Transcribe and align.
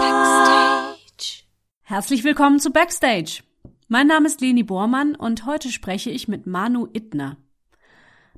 Backstage. 0.00 1.44
Herzlich 1.82 2.24
willkommen 2.24 2.60
zu 2.60 2.70
Backstage. 2.70 3.42
Mein 3.88 4.06
Name 4.06 4.26
ist 4.26 4.40
Leni 4.40 4.62
Bormann 4.62 5.14
und 5.14 5.44
heute 5.44 5.70
spreche 5.70 6.08
ich 6.08 6.26
mit 6.26 6.46
Manu 6.46 6.88
Ittner. 6.94 7.36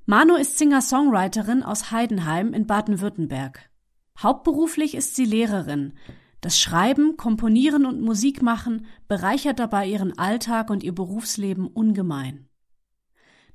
Manu 0.05 0.35
ist 0.35 0.59
Singer-Songwriterin 0.59 1.63
aus 1.63 1.93
Heidenheim 1.93 2.55
in 2.55 2.67
Baden-Württemberg. 2.67 3.71
Hauptberuflich 4.19 4.97
ist 4.97 5.15
sie 5.15 5.25
Lehrerin. 5.25 5.93
Das 6.41 6.59
Schreiben, 6.59 7.17
Komponieren 7.17 7.87
und 7.87 8.01
Musikmachen 8.01 8.87
bereichert 9.07 9.61
dabei 9.61 9.87
ihren 9.87 10.19
Alltag 10.19 10.71
und 10.71 10.83
ihr 10.83 10.93
Berufsleben 10.93 11.69
ungemein. 11.69 12.49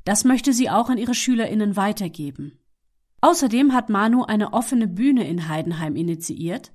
Das 0.05 0.23
möchte 0.23 0.53
sie 0.53 0.69
auch 0.69 0.89
an 0.89 0.97
ihre 0.97 1.15
Schülerinnen 1.15 1.75
weitergeben. 1.75 2.61
Außerdem 3.25 3.73
hat 3.73 3.89
Manu 3.89 4.21
eine 4.21 4.53
offene 4.53 4.87
Bühne 4.87 5.27
in 5.27 5.49
Heidenheim 5.49 5.95
initiiert, 5.95 6.71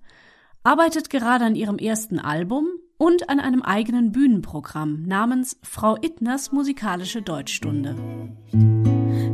arbeitet 0.64 1.08
gerade 1.08 1.44
an 1.44 1.54
ihrem 1.54 1.78
ersten 1.78 2.18
Album 2.18 2.66
und 2.98 3.30
an 3.30 3.38
einem 3.38 3.62
eigenen 3.62 4.10
Bühnenprogramm 4.10 5.04
namens 5.06 5.60
Frau 5.62 5.94
Ittners 5.94 6.50
musikalische 6.50 7.22
Deutschstunde. 7.22 7.94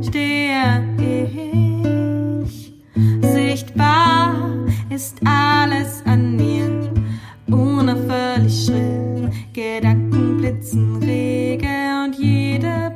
Stehe 0.07 0.85
ich 0.99 2.75
sichtbar 3.23 4.35
ist 4.91 5.17
alles 5.25 6.03
an 6.05 6.35
mir 6.35 6.93
unaufhörlich 7.47 8.65
schrill, 8.65 9.31
Gedanken 9.53 10.37
blitzen 10.37 10.97
rege 10.97 11.67
und 12.05 12.13
jede 12.19 12.93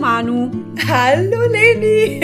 Manu. 0.00 0.50
Hallo 0.88 1.46
Leni. 1.50 2.20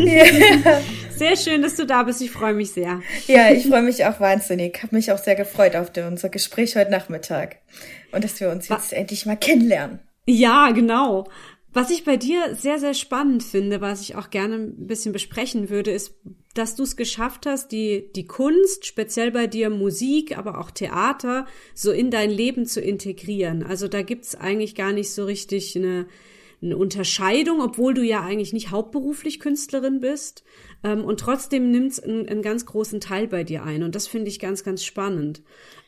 yeah. 0.00 0.80
Sehr 1.16 1.36
schön, 1.36 1.62
dass 1.62 1.76
du 1.76 1.86
da 1.86 2.02
bist. 2.02 2.20
Ich 2.20 2.32
freue 2.32 2.52
mich 2.52 2.72
sehr. 2.72 3.00
Ja, 3.28 3.52
ich 3.52 3.68
freue 3.68 3.82
mich 3.82 4.04
auch 4.04 4.18
wahnsinnig. 4.18 4.82
Habe 4.82 4.96
mich 4.96 5.12
auch 5.12 5.18
sehr 5.18 5.36
gefreut 5.36 5.76
auf 5.76 5.92
unser 5.96 6.28
Gespräch 6.28 6.74
heute 6.74 6.90
Nachmittag 6.90 7.58
und 8.10 8.24
dass 8.24 8.40
wir 8.40 8.50
uns 8.50 8.66
jetzt 8.68 8.90
Was? 8.90 8.92
endlich 8.92 9.24
mal 9.24 9.36
kennenlernen. 9.36 10.00
Ja, 10.26 10.72
genau. 10.72 11.28
Was 11.72 11.90
ich 11.90 12.02
bei 12.02 12.16
dir 12.16 12.56
sehr, 12.56 12.80
sehr 12.80 12.94
spannend 12.94 13.44
finde, 13.44 13.80
was 13.80 14.00
ich 14.00 14.16
auch 14.16 14.30
gerne 14.30 14.56
ein 14.56 14.88
bisschen 14.88 15.12
besprechen 15.12 15.70
würde, 15.70 15.92
ist, 15.92 16.14
dass 16.54 16.74
du 16.74 16.82
es 16.82 16.96
geschafft 16.96 17.46
hast, 17.46 17.70
die, 17.70 18.10
die 18.16 18.26
Kunst, 18.26 18.84
speziell 18.84 19.30
bei 19.30 19.46
dir 19.46 19.70
Musik, 19.70 20.36
aber 20.36 20.58
auch 20.58 20.72
Theater, 20.72 21.46
so 21.74 21.92
in 21.92 22.10
dein 22.10 22.30
Leben 22.30 22.66
zu 22.66 22.80
integrieren. 22.80 23.62
Also 23.62 23.86
da 23.86 24.02
gibt's 24.02 24.34
eigentlich 24.34 24.74
gar 24.74 24.92
nicht 24.92 25.12
so 25.12 25.24
richtig 25.24 25.76
eine, 25.76 26.06
eine 26.62 26.76
Unterscheidung, 26.76 27.60
obwohl 27.60 27.94
du 27.94 28.02
ja 28.02 28.22
eigentlich 28.22 28.52
nicht 28.52 28.70
hauptberuflich 28.70 29.40
Künstlerin 29.40 30.00
bist. 30.00 30.44
Ähm, 30.82 31.04
und 31.04 31.20
trotzdem 31.20 31.70
nimmt 31.70 31.92
es 31.92 32.00
einen, 32.00 32.28
einen 32.28 32.42
ganz 32.42 32.66
großen 32.66 33.00
Teil 33.00 33.28
bei 33.28 33.44
dir 33.44 33.64
ein. 33.64 33.82
Und 33.82 33.94
das 33.94 34.06
finde 34.06 34.28
ich 34.28 34.38
ganz, 34.38 34.64
ganz 34.64 34.84
spannend. 34.84 35.42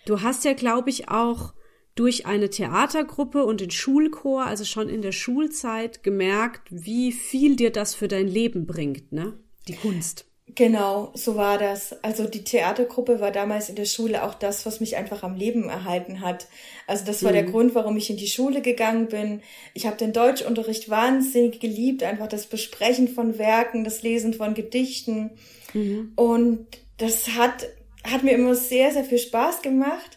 Du 0.07 0.23
hast 0.23 0.45
ja, 0.45 0.53
glaube 0.53 0.91
ich, 0.91 1.09
auch 1.09 1.55
durch 1.95 2.27
eine 2.27 2.51
Theatergruppe 2.51 3.45
und 3.45 3.61
den 3.61 3.71
Schulchor, 3.71 4.45
also 4.45 4.65
schon 4.65 4.89
in 4.89 5.03
der 5.03 5.13
Schulzeit, 5.13 6.03
gemerkt, 6.03 6.69
wie 6.71 7.11
viel 7.11 7.57
dir 7.57 7.73
das 7.73 7.95
für 7.95 8.07
dein 8.07 8.29
Leben 8.29 8.67
bringt, 8.67 9.13
ne? 9.13 9.39
Die 9.67 9.75
Kunst. 9.75 10.27
Genau, 10.57 11.11
so 11.13 11.37
war 11.37 11.59
das. 11.59 12.03
Also 12.03 12.25
die 12.25 12.43
Theatergruppe 12.43 13.21
war 13.21 13.31
damals 13.31 13.69
in 13.69 13.77
der 13.77 13.85
Schule 13.85 14.25
auch 14.25 14.33
das, 14.33 14.65
was 14.65 14.81
mich 14.81 14.97
einfach 14.97 15.23
am 15.23 15.37
Leben 15.37 15.69
erhalten 15.69 16.23
hat. 16.23 16.49
Also 16.87 17.05
das 17.05 17.23
war 17.23 17.31
mhm. 17.31 17.35
der 17.35 17.45
Grund, 17.45 17.75
warum 17.75 17.99
ich 17.99 18.09
in 18.09 18.17
die 18.17 18.27
Schule 18.27 18.63
gegangen 18.63 19.09
bin. 19.09 19.43
Ich 19.75 19.87
habe 19.87 19.99
den 19.99 20.15
Deutschunterricht 20.15 20.89
wahnsinnig 20.89 21.61
geliebt, 21.61 22.03
einfach 22.03 22.27
das 22.27 22.47
Besprechen 22.47 23.07
von 23.07 23.39
Werken, 23.39 23.85
das 23.85 24.03
Lesen 24.03 24.33
von 24.33 24.55
Gedichten. 24.55 25.33
Mhm. 25.75 26.13
Und 26.17 26.67
das 26.97 27.29
hat, 27.37 27.69
hat 28.03 28.23
mir 28.23 28.33
immer 28.33 28.55
sehr, 28.55 28.93
sehr 28.93 29.05
viel 29.05 29.19
Spaß 29.19 29.61
gemacht. 29.61 30.17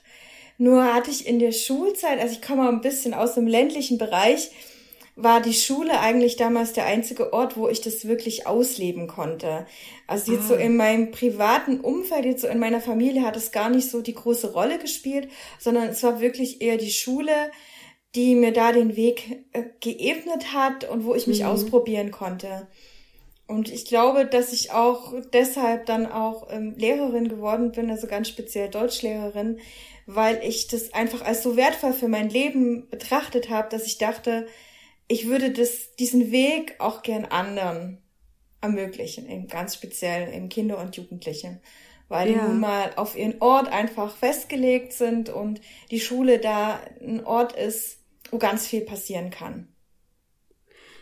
Nur 0.58 0.94
hatte 0.94 1.12
ich 1.12 1.28
in 1.28 1.40
der 1.40 1.52
Schulzeit, 1.52 2.18
also 2.18 2.34
ich 2.34 2.42
komme 2.42 2.66
ein 2.70 2.80
bisschen 2.80 3.14
aus 3.14 3.36
dem 3.36 3.46
ländlichen 3.46 3.98
Bereich, 3.98 4.52
war 5.22 5.42
die 5.42 5.54
Schule 5.54 6.00
eigentlich 6.00 6.38
damals 6.38 6.72
der 6.74 6.86
einzige 6.86 7.34
Ort, 7.34 7.58
wo 7.58 7.68
ich 7.68 7.82
das 7.82 8.08
wirklich 8.08 8.48
ausleben 8.48 9.08
konnte. 9.08 9.66
Also 10.08 10.32
jetzt 10.32 10.46
ah. 10.46 10.48
so 10.50 10.56
in 10.56 10.78
meinem 10.78 11.12
privaten 11.12 11.82
Umfeld, 11.82 12.26
jetzt 12.26 12.42
so 12.42 12.48
in 12.48 12.60
meiner 12.60 12.80
Familie 12.80 13.24
hat 13.24 13.36
es 13.36 13.52
gar 13.52 13.70
nicht 13.70 13.90
so 13.90 14.02
die 14.02 14.14
große 14.14 14.54
Rolle 14.54 14.80
gespielt, 14.80 15.30
sondern 15.60 15.90
es 15.90 16.02
war 16.04 16.22
wirklich 16.22 16.62
eher 16.62 16.78
die 16.78 16.92
Schule, 16.92 17.52
die 18.16 18.34
mir 18.36 18.54
da 18.54 18.72
den 18.72 18.96
Weg 18.96 19.46
äh, 19.52 19.64
geebnet 19.82 20.54
hat 20.54 20.90
und 20.90 21.04
wo 21.04 21.14
ich 21.14 21.28
mich 21.28 21.42
mhm. 21.42 21.48
ausprobieren 21.48 22.12
konnte. 22.12 22.68
Und 23.46 23.72
ich 23.72 23.86
glaube, 23.86 24.26
dass 24.26 24.54
ich 24.54 24.72
auch 24.72 25.14
deshalb 25.34 25.86
dann 25.86 26.06
auch 26.06 26.48
ähm, 26.52 26.76
Lehrerin 26.78 27.28
geworden 27.30 27.72
bin, 27.72 27.90
also 27.90 28.08
ganz 28.08 28.30
speziell 28.30 28.70
Deutschlehrerin, 28.70 29.60
weil 30.06 30.40
ich 30.44 30.68
das 30.68 30.94
einfach 30.94 31.24
als 31.24 31.44
so 31.44 31.58
wertvoll 31.58 31.94
für 31.94 32.08
mein 32.08 32.30
Leben 32.30 32.88
betrachtet 32.90 33.50
habe, 33.50 33.68
dass 33.70 33.86
ich 33.86 33.98
dachte, 33.98 34.48
ich 35.10 35.28
würde 35.28 35.52
das, 35.52 35.96
diesen 35.98 36.32
Weg 36.32 36.76
auch 36.80 37.02
gern 37.02 37.26
anderen 37.26 37.98
ermöglichen, 38.62 39.28
eben 39.28 39.48
ganz 39.48 39.76
speziell 39.76 40.34
eben 40.34 40.50
Kinder 40.50 40.78
und 40.78 40.96
Jugendliche, 40.96 41.60
weil 42.08 42.32
ja. 42.32 42.38
die 42.38 42.48
nun 42.48 42.60
mal 42.60 42.94
auf 42.96 43.18
ihren 43.18 43.42
Ort 43.42 43.68
einfach 43.70 44.16
festgelegt 44.16 44.94
sind 44.94 45.30
und 45.30 45.60
die 45.92 46.00
Schule 46.00 46.40
da 46.40 46.80
ein 47.02 47.26
Ort 47.26 47.54
ist, 47.54 47.98
wo 48.30 48.38
ganz 48.38 48.68
viel 48.68 48.82
passieren 48.82 49.32
kann. 49.32 49.68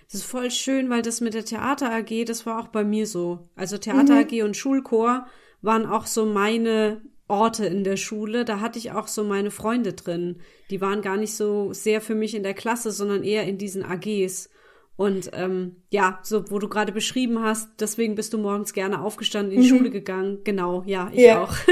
Das 0.05 0.21
ist 0.21 0.25
voll 0.25 0.51
schön, 0.51 0.89
weil 0.89 1.01
das 1.01 1.19
mit 1.19 1.33
der 1.33 1.43
Theater 1.43 1.91
AG, 1.91 2.23
das 2.25 2.45
war 2.45 2.61
auch 2.61 2.69
bei 2.69 2.85
mir 2.85 3.05
so. 3.05 3.49
Also 3.57 3.77
Theater 3.77 4.13
mhm. 4.13 4.19
AG 4.19 4.43
und 4.43 4.55
Schulchor 4.55 5.27
waren 5.61 5.85
auch 5.85 6.05
so 6.05 6.25
meine 6.25 7.01
Orte 7.27 7.65
in 7.65 7.83
der 7.83 7.97
Schule, 7.97 8.45
da 8.45 8.59
hatte 8.59 8.79
ich 8.79 8.91
auch 8.91 9.07
so 9.07 9.23
meine 9.23 9.51
Freunde 9.51 9.93
drin. 9.93 10.37
Die 10.69 10.81
waren 10.81 11.01
gar 11.01 11.17
nicht 11.17 11.33
so 11.33 11.73
sehr 11.73 12.01
für 12.01 12.15
mich 12.15 12.35
in 12.35 12.43
der 12.43 12.53
Klasse, 12.53 12.91
sondern 12.91 13.23
eher 13.23 13.43
in 13.43 13.57
diesen 13.57 13.83
AGs. 13.83 14.49
Und 14.95 15.29
ähm, 15.33 15.75
ja, 15.91 16.19
so 16.23 16.49
wo 16.49 16.57
du 16.57 16.67
gerade 16.67 16.91
beschrieben 16.91 17.41
hast, 17.43 17.69
deswegen 17.79 18.15
bist 18.15 18.33
du 18.33 18.37
morgens 18.37 18.73
gerne 18.73 19.01
aufgestanden, 19.01 19.53
in 19.53 19.61
die 19.61 19.71
mhm. 19.71 19.77
Schule 19.77 19.89
gegangen. 19.91 20.39
Genau, 20.43 20.83
ja, 20.85 21.09
ich 21.13 21.21
ja. 21.21 21.43
auch. 21.43 21.53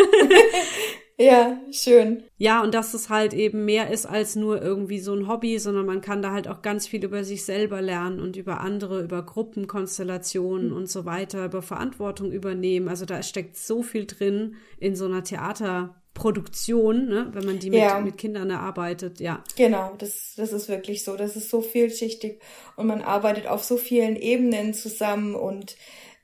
Ja, 1.17 1.61
schön. 1.71 2.23
Ja, 2.37 2.61
und 2.61 2.73
dass 2.73 2.93
es 2.93 3.09
halt 3.09 3.33
eben 3.33 3.63
mehr 3.63 3.89
ist 3.89 4.05
als 4.05 4.35
nur 4.35 4.61
irgendwie 4.61 4.99
so 4.99 5.13
ein 5.13 5.29
Hobby, 5.29 5.57
sondern 5.59 5.85
man 5.85 6.01
kann 6.01 6.21
da 6.21 6.31
halt 6.31 6.47
auch 6.49 6.61
ganz 6.61 6.87
viel 6.87 7.05
über 7.05 7.23
sich 7.23 7.45
selber 7.45 7.81
lernen 7.81 8.19
und 8.19 8.35
über 8.35 8.59
andere, 8.59 9.01
über 9.01 9.23
Gruppenkonstellationen 9.23 10.69
mhm. 10.69 10.75
und 10.75 10.89
so 10.89 11.05
weiter, 11.05 11.45
über 11.45 11.61
Verantwortung 11.61 12.31
übernehmen. 12.31 12.89
Also 12.89 13.05
da 13.05 13.23
steckt 13.23 13.55
so 13.55 13.81
viel 13.81 14.05
drin 14.05 14.55
in 14.77 14.97
so 14.97 15.05
einer 15.05 15.23
Theaterproduktion, 15.23 17.07
ne, 17.07 17.29
wenn 17.31 17.45
man 17.45 17.59
die 17.59 17.69
mit, 17.69 17.79
ja. 17.79 18.01
mit 18.01 18.17
Kindern 18.17 18.49
erarbeitet, 18.49 19.21
ja. 19.21 19.41
Genau, 19.55 19.95
das, 19.97 20.33
das 20.35 20.51
ist 20.51 20.67
wirklich 20.67 21.05
so. 21.05 21.15
Das 21.15 21.37
ist 21.37 21.49
so 21.49 21.61
vielschichtig 21.61 22.41
und 22.75 22.87
man 22.87 23.01
arbeitet 23.01 23.47
auf 23.47 23.63
so 23.63 23.77
vielen 23.77 24.17
Ebenen 24.17 24.73
zusammen 24.73 25.33
und 25.33 25.77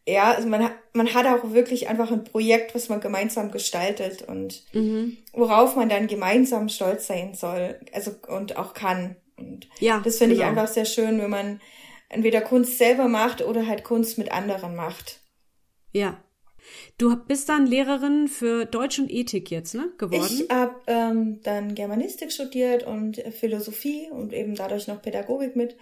ja, 0.08 0.34
also 0.34 0.48
man, 0.48 0.70
man 0.94 1.14
hat 1.14 1.28
auch 1.28 1.54
wirklich 1.54 1.88
einfach 1.88 2.12
ein 2.12 2.24
Projekt, 2.24 2.74
was 2.74 2.90
man 2.90 3.02
gemeinsam 3.02 3.52
gestaltet 3.52 4.24
und 4.24 4.64
mhm. 4.74 5.18
worauf 5.34 5.76
man 5.76 5.90
dann 5.90 6.08
gemeinsam 6.08 6.70
stolz 6.70 7.08
sein 7.08 7.34
soll, 7.36 7.80
also 7.94 8.12
und 8.28 8.58
auch 8.58 8.74
kann. 8.74 9.16
Und 9.38 9.68
ja, 9.80 10.02
das 10.04 10.18
finde 10.18 10.36
genau. 10.36 10.46
ich 10.46 10.50
einfach 10.50 10.74
sehr 10.74 10.86
schön, 10.86 11.20
wenn 11.20 11.30
man 11.30 11.62
entweder 12.10 12.42
Kunst 12.42 12.78
selber 12.78 13.08
macht 13.08 13.42
oder 13.44 13.68
halt 13.68 13.84
Kunst 13.84 14.18
mit 14.18 14.32
anderen 14.32 14.76
macht. 14.76 15.20
Ja. 15.92 16.24
Du 16.98 17.16
bist 17.16 17.50
dann 17.50 17.66
Lehrerin 17.66 18.28
für 18.28 18.66
Deutsch 18.66 19.00
und 19.00 19.12
Ethik 19.12 19.50
jetzt, 19.50 19.74
ne? 19.74 19.92
Geworden? 19.98 20.24
Ich 20.24 20.50
habe 20.50 20.76
ähm, 20.88 21.42
dann 21.44 21.74
Germanistik 21.74 22.32
studiert 22.32 22.84
und 22.84 23.18
Philosophie 23.18 24.10
und 24.12 24.32
eben 24.32 24.56
dadurch 24.56 24.88
noch 24.88 25.02
Pädagogik 25.02 25.56
mit 25.56 25.76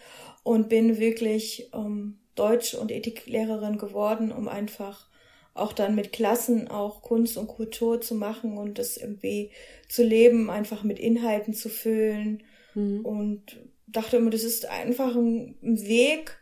und 0.44 0.70
bin 0.70 0.98
wirklich 0.98 1.70
ähm, 1.74 2.19
Deutsch- 2.40 2.74
und 2.74 2.92
Ethiklehrerin 2.92 3.78
geworden, 3.78 4.32
um 4.32 4.48
einfach 4.48 5.08
auch 5.54 5.74
dann 5.74 5.96
mit 5.96 6.14
Klassen 6.14 6.70
auch 6.70 7.02
Kunst 7.02 7.38
und 7.38 7.48
Kultur 7.48 8.02
zu 8.02 8.16
machen 8.16 8.58
und 8.58 8.80
das 8.80 8.98
irgendwie 8.98 9.52
zu 9.88 10.04
leben, 10.04 10.50
einfach 10.50 10.84
mit 10.84 11.00
Inhalten 11.00 11.54
zu 11.54 11.70
füllen. 11.70 12.44
Mhm. 12.76 13.06
Und 13.06 13.58
dachte 13.88 14.18
immer, 14.18 14.30
das 14.30 14.44
ist 14.44 14.68
einfach 14.68 15.16
ein 15.16 15.58
Weg, 15.62 16.38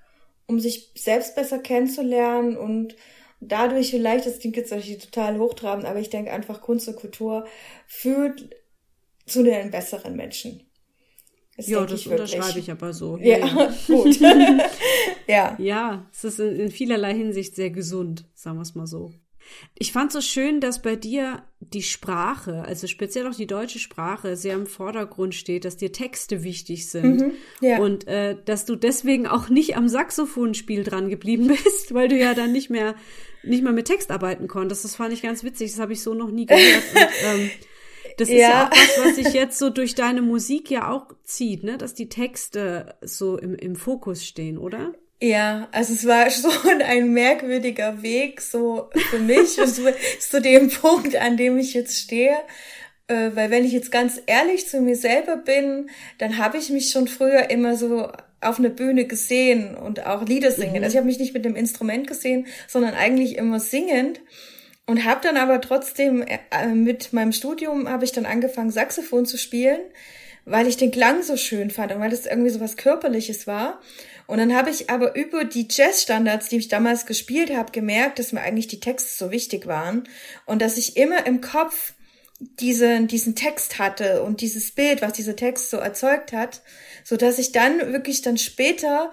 um 0.46 0.60
sich 0.60 0.92
selbst 0.96 1.36
besser 1.36 1.60
kennenzulernen 1.60 2.56
und 2.58 2.96
dadurch 3.40 3.92
vielleicht, 3.92 4.26
das 4.26 4.40
klingt 4.40 4.56
jetzt 4.56 4.72
natürlich 4.72 5.04
total 5.04 5.40
hochtrabend, 5.40 5.86
aber 5.86 6.00
ich 6.00 6.10
denke 6.10 6.32
einfach, 6.32 6.62
Kunst 6.62 6.88
und 6.88 6.96
Kultur 6.96 7.46
führt 7.86 8.50
zu 9.26 9.44
den 9.44 9.72
besseren 9.72 10.16
Menschen. 10.16 10.67
Das 11.58 11.68
ja, 11.68 11.84
das 11.86 12.06
unterschreibe 12.06 12.60
ich 12.60 12.70
aber 12.70 12.94
so. 12.94 13.18
Ja, 13.18 13.40
ja. 13.40 13.74
gut. 13.88 14.20
ja. 15.28 15.56
Ja, 15.58 16.08
es 16.14 16.24
ist 16.24 16.40
in, 16.40 16.56
in 16.56 16.72
vielerlei 16.72 17.16
Hinsicht 17.16 17.56
sehr 17.56 17.72
gesund, 17.72 18.26
sagen 18.36 18.58
wir 18.58 18.62
es 18.62 18.76
mal 18.76 18.86
so. 18.86 19.12
Ich 19.78 19.92
fand 19.92 20.12
so 20.12 20.22
schön, 20.22 20.60
dass 20.60 20.82
bei 20.82 20.96
dir 20.96 21.44
die 21.60 21.82
Sprache, 21.82 22.64
also 22.64 22.86
speziell 22.86 23.28
auch 23.28 23.36
die 23.36 23.48
deutsche 23.48 23.80
Sprache, 23.80 24.36
sehr 24.36 24.56
im 24.56 24.68
Vordergrund 24.68 25.36
steht, 25.36 25.66
dass 25.66 25.78
dir 25.78 25.92
Texte 25.92 26.44
wichtig 26.44 26.90
sind. 26.90 27.22
Mhm, 27.22 27.32
ja. 27.62 27.80
Und 27.80 28.08
äh, 28.08 28.36
dass 28.46 28.66
du 28.66 28.76
deswegen 28.76 29.26
auch 29.26 29.50
nicht 29.50 29.78
am 29.78 29.88
Saxophonspiel 29.88 30.84
dran 30.84 31.10
geblieben 31.10 31.48
bist, 31.64 31.94
weil 31.94 32.08
du 32.08 32.18
ja 32.18 32.34
dann 32.34 32.52
nicht 32.52 32.70
mehr, 32.70 32.96
nicht 33.44 33.64
mehr 33.64 33.74
mit 33.74 33.88
Text 33.88 34.12
arbeiten 34.12 34.48
konntest. 34.48 34.84
Das 34.84 34.96
fand 34.96 35.14
ich 35.14 35.22
ganz 35.22 35.44
witzig, 35.44 35.72
das 35.72 35.80
habe 35.80 35.94
ich 35.94 36.02
so 36.02 36.14
noch 36.14 36.30
nie 36.30 36.46
gehört. 36.46 36.84
Und, 36.94 37.40
ähm, 37.40 37.52
das 38.18 38.30
ist 38.30 38.36
ja. 38.36 38.50
ja 38.50 38.68
auch 38.68 38.72
was, 38.72 39.06
was 39.06 39.16
sich 39.16 39.34
jetzt 39.34 39.58
so 39.58 39.70
durch 39.70 39.96
deine 39.96 40.22
Musik 40.22 40.70
ja 40.70 40.92
auch 40.92 41.08
zieht, 41.24 41.64
ne? 41.64 41.78
Dass 41.78 41.94
die 41.94 42.10
Texte 42.10 42.96
so 43.02 43.38
im, 43.38 43.56
im 43.56 43.76
Fokus 43.76 44.26
stehen, 44.26 44.58
oder? 44.58 44.94
Ja, 45.22 45.68
also 45.72 45.94
es 45.94 46.06
war 46.06 46.30
schon 46.32 46.82
ein 46.82 47.14
merkwürdiger 47.14 48.02
Weg 48.02 48.42
so 48.42 48.90
für 49.10 49.20
mich 49.20 49.54
so, 49.54 49.66
zu 50.20 50.42
dem 50.42 50.70
Punkt, 50.70 51.16
an 51.16 51.38
dem 51.38 51.58
ich 51.58 51.74
jetzt 51.74 52.00
stehe. 52.00 52.36
Äh, 53.08 53.32
weil 53.36 53.52
wenn 53.52 53.66
ich 53.66 53.72
jetzt 53.72 53.92
ganz 53.92 54.22
ehrlich 54.26 54.68
zu 54.68 54.82
mir 54.82 54.96
selber 54.96 55.38
bin, 55.38 55.90
dann 56.18 56.38
habe 56.38 56.58
ich 56.58 56.70
mich 56.70 56.90
schon 56.90 57.08
früher 57.08 57.50
immer 57.50 57.76
so 57.76 58.12
auf 58.42 58.60
eine 58.60 58.70
Bühne 58.70 59.06
gesehen 59.06 59.76
und 59.76 60.06
auch 60.06 60.26
Lieder 60.26 60.52
singen. 60.52 60.78
Mhm. 60.78 60.84
Also 60.84 60.94
ich 60.94 60.98
habe 60.98 61.08
mich 61.08 61.20
nicht 61.20 61.34
mit 61.34 61.46
dem 61.46 61.56
Instrument 61.56 62.08
gesehen, 62.08 62.48
sondern 62.68 62.94
eigentlich 62.94 63.38
immer 63.38 63.60
singend. 63.60 64.22
Und 64.88 65.04
habe 65.04 65.20
dann 65.22 65.36
aber 65.36 65.60
trotzdem 65.60 66.24
äh, 66.24 66.68
mit 66.68 67.12
meinem 67.12 67.34
Studium 67.34 67.90
habe 67.90 68.06
ich 68.06 68.14
dann 68.14 68.26
angefangen 68.26 68.72
Saxophon 68.72 69.26
zu 69.26 69.38
spielen, 69.38 69.82
weil 70.46 70.66
ich 70.66 70.78
den 70.78 70.92
Klang 70.92 71.24
so 71.24 71.36
schön 71.36 71.70
fand 71.70 71.92
und 71.92 72.00
weil 72.00 72.10
das 72.10 72.26
irgendwie 72.26 72.50
so 72.50 72.62
was 72.62 72.78
körperliches 72.78 73.48
war. 73.48 73.82
Und 74.28 74.38
dann 74.38 74.56
habe 74.56 74.70
ich 74.70 74.90
aber 74.90 75.14
über 75.16 75.44
die 75.44 75.68
Jazzstandards, 75.70 76.48
die 76.48 76.58
ich 76.58 76.70
damals 76.70 77.06
gespielt 77.06 77.54
habe, 77.54 77.74
gemerkt, 77.74 78.18
dass 78.18 78.32
mir 78.32 78.42
eigentlich 78.42 78.68
die 78.68 78.80
Texte 78.80 79.26
so 79.26 79.30
wichtig 79.30 79.68
waren 79.68 80.08
und 80.46 80.62
dass 80.62 80.78
ich 80.78 80.96
immer 80.96 81.26
im 81.26 81.42
Kopf 81.42 81.94
diesen, 82.40 83.08
diesen 83.08 83.36
Text 83.36 83.80
hatte 83.80 84.24
und 84.24 84.40
dieses 84.40 84.72
Bild, 84.72 85.02
was 85.02 85.14
dieser 85.14 85.36
Text 85.36 85.70
so 85.70 85.78
erzeugt 85.78 86.32
hat, 86.32 86.62
so 87.04 87.18
dass 87.18 87.40
ich 87.40 87.52
dann 87.52 87.80
wirklich 87.92 88.22
dann 88.22 88.38
später 88.38 89.12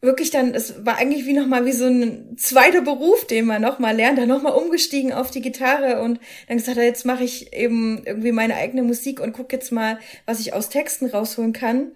wirklich 0.00 0.30
dann, 0.30 0.54
es 0.54 0.84
war 0.84 0.98
eigentlich 0.98 1.26
wie 1.26 1.32
nochmal 1.32 1.64
wie 1.64 1.72
so 1.72 1.86
ein 1.86 2.36
zweiter 2.36 2.82
Beruf, 2.82 3.26
den 3.26 3.46
man 3.46 3.62
nochmal 3.62 3.96
lernt, 3.96 4.18
dann 4.18 4.28
nochmal 4.28 4.52
umgestiegen 4.52 5.12
auf 5.12 5.30
die 5.30 5.40
Gitarre 5.40 6.02
und 6.02 6.20
dann 6.48 6.58
gesagt, 6.58 6.76
jetzt 6.76 7.06
mache 7.06 7.24
ich 7.24 7.52
eben 7.52 8.02
irgendwie 8.04 8.32
meine 8.32 8.56
eigene 8.56 8.82
Musik 8.82 9.20
und 9.20 9.32
guck 9.32 9.52
jetzt 9.52 9.72
mal, 9.72 9.98
was 10.26 10.40
ich 10.40 10.52
aus 10.52 10.68
Texten 10.68 11.06
rausholen 11.06 11.52
kann. 11.52 11.92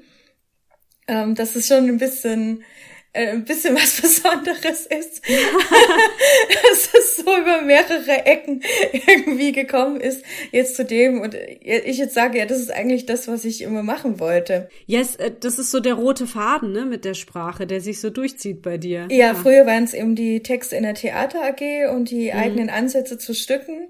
Ähm, 1.09 1.35
das 1.35 1.57
ist 1.57 1.69
schon 1.69 1.89
ein 1.89 1.99
bisschen 1.99 2.65
äh, 3.13 3.29
ein 3.29 3.45
bisschen 3.45 3.75
was 3.75 4.01
Besonderes 4.01 4.87
ist. 4.87 5.23
dass 5.29 6.95
es 6.99 7.17
so 7.17 7.37
über 7.37 7.63
mehrere 7.63 8.27
Ecken 8.27 8.63
irgendwie 8.93 9.53
gekommen 9.53 10.01
ist, 10.01 10.25
jetzt 10.53 10.77
zu 10.77 10.85
dem. 10.85 11.21
Und 11.21 11.35
ich 11.35 11.99
jetzt 11.99 12.15
sage, 12.15 12.39
ja, 12.39 12.47
das 12.47 12.59
ist 12.59 12.71
eigentlich 12.71 13.07
das, 13.07 13.29
was 13.29 13.45
ich 13.45 13.63
immer 13.63 13.83
machen 13.83 14.21
wollte. 14.21 14.69
Yes, 14.87 15.17
äh, 15.17 15.31
das 15.39 15.59
ist 15.59 15.71
so 15.71 15.81
der 15.81 15.95
rote 15.95 16.27
Faden, 16.27 16.73
ne, 16.73 16.85
mit 16.85 17.05
der 17.05 17.15
Sprache, 17.15 17.67
der 17.67 17.81
sich 17.81 18.01
so 18.01 18.11
durchzieht 18.11 18.63
bei 18.63 18.79
dir. 18.79 19.09
Ja, 19.11 19.17
ja. 19.17 19.35
früher 19.35 19.67
waren 19.67 19.85
es 19.85 19.95
eben 19.95 20.15
die 20.15 20.43
Texte 20.43 20.77
in 20.77 20.85
der 20.85 20.95
Theater 20.95 21.43
AG 21.43 21.93
und 21.93 22.11
die 22.11 22.31
mhm. 22.31 22.39
eigenen 22.39 22.71
Ansätze 22.71 23.19
zu 23.19 23.35
Stücken. 23.35 23.89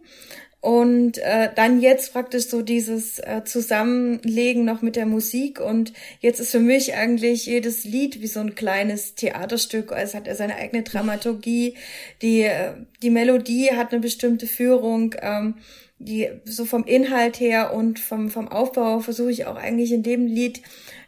Und 0.61 1.17
äh, 1.19 1.49
dann 1.55 1.81
jetzt 1.81 2.13
praktisch 2.13 2.49
so 2.49 2.61
dieses 2.61 3.19
äh, 3.19 3.43
Zusammenlegen 3.45 4.67
noch 4.67 4.83
mit 4.83 4.95
der 4.95 5.07
Musik. 5.07 5.59
Und 5.59 5.95
jetzt 6.21 6.39
ist 6.39 6.51
für 6.51 6.61
mich 6.61 6.95
eigentlich 6.95 7.47
jedes 7.47 7.85
Lied 7.85 8.21
wie 8.21 8.27
so 8.27 8.41
ein 8.41 8.55
kleines 8.55 9.15
Theaterstück. 9.15 9.93
Es 9.97 10.15
hat 10.15 10.29
seine 10.37 10.57
eigene 10.57 10.83
Dramaturgie. 10.83 11.77
Die, 12.21 12.43
äh, 12.43 12.75
die 13.03 13.11
Melodie 13.11 13.71
hat 13.71 13.93
eine 13.93 14.01
bestimmte 14.01 14.47
Führung. 14.47 15.15
Ähm, 15.23 15.55
die 16.01 16.31
so 16.47 16.65
vom 16.65 16.85
Inhalt 16.85 17.41
her 17.41 17.75
und 17.75 17.99
vom, 17.99 18.31
vom 18.31 18.49
Aufbau 18.49 19.01
versuche 19.01 19.31
ich 19.31 19.45
auch 19.45 19.57
eigentlich 19.57 19.93
in 19.93 20.03
dem 20.03 20.27
Lied 20.27 20.63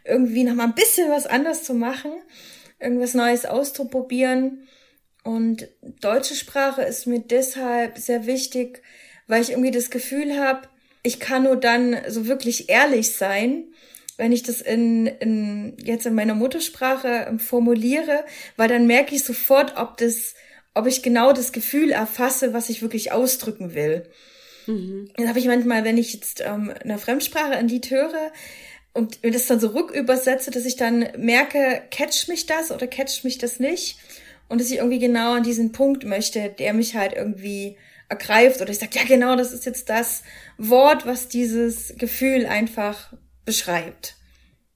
irgendwie 0.05 0.43
noch 0.43 0.53
mal 0.53 0.65
ein 0.65 0.75
bisschen 0.75 1.09
was 1.09 1.25
anders 1.25 1.63
zu 1.63 1.73
machen, 1.73 2.11
irgendwas 2.79 3.15
Neues 3.15 3.45
auszuprobieren. 3.45 4.67
Und 5.23 5.67
deutsche 6.01 6.35
Sprache 6.35 6.83
ist 6.83 7.07
mir 7.07 7.19
deshalb 7.19 7.97
sehr 7.97 8.27
wichtig, 8.27 8.83
weil 9.33 9.41
ich 9.41 9.49
irgendwie 9.49 9.71
das 9.71 9.89
Gefühl 9.89 10.37
habe, 10.37 10.67
ich 11.01 11.19
kann 11.19 11.45
nur 11.45 11.55
dann 11.55 11.97
so 12.07 12.27
wirklich 12.27 12.69
ehrlich 12.69 13.13
sein, 13.13 13.63
wenn 14.15 14.31
ich 14.31 14.43
das 14.43 14.61
in, 14.61 15.07
in 15.07 15.75
jetzt 15.83 16.05
in 16.05 16.13
meiner 16.13 16.35
Muttersprache 16.35 17.25
ähm, 17.27 17.39
formuliere, 17.39 18.25
weil 18.57 18.69
dann 18.69 18.85
merke 18.85 19.15
ich 19.15 19.23
sofort, 19.23 19.75
ob 19.75 19.97
das, 19.97 20.35
ob 20.75 20.85
ich 20.85 21.01
genau 21.01 21.33
das 21.33 21.51
Gefühl 21.51 21.89
erfasse, 21.89 22.53
was 22.53 22.69
ich 22.69 22.83
wirklich 22.83 23.11
ausdrücken 23.11 23.73
will. 23.73 24.03
Mhm. 24.67 25.09
Dann 25.17 25.27
habe 25.27 25.39
ich 25.39 25.47
manchmal, 25.47 25.83
wenn 25.83 25.97
ich 25.97 26.13
jetzt 26.13 26.41
ähm, 26.45 26.71
eine 26.83 26.99
Fremdsprache 26.99 27.53
ein 27.53 27.67
Lied 27.67 27.89
höre 27.89 28.31
und 28.93 29.17
das 29.23 29.47
dann 29.47 29.59
so 29.59 29.69
rückübersetze, 29.69 30.51
dass 30.51 30.65
ich 30.65 30.75
dann 30.75 31.07
merke, 31.17 31.81
catch 31.89 32.27
mich 32.27 32.45
das 32.45 32.69
oder 32.69 32.85
catch 32.85 33.23
mich 33.23 33.39
das 33.39 33.59
nicht 33.59 33.97
und 34.47 34.61
dass 34.61 34.69
ich 34.69 34.77
irgendwie 34.77 34.99
genau 34.99 35.33
an 35.33 35.43
diesen 35.43 35.71
Punkt 35.71 36.05
möchte, 36.05 36.49
der 36.49 36.75
mich 36.75 36.95
halt 36.95 37.13
irgendwie 37.13 37.77
ergreift 38.13 38.61
oder 38.61 38.69
ich 38.69 38.79
sage, 38.79 38.97
ja 38.99 39.05
genau, 39.05 39.35
das 39.35 39.51
ist 39.51 39.65
jetzt 39.65 39.89
das 39.89 40.23
Wort, 40.57 41.05
was 41.05 41.27
dieses 41.27 41.95
Gefühl 41.97 42.45
einfach 42.45 43.13
beschreibt. 43.45 44.15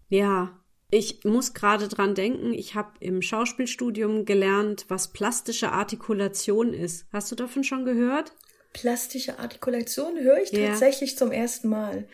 Ja, 0.09 0.59
ich 0.89 1.23
muss 1.25 1.53
gerade 1.53 1.87
dran 1.87 2.15
denken, 2.15 2.53
ich 2.53 2.75
habe 2.75 2.93
im 2.99 3.21
Schauspielstudium 3.21 4.25
gelernt, 4.25 4.85
was 4.87 5.11
plastische 5.11 5.71
Artikulation 5.71 6.73
ist. 6.73 7.05
Hast 7.11 7.31
du 7.31 7.35
davon 7.35 7.63
schon 7.63 7.85
gehört? 7.85 8.31
Plastische 8.73 9.39
Artikulation 9.39 10.17
höre 10.19 10.41
ich 10.41 10.51
ja. 10.51 10.69
tatsächlich 10.69 11.17
zum 11.17 11.31
ersten 11.31 11.67
Mal. 11.67 12.07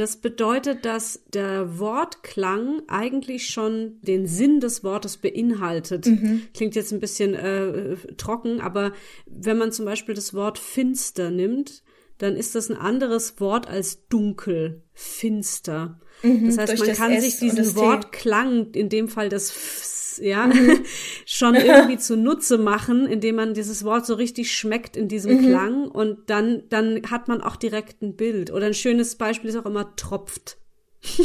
Das 0.00 0.16
bedeutet, 0.16 0.86
dass 0.86 1.24
der 1.34 1.78
Wortklang 1.78 2.80
eigentlich 2.88 3.50
schon 3.50 4.00
den 4.00 4.26
Sinn 4.26 4.58
des 4.58 4.82
Wortes 4.82 5.18
beinhaltet. 5.18 6.06
Mhm. 6.06 6.44
Klingt 6.54 6.74
jetzt 6.74 6.90
ein 6.90 7.00
bisschen 7.00 7.34
äh, 7.34 7.98
trocken, 8.16 8.62
aber 8.62 8.94
wenn 9.26 9.58
man 9.58 9.72
zum 9.72 9.84
Beispiel 9.84 10.14
das 10.14 10.32
Wort 10.32 10.58
finster 10.58 11.30
nimmt, 11.30 11.82
dann 12.20 12.36
ist 12.36 12.54
das 12.54 12.70
ein 12.70 12.76
anderes 12.76 13.40
Wort 13.40 13.66
als 13.66 14.06
dunkel, 14.08 14.82
finster. 14.92 16.00
Mhm, 16.22 16.46
das 16.46 16.58
heißt, 16.58 16.78
man 16.78 16.94
kann 16.94 17.12
S 17.12 17.24
sich 17.24 17.38
diesen 17.38 17.74
Wortklang, 17.76 18.72
in 18.72 18.88
dem 18.90 19.08
Fall 19.08 19.30
das 19.30 20.18
ja, 20.20 20.46
mhm. 20.46 20.84
schon 21.24 21.54
irgendwie 21.54 21.96
zunutze 21.98 22.58
machen, 22.58 23.06
indem 23.06 23.36
man 23.36 23.54
dieses 23.54 23.84
Wort 23.84 24.04
so 24.04 24.14
richtig 24.14 24.54
schmeckt 24.54 24.96
in 24.96 25.08
diesem 25.08 25.38
mhm. 25.38 25.46
Klang 25.46 25.88
und 25.88 26.28
dann, 26.28 26.64
dann 26.68 27.00
hat 27.10 27.28
man 27.28 27.40
auch 27.40 27.56
direkt 27.56 28.02
ein 28.02 28.16
Bild. 28.16 28.52
Oder 28.52 28.66
ein 28.66 28.74
schönes 28.74 29.14
Beispiel 29.14 29.48
ist 29.48 29.56
auch 29.56 29.66
immer 29.66 29.96
tropft. 29.96 30.58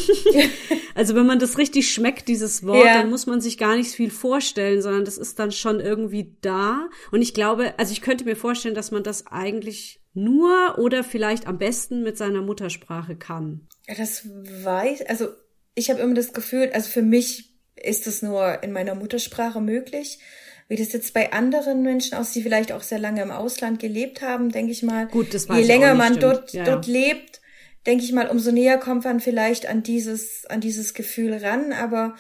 also 0.96 1.16
wenn 1.16 1.26
man 1.26 1.40
das 1.40 1.58
richtig 1.58 1.92
schmeckt, 1.92 2.30
dieses 2.30 2.66
Wort, 2.66 2.86
ja. 2.86 2.94
dann 2.94 3.10
muss 3.10 3.26
man 3.26 3.42
sich 3.42 3.58
gar 3.58 3.76
nicht 3.76 3.92
viel 3.92 4.10
vorstellen, 4.10 4.82
sondern 4.82 5.04
das 5.04 5.18
ist 5.18 5.38
dann 5.40 5.52
schon 5.52 5.82
irgendwie 5.82 6.38
da. 6.40 6.90
Und 7.12 7.22
ich 7.22 7.34
glaube, 7.34 7.78
also 7.78 7.92
ich 7.92 8.02
könnte 8.02 8.24
mir 8.24 8.38
vorstellen, 8.38 8.76
dass 8.76 8.92
man 8.92 9.04
das 9.04 9.28
eigentlich 9.28 10.00
nur 10.16 10.80
oder 10.80 11.04
vielleicht 11.04 11.48
am 11.48 11.58
besten 11.58 12.04
mit 12.04 12.18
seiner 12.18 12.42
Muttersprache 12.42 13.16
kann. 13.16 13.68
Ja, 13.88 13.96
das 13.96 14.24
weiß, 14.26 15.04
also 15.08 15.28
ich 15.76 15.90
habe 15.90 16.00
immer 16.00 16.16
das 16.16 16.34
Gefühl, 16.34 16.72
also 16.74 16.90
für 16.90 17.02
mich 17.02 17.52
ist 17.76 18.08
es 18.08 18.22
nur 18.22 18.64
in 18.64 18.72
meiner 18.72 18.96
Muttersprache 18.96 19.62
möglich. 19.62 20.20
Wie 20.68 20.78
das 20.78 20.94
jetzt 20.94 21.14
bei 21.14 21.32
anderen 21.32 21.84
Menschen 21.84 22.18
aus, 22.18 22.32
die 22.32 22.42
vielleicht 22.42 22.72
auch 22.72 22.82
sehr 22.82 22.98
lange 22.98 23.22
im 23.22 23.30
Ausland 23.30 23.80
gelebt 23.80 24.22
haben, 24.22 24.52
denke 24.52 24.72
ich 24.72 24.82
mal. 24.82 25.06
Gut, 25.08 25.34
das 25.34 25.48
weiß 25.48 25.60
Je 25.60 25.66
länger 25.66 25.94
man 25.94 26.16
stimmt. 26.16 26.24
dort, 26.24 26.54
ja, 26.54 26.64
dort 26.64 26.88
lebt, 26.88 27.42
denke 27.86 28.04
ich 28.04 28.12
mal, 28.14 28.30
umso 28.30 28.52
näher 28.52 28.80
kommt 28.80 29.04
man 29.04 29.20
vielleicht 29.20 29.68
an 29.68 29.84
dieses, 29.84 30.46
an 30.48 30.62
dieses 30.62 30.96
Gefühl 30.96 31.36
ran. 31.36 31.72
Aber 31.72 32.16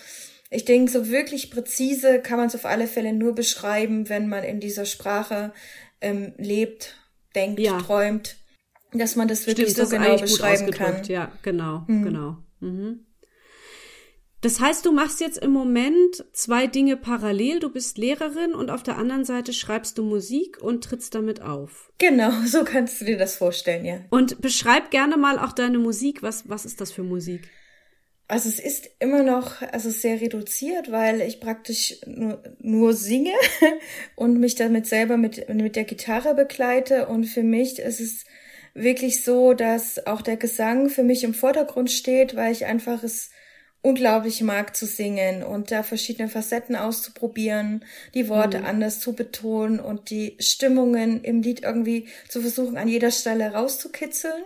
ich 0.51 0.63
denke, 0.63 0.91
so 0.91 1.09
wirklich 1.09 1.49
präzise 1.49 2.19
kann 2.19 2.37
man 2.37 2.47
es 2.47 2.55
auf 2.55 2.65
alle 2.65 2.85
Fälle 2.85 3.13
nur 3.13 3.33
beschreiben, 3.33 4.09
wenn 4.09 4.27
man 4.27 4.43
in 4.43 4.59
dieser 4.59 4.85
Sprache 4.85 5.51
ähm, 5.99 6.33
lebt, 6.37 6.95
denkt, 7.35 7.59
ja. 7.59 7.79
träumt, 7.79 8.37
dass 8.93 9.15
man 9.15 9.27
das 9.27 9.47
wirklich 9.47 9.71
Stimmt, 9.71 9.89
so 9.89 9.95
genau 9.95 10.17
beschreiben 10.17 10.71
kann. 10.71 11.03
Ja, 11.05 11.31
genau, 11.41 11.83
mhm. 11.87 12.03
genau. 12.03 12.37
Mhm. 12.59 13.05
Das 14.45 14.59
heißt, 14.59 14.85
du 14.85 14.91
machst 14.91 15.21
jetzt 15.21 15.39
im 15.39 15.51
Moment 15.51 16.23
zwei 16.31 16.67
Dinge 16.67 16.97
parallel. 16.97 17.59
Du 17.59 17.69
bist 17.69 17.97
Lehrerin 17.97 18.53
und 18.53 18.69
auf 18.69 18.83
der 18.83 18.95
anderen 18.97 19.25
Seite 19.25 19.53
schreibst 19.53 19.97
du 19.97 20.03
Musik 20.03 20.61
und 20.61 20.83
trittst 20.83 21.15
damit 21.15 21.41
auf. 21.41 21.91
Genau, 21.97 22.29
so 22.45 22.63
kannst 22.63 23.01
du 23.01 23.05
dir 23.05 23.17
das 23.17 23.37
vorstellen, 23.37 23.85
ja. 23.85 24.01
Und 24.11 24.41
beschreib 24.41 24.91
gerne 24.91 25.17
mal 25.17 25.39
auch 25.39 25.51
deine 25.51 25.79
Musik. 25.79 26.21
Was, 26.21 26.47
was 26.47 26.65
ist 26.65 26.79
das 26.79 26.91
für 26.91 27.01
Musik? 27.01 27.49
Also 28.27 28.49
es 28.49 28.59
ist 28.59 28.89
immer 28.99 29.21
noch, 29.21 29.61
also 29.61 29.91
sehr 29.91 30.19
reduziert, 30.19 30.91
weil 30.91 31.21
ich 31.21 31.39
praktisch 31.39 31.97
nur, 32.07 32.41
nur 32.59 32.93
singe 32.93 33.33
und 34.15 34.39
mich 34.39 34.55
damit 34.55 34.87
selber 34.87 35.17
mit, 35.17 35.47
mit 35.53 35.75
der 35.75 35.83
Gitarre 35.83 36.33
begleite. 36.33 37.07
Und 37.07 37.25
für 37.25 37.43
mich 37.43 37.77
ist 37.77 37.99
es 37.99 38.25
wirklich 38.73 39.23
so, 39.23 39.53
dass 39.53 40.07
auch 40.07 40.21
der 40.21 40.37
Gesang 40.37 40.89
für 40.89 41.03
mich 41.03 41.23
im 41.23 41.35
Vordergrund 41.35 41.91
steht, 41.91 42.35
weil 42.35 42.51
ich 42.51 42.65
einfach 42.65 43.03
es 43.03 43.29
unglaublich 43.85 44.41
mag 44.41 44.75
zu 44.75 44.87
singen 44.87 45.43
und 45.43 45.69
da 45.69 45.83
verschiedene 45.83 46.27
Facetten 46.27 46.75
auszuprobieren, 46.75 47.85
die 48.15 48.27
Worte 48.29 48.59
mhm. 48.59 48.65
anders 48.65 48.99
zu 48.99 49.13
betonen 49.13 49.79
und 49.79 50.09
die 50.09 50.35
Stimmungen 50.39 51.23
im 51.23 51.43
Lied 51.43 51.61
irgendwie 51.61 52.07
zu 52.27 52.41
versuchen, 52.41 52.77
an 52.77 52.87
jeder 52.87 53.11
Stelle 53.11 53.53
rauszukitzeln. 53.53 54.43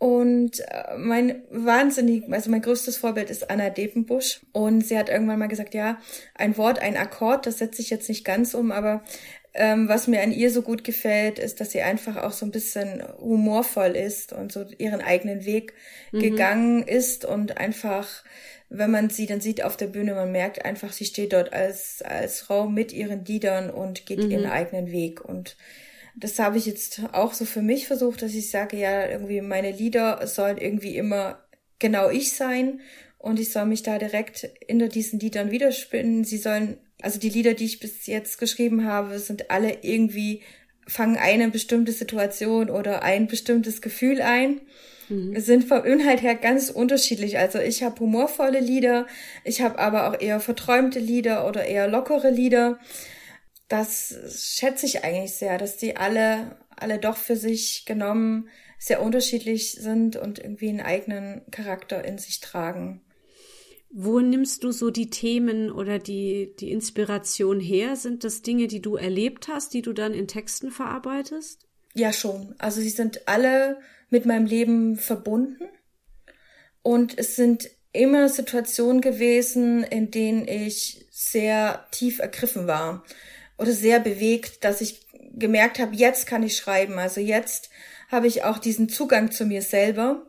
Und 0.00 0.60
äh, 0.60 0.96
mein 0.96 1.42
wahnsinnig, 1.50 2.24
also 2.32 2.50
mein 2.50 2.62
größtes 2.62 2.96
Vorbild 2.96 3.28
ist 3.28 3.50
Anna 3.50 3.68
Depenbusch. 3.68 4.40
Und 4.52 4.80
sie 4.80 4.96
hat 4.96 5.10
irgendwann 5.10 5.38
mal 5.38 5.46
gesagt, 5.46 5.74
ja, 5.74 5.98
ein 6.34 6.56
Wort, 6.56 6.78
ein 6.78 6.96
Akkord, 6.96 7.44
das 7.44 7.58
setze 7.58 7.82
ich 7.82 7.90
jetzt 7.90 8.08
nicht 8.08 8.24
ganz 8.24 8.54
um, 8.54 8.72
aber 8.72 9.04
ähm, 9.52 9.88
was 9.88 10.06
mir 10.06 10.22
an 10.22 10.32
ihr 10.32 10.50
so 10.50 10.62
gut 10.62 10.84
gefällt, 10.84 11.38
ist, 11.38 11.60
dass 11.60 11.72
sie 11.72 11.82
einfach 11.82 12.16
auch 12.16 12.32
so 12.32 12.46
ein 12.46 12.50
bisschen 12.50 13.02
humorvoll 13.18 13.94
ist 13.94 14.32
und 14.32 14.52
so 14.52 14.64
ihren 14.78 15.02
eigenen 15.02 15.44
Weg 15.44 15.74
mhm. 16.12 16.20
gegangen 16.20 16.82
ist 16.82 17.26
und 17.26 17.58
einfach, 17.58 18.24
wenn 18.70 18.90
man 18.90 19.10
sie 19.10 19.26
dann 19.26 19.42
sieht 19.42 19.62
auf 19.62 19.76
der 19.76 19.88
Bühne, 19.88 20.14
man 20.14 20.32
merkt 20.32 20.64
einfach, 20.64 20.92
sie 20.94 21.04
steht 21.04 21.34
dort 21.34 21.52
als, 21.52 22.00
als 22.00 22.40
Frau 22.40 22.70
mit 22.70 22.94
ihren 22.94 23.26
Liedern 23.26 23.68
und 23.68 24.06
geht 24.06 24.24
mhm. 24.24 24.30
ihren 24.30 24.46
eigenen 24.46 24.90
Weg 24.92 25.22
und 25.22 25.58
das 26.20 26.38
habe 26.38 26.58
ich 26.58 26.66
jetzt 26.66 27.00
auch 27.12 27.32
so 27.32 27.44
für 27.44 27.62
mich 27.62 27.86
versucht, 27.86 28.22
dass 28.22 28.34
ich 28.34 28.50
sage, 28.50 28.76
ja, 28.76 29.08
irgendwie 29.08 29.40
meine 29.40 29.72
Lieder 29.72 30.26
sollen 30.26 30.58
irgendwie 30.58 30.96
immer 30.96 31.42
genau 31.78 32.10
ich 32.10 32.34
sein 32.34 32.80
und 33.18 33.40
ich 33.40 33.52
soll 33.52 33.66
mich 33.66 33.82
da 33.82 33.98
direkt 33.98 34.48
in 34.66 34.86
diesen 34.90 35.18
Liedern 35.18 35.50
widerspinnen. 35.50 36.24
Sie 36.24 36.36
sollen, 36.36 36.76
also 37.00 37.18
die 37.18 37.30
Lieder, 37.30 37.54
die 37.54 37.64
ich 37.64 37.80
bis 37.80 38.06
jetzt 38.06 38.38
geschrieben 38.38 38.84
habe, 38.84 39.18
sind 39.18 39.50
alle 39.50 39.78
irgendwie, 39.82 40.42
fangen 40.86 41.16
eine 41.16 41.48
bestimmte 41.48 41.92
Situation 41.92 42.68
oder 42.68 43.02
ein 43.02 43.26
bestimmtes 43.26 43.80
Gefühl 43.80 44.20
ein. 44.20 44.60
Mhm. 45.08 45.40
Sind 45.40 45.64
vom 45.64 45.84
Inhalt 45.84 46.20
her 46.20 46.34
ganz 46.34 46.68
unterschiedlich. 46.68 47.38
Also 47.38 47.58
ich 47.58 47.82
habe 47.82 47.98
humorvolle 48.00 48.60
Lieder, 48.60 49.06
ich 49.44 49.62
habe 49.62 49.78
aber 49.78 50.08
auch 50.08 50.20
eher 50.20 50.38
verträumte 50.38 50.98
Lieder 50.98 51.48
oder 51.48 51.64
eher 51.64 51.88
lockere 51.88 52.30
Lieder 52.30 52.78
das 53.70 54.14
schätze 54.56 54.84
ich 54.84 55.04
eigentlich 55.04 55.34
sehr, 55.34 55.56
dass 55.56 55.76
die 55.76 55.96
alle, 55.96 56.56
alle 56.76 56.98
doch 56.98 57.16
für 57.16 57.36
sich 57.36 57.84
genommen 57.86 58.48
sehr 58.78 59.00
unterschiedlich 59.00 59.72
sind 59.72 60.16
und 60.16 60.40
irgendwie 60.40 60.70
einen 60.70 60.80
eigenen 60.80 61.42
Charakter 61.52 62.04
in 62.04 62.18
sich 62.18 62.40
tragen. 62.40 63.00
Wo 63.92 64.20
nimmst 64.20 64.64
du 64.64 64.72
so 64.72 64.90
die 64.90 65.08
Themen 65.08 65.70
oder 65.70 66.00
die, 66.00 66.54
die 66.58 66.72
Inspiration 66.72 67.60
her? 67.60 67.94
Sind 67.94 68.24
das 68.24 68.42
Dinge, 68.42 68.66
die 68.66 68.82
du 68.82 68.96
erlebt 68.96 69.46
hast, 69.46 69.72
die 69.72 69.82
du 69.82 69.92
dann 69.92 70.14
in 70.14 70.26
Texten 70.26 70.72
verarbeitest? 70.72 71.68
Ja, 71.94 72.12
schon. 72.12 72.56
Also 72.58 72.80
sie 72.80 72.90
sind 72.90 73.28
alle 73.28 73.78
mit 74.08 74.26
meinem 74.26 74.46
Leben 74.46 74.96
verbunden. 74.96 75.68
Und 76.82 77.16
es 77.18 77.36
sind 77.36 77.70
immer 77.92 78.28
Situationen 78.28 79.00
gewesen, 79.00 79.84
in 79.84 80.10
denen 80.10 80.48
ich 80.48 81.06
sehr 81.10 81.86
tief 81.92 82.18
ergriffen 82.18 82.66
war 82.66 83.04
oder 83.60 83.72
sehr 83.72 84.00
bewegt, 84.00 84.64
dass 84.64 84.80
ich 84.80 85.06
gemerkt 85.34 85.78
habe, 85.78 85.94
jetzt 85.94 86.26
kann 86.26 86.42
ich 86.42 86.56
schreiben. 86.56 86.98
Also 86.98 87.20
jetzt 87.20 87.68
habe 88.10 88.26
ich 88.26 88.42
auch 88.42 88.58
diesen 88.58 88.88
Zugang 88.88 89.30
zu 89.30 89.44
mir 89.44 89.60
selber 89.60 90.26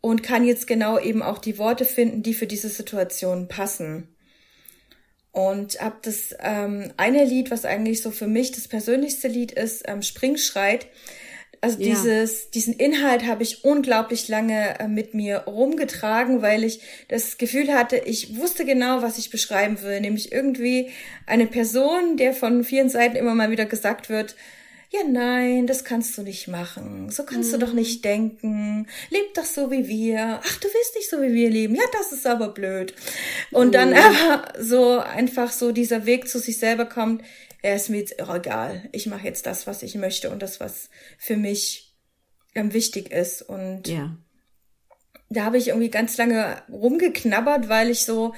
und 0.00 0.22
kann 0.22 0.44
jetzt 0.44 0.68
genau 0.68 0.96
eben 0.96 1.22
auch 1.22 1.38
die 1.38 1.58
Worte 1.58 1.84
finden, 1.84 2.22
die 2.22 2.34
für 2.34 2.46
diese 2.46 2.68
Situation 2.68 3.48
passen. 3.48 4.14
Und 5.32 5.80
habe 5.80 5.96
das 6.02 6.36
ähm, 6.38 6.92
eine 6.96 7.24
Lied, 7.24 7.50
was 7.50 7.64
eigentlich 7.64 8.00
so 8.00 8.12
für 8.12 8.28
mich 8.28 8.52
das 8.52 8.68
persönlichste 8.68 9.26
Lied 9.26 9.50
ist, 9.50 9.82
ähm, 9.88 10.02
Springschreit, 10.02 10.86
also 11.62 11.78
ja. 11.80 11.90
dieses, 11.90 12.50
diesen 12.50 12.74
Inhalt 12.74 13.24
habe 13.24 13.44
ich 13.44 13.64
unglaublich 13.64 14.26
lange 14.26 14.80
äh, 14.80 14.88
mit 14.88 15.14
mir 15.14 15.38
rumgetragen, 15.46 16.42
weil 16.42 16.64
ich 16.64 16.80
das 17.06 17.38
Gefühl 17.38 17.72
hatte, 17.72 17.98
ich 17.98 18.36
wusste 18.36 18.64
genau, 18.64 19.00
was 19.00 19.16
ich 19.16 19.30
beschreiben 19.30 19.80
will, 19.82 20.00
nämlich 20.00 20.32
irgendwie 20.32 20.90
eine 21.24 21.46
Person, 21.46 22.16
der 22.16 22.34
von 22.34 22.64
vielen 22.64 22.88
Seiten 22.88 23.14
immer 23.14 23.36
mal 23.36 23.52
wieder 23.52 23.64
gesagt 23.64 24.10
wird, 24.10 24.34
ja, 24.90 25.00
nein, 25.08 25.68
das 25.68 25.84
kannst 25.84 26.18
du 26.18 26.22
nicht 26.22 26.48
machen. 26.48 27.10
So 27.10 27.22
kannst 27.22 27.50
mhm. 27.52 27.60
du 27.60 27.66
doch 27.66 27.72
nicht 27.72 27.98
mhm. 27.98 28.08
denken. 28.08 28.86
Leb 29.10 29.32
doch 29.34 29.44
so 29.44 29.70
wie 29.70 29.86
wir. 29.86 30.40
Ach, 30.42 30.56
du 30.58 30.66
willst 30.66 30.96
nicht 30.96 31.08
so 31.08 31.22
wie 31.22 31.32
wir 31.32 31.48
leben. 31.48 31.76
Ja, 31.76 31.84
das 31.92 32.12
ist 32.12 32.26
aber 32.26 32.48
blöd. 32.48 32.92
Und 33.52 33.68
mhm. 33.68 33.72
dann 33.72 33.94
aber 33.94 34.52
so 34.58 34.98
einfach 34.98 35.52
so 35.52 35.70
dieser 35.70 36.06
Weg 36.06 36.28
zu 36.28 36.40
sich 36.40 36.58
selber 36.58 36.86
kommt 36.86 37.22
er 37.62 37.76
ist 37.76 37.88
mir 37.88 37.98
jetzt 37.98 38.18
egal. 38.18 38.88
Ich 38.92 39.06
mache 39.06 39.24
jetzt 39.24 39.46
das, 39.46 39.66
was 39.66 39.82
ich 39.82 39.94
möchte 39.94 40.30
und 40.30 40.42
das, 40.42 40.60
was 40.60 40.90
für 41.16 41.36
mich 41.36 41.94
ähm, 42.54 42.72
wichtig 42.72 43.10
ist. 43.10 43.42
Und 43.42 43.86
ja. 43.86 44.16
da 45.30 45.44
habe 45.44 45.58
ich 45.58 45.68
irgendwie 45.68 45.90
ganz 45.90 46.16
lange 46.16 46.60
rumgeknabbert, 46.68 47.68
weil 47.68 47.88
ich 47.88 48.04
so 48.04 48.34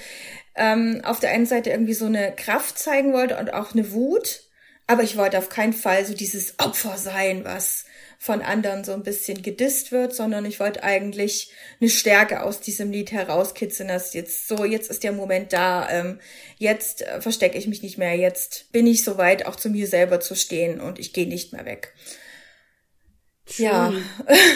ähm, 0.55 1.01
auf 1.05 1.21
der 1.21 1.31
einen 1.31 1.47
Seite 1.47 1.71
irgendwie 1.71 1.95
so 1.95 2.07
eine 2.07 2.33
Kraft 2.37 2.79
zeigen 2.79 3.13
wollte 3.15 3.39
und 3.39 3.53
auch 3.53 3.73
eine 3.73 3.93
Wut. 3.93 4.43
Aber 4.87 5.03
ich 5.03 5.17
wollte 5.17 5.39
auf 5.39 5.49
keinen 5.49 5.73
Fall 5.73 6.05
so 6.05 6.13
dieses 6.13 6.59
Opfer 6.59 6.99
sein, 6.99 7.45
was 7.45 7.84
von 8.25 8.41
anderen 8.41 8.85
so 8.85 8.93
ein 8.93 9.03
bisschen 9.03 9.43
gedisst 9.43 9.93
wird, 9.93 10.15
sondern 10.15 10.47
ich 10.47 10.59
wollte 10.59 10.83
eigentlich 10.83 11.53
eine 11.79 11.91
Stärke 11.91 12.43
aus 12.43 12.59
diesem 12.59 12.91
Lied 12.91 13.13
herauskitzeln, 13.13 13.91
dass 13.91 14.15
jetzt 14.15 14.49
so, 14.49 14.65
jetzt 14.65 14.91
ist 14.91 15.05
der 15.05 15.13
Moment 15.13 15.53
da, 15.53 15.87
ähm, 15.91 16.19
jetzt 16.57 17.03
äh, 17.03 17.21
verstecke 17.21 17.59
ich 17.59 17.67
mich 17.67 17.83
nicht 17.83 17.99
mehr, 17.99 18.17
jetzt 18.17 18.73
bin 18.73 18.87
ich 18.87 19.05
soweit, 19.05 19.45
auch 19.45 19.57
zu 19.57 19.69
mir 19.69 19.87
selber 19.87 20.21
zu 20.21 20.37
stehen 20.37 20.81
und 20.81 20.99
ich 20.99 21.13
gehe 21.13 21.29
nicht 21.29 21.53
mehr 21.53 21.67
weg. 21.67 21.93
Schön. 23.45 23.67
Ja. 23.67 23.93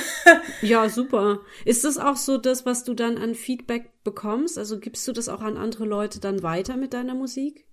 ja, 0.63 0.89
super. 0.89 1.41
Ist 1.67 1.85
das 1.85 1.99
auch 1.99 2.17
so 2.17 2.39
das, 2.39 2.65
was 2.65 2.85
du 2.85 2.95
dann 2.95 3.19
an 3.19 3.35
Feedback 3.35 4.03
bekommst? 4.03 4.57
Also 4.57 4.81
gibst 4.81 5.07
du 5.07 5.13
das 5.13 5.29
auch 5.29 5.43
an 5.43 5.59
andere 5.59 5.85
Leute 5.85 6.21
dann 6.21 6.43
weiter 6.43 6.79
mit 6.79 6.95
deiner 6.95 7.15
Musik? 7.15 7.68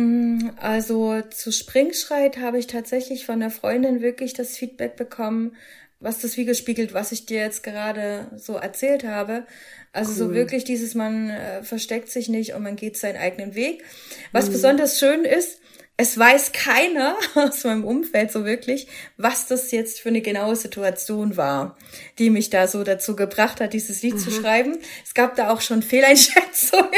Mm, 0.00 0.50
also 0.56 1.20
zu 1.30 1.52
Springschreit 1.52 2.38
habe 2.38 2.58
ich 2.58 2.66
tatsächlich 2.66 3.26
von 3.26 3.40
der 3.40 3.50
Freundin 3.50 4.00
wirklich 4.00 4.32
das 4.32 4.56
Feedback 4.56 4.96
bekommen, 4.96 5.56
was 6.00 6.20
das 6.20 6.36
widerspiegelt, 6.36 6.94
was 6.94 7.12
ich 7.12 7.26
dir 7.26 7.40
jetzt 7.40 7.62
gerade 7.62 8.30
so 8.36 8.54
erzählt 8.54 9.04
habe. 9.04 9.44
Also 9.92 10.12
cool. 10.12 10.16
so 10.16 10.34
wirklich 10.34 10.64
dieses, 10.64 10.94
man 10.94 11.30
äh, 11.30 11.62
versteckt 11.62 12.08
sich 12.08 12.28
nicht 12.28 12.54
und 12.54 12.62
man 12.62 12.76
geht 12.76 12.96
seinen 12.96 13.16
eigenen 13.16 13.54
Weg. 13.54 13.84
Was 14.32 14.48
mhm. 14.48 14.52
besonders 14.52 14.98
schön 14.98 15.24
ist, 15.24 15.60
es 16.00 16.16
weiß 16.16 16.52
keiner 16.52 17.14
aus 17.34 17.62
meinem 17.64 17.84
Umfeld 17.84 18.32
so 18.32 18.46
wirklich, 18.46 18.86
was 19.18 19.46
das 19.46 19.70
jetzt 19.70 20.00
für 20.00 20.08
eine 20.08 20.22
genaue 20.22 20.56
Situation 20.56 21.36
war, 21.36 21.76
die 22.18 22.30
mich 22.30 22.48
da 22.48 22.66
so 22.68 22.84
dazu 22.84 23.14
gebracht 23.14 23.60
hat, 23.60 23.74
dieses 23.74 24.00
Lied 24.02 24.14
mhm. 24.14 24.18
zu 24.18 24.30
schreiben. 24.30 24.78
Es 25.04 25.12
gab 25.12 25.36
da 25.36 25.50
auch 25.50 25.60
schon 25.60 25.82
Fehleinschätzungen. 25.82 26.88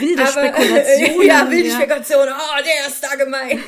wilde 0.00 0.22
Aber, 0.22 0.30
Spekulationen. 0.48 1.26
Ja, 1.26 1.50
wilde 1.50 1.68
ja. 1.70 1.76
Spekulationen. 1.76 2.34
Oh, 2.34 2.62
der 2.62 2.88
ist 2.92 3.02
da 3.02 3.14
gemeint. 3.14 3.62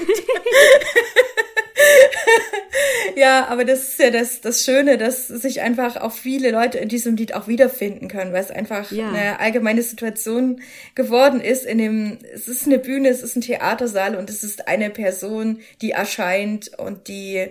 ja, 3.17 3.47
aber 3.49 3.65
das 3.65 3.89
ist 3.91 3.99
ja 3.99 4.11
das, 4.11 4.41
das 4.41 4.65
Schöne, 4.65 4.99
dass 4.99 5.29
sich 5.29 5.61
einfach 5.61 5.97
auch 5.97 6.13
viele 6.13 6.51
Leute 6.51 6.79
in 6.79 6.89
diesem 6.89 7.17
Lied 7.17 7.35
auch 7.35 7.49
wiederfinden 7.49 8.09
können, 8.09 8.33
weil 8.33 8.43
es 8.43 8.51
einfach 8.51 8.91
ja. 8.91 9.09
eine 9.09 9.41
allgemeine 9.41 9.83
Situation 9.83 10.61
geworden 10.95 11.41
ist. 11.41 11.65
In 11.65 11.79
dem, 11.79 12.19
es 12.33 12.49
ist 12.49 12.67
eine 12.67 12.79
Bühne, 12.79 13.09
es 13.09 13.23
ist 13.23 13.37
ein 13.37 13.43
Theatersaal 13.43 14.17
und 14.17 14.31
es 14.31 14.43
ist 14.43 14.69
eine 14.69 14.91
Person, 14.91 15.61
die 15.81 15.93
erscheint 15.93 16.79
und 16.79 17.09
die 17.09 17.49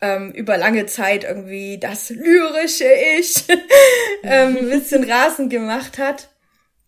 ähm, 0.00 0.32
über 0.32 0.58
lange 0.58 0.86
Zeit 0.86 1.24
irgendwie 1.24 1.78
das 1.78 2.10
lyrische 2.10 2.88
Ich 3.18 3.44
ähm, 4.22 4.56
ein 4.58 4.70
bisschen 4.70 5.04
rasend 5.10 5.50
gemacht 5.50 5.98
hat. 5.98 6.28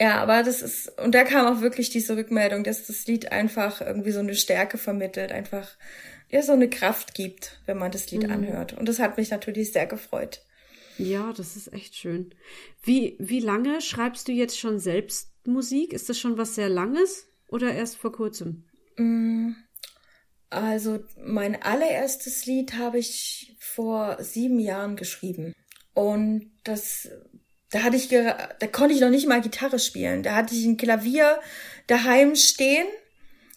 Ja, 0.00 0.20
aber 0.20 0.42
das 0.42 0.60
ist, 0.60 0.98
und 1.00 1.14
da 1.14 1.24
kam 1.24 1.46
auch 1.46 1.62
wirklich 1.62 1.88
diese 1.88 2.16
Rückmeldung, 2.16 2.64
dass 2.64 2.86
das 2.86 3.06
Lied 3.06 3.32
einfach 3.32 3.80
irgendwie 3.80 4.10
so 4.10 4.20
eine 4.20 4.34
Stärke 4.34 4.76
vermittelt, 4.76 5.32
einfach 5.32 5.70
ja 6.28 6.42
so 6.42 6.52
eine 6.52 6.68
Kraft 6.68 7.14
gibt, 7.14 7.61
wenn 7.66 7.78
man 7.78 7.92
das 7.92 8.11
Lied 8.11 8.25
mhm. 8.25 8.33
anhört. 8.33 8.73
Und 8.73 8.88
das 8.88 8.99
hat 8.99 9.16
mich 9.16 9.30
natürlich 9.30 9.73
sehr 9.73 9.87
gefreut. 9.87 10.42
Ja, 10.99 11.33
das 11.33 11.56
ist 11.56 11.73
echt 11.73 11.95
schön. 11.95 12.35
Wie, 12.83 13.16
wie 13.18 13.40
lange 13.40 13.80
schreibst 13.80 14.28
du 14.28 14.33
jetzt 14.33 14.59
schon 14.59 14.78
selbst 14.78 15.30
Musik? 15.45 15.92
Ist 15.92 16.09
das 16.09 16.18
schon 16.18 16.38
was 16.38 16.54
sehr 16.54 16.68
Langes 16.68 17.28
oder 17.49 17.73
erst 17.73 17.97
vor 17.97 18.12
kurzem? 18.12 18.64
Mm, 18.97 19.52
also 20.49 21.00
mein 21.23 21.61
allererstes 21.62 22.47
Lied 22.47 22.75
habe 22.75 22.99
ich 22.99 23.56
vor 23.59 24.23
sieben 24.23 24.59
Jahren 24.59 24.97
geschrieben. 24.97 25.52
Und 25.92 26.50
das, 26.64 27.11
da 27.71 27.83
hatte 27.83 27.97
ich, 27.97 28.09
da 28.09 28.66
konnte 28.73 28.95
ich 28.95 29.00
noch 29.00 29.11
nicht 29.11 29.28
mal 29.28 29.40
Gitarre 29.40 29.78
spielen. 29.78 30.23
Da 30.23 30.35
hatte 30.35 30.54
ich 30.54 30.64
ein 30.64 30.76
Klavier 30.78 31.38
daheim 31.87 32.37
stehen 32.37 32.87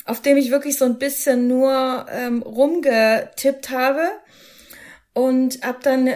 auf 0.10 0.22
dem 0.22 0.38
ich 0.38 0.50
wirklich 0.50 0.78
so 0.78 0.86
ein 0.86 0.98
bisschen 0.98 1.48
nur 1.48 2.06
ähm, 2.12 2.42
rumgetippt 2.42 3.70
habe 3.70 4.10
und 5.14 5.62
habe 5.64 5.80
dann 5.84 6.10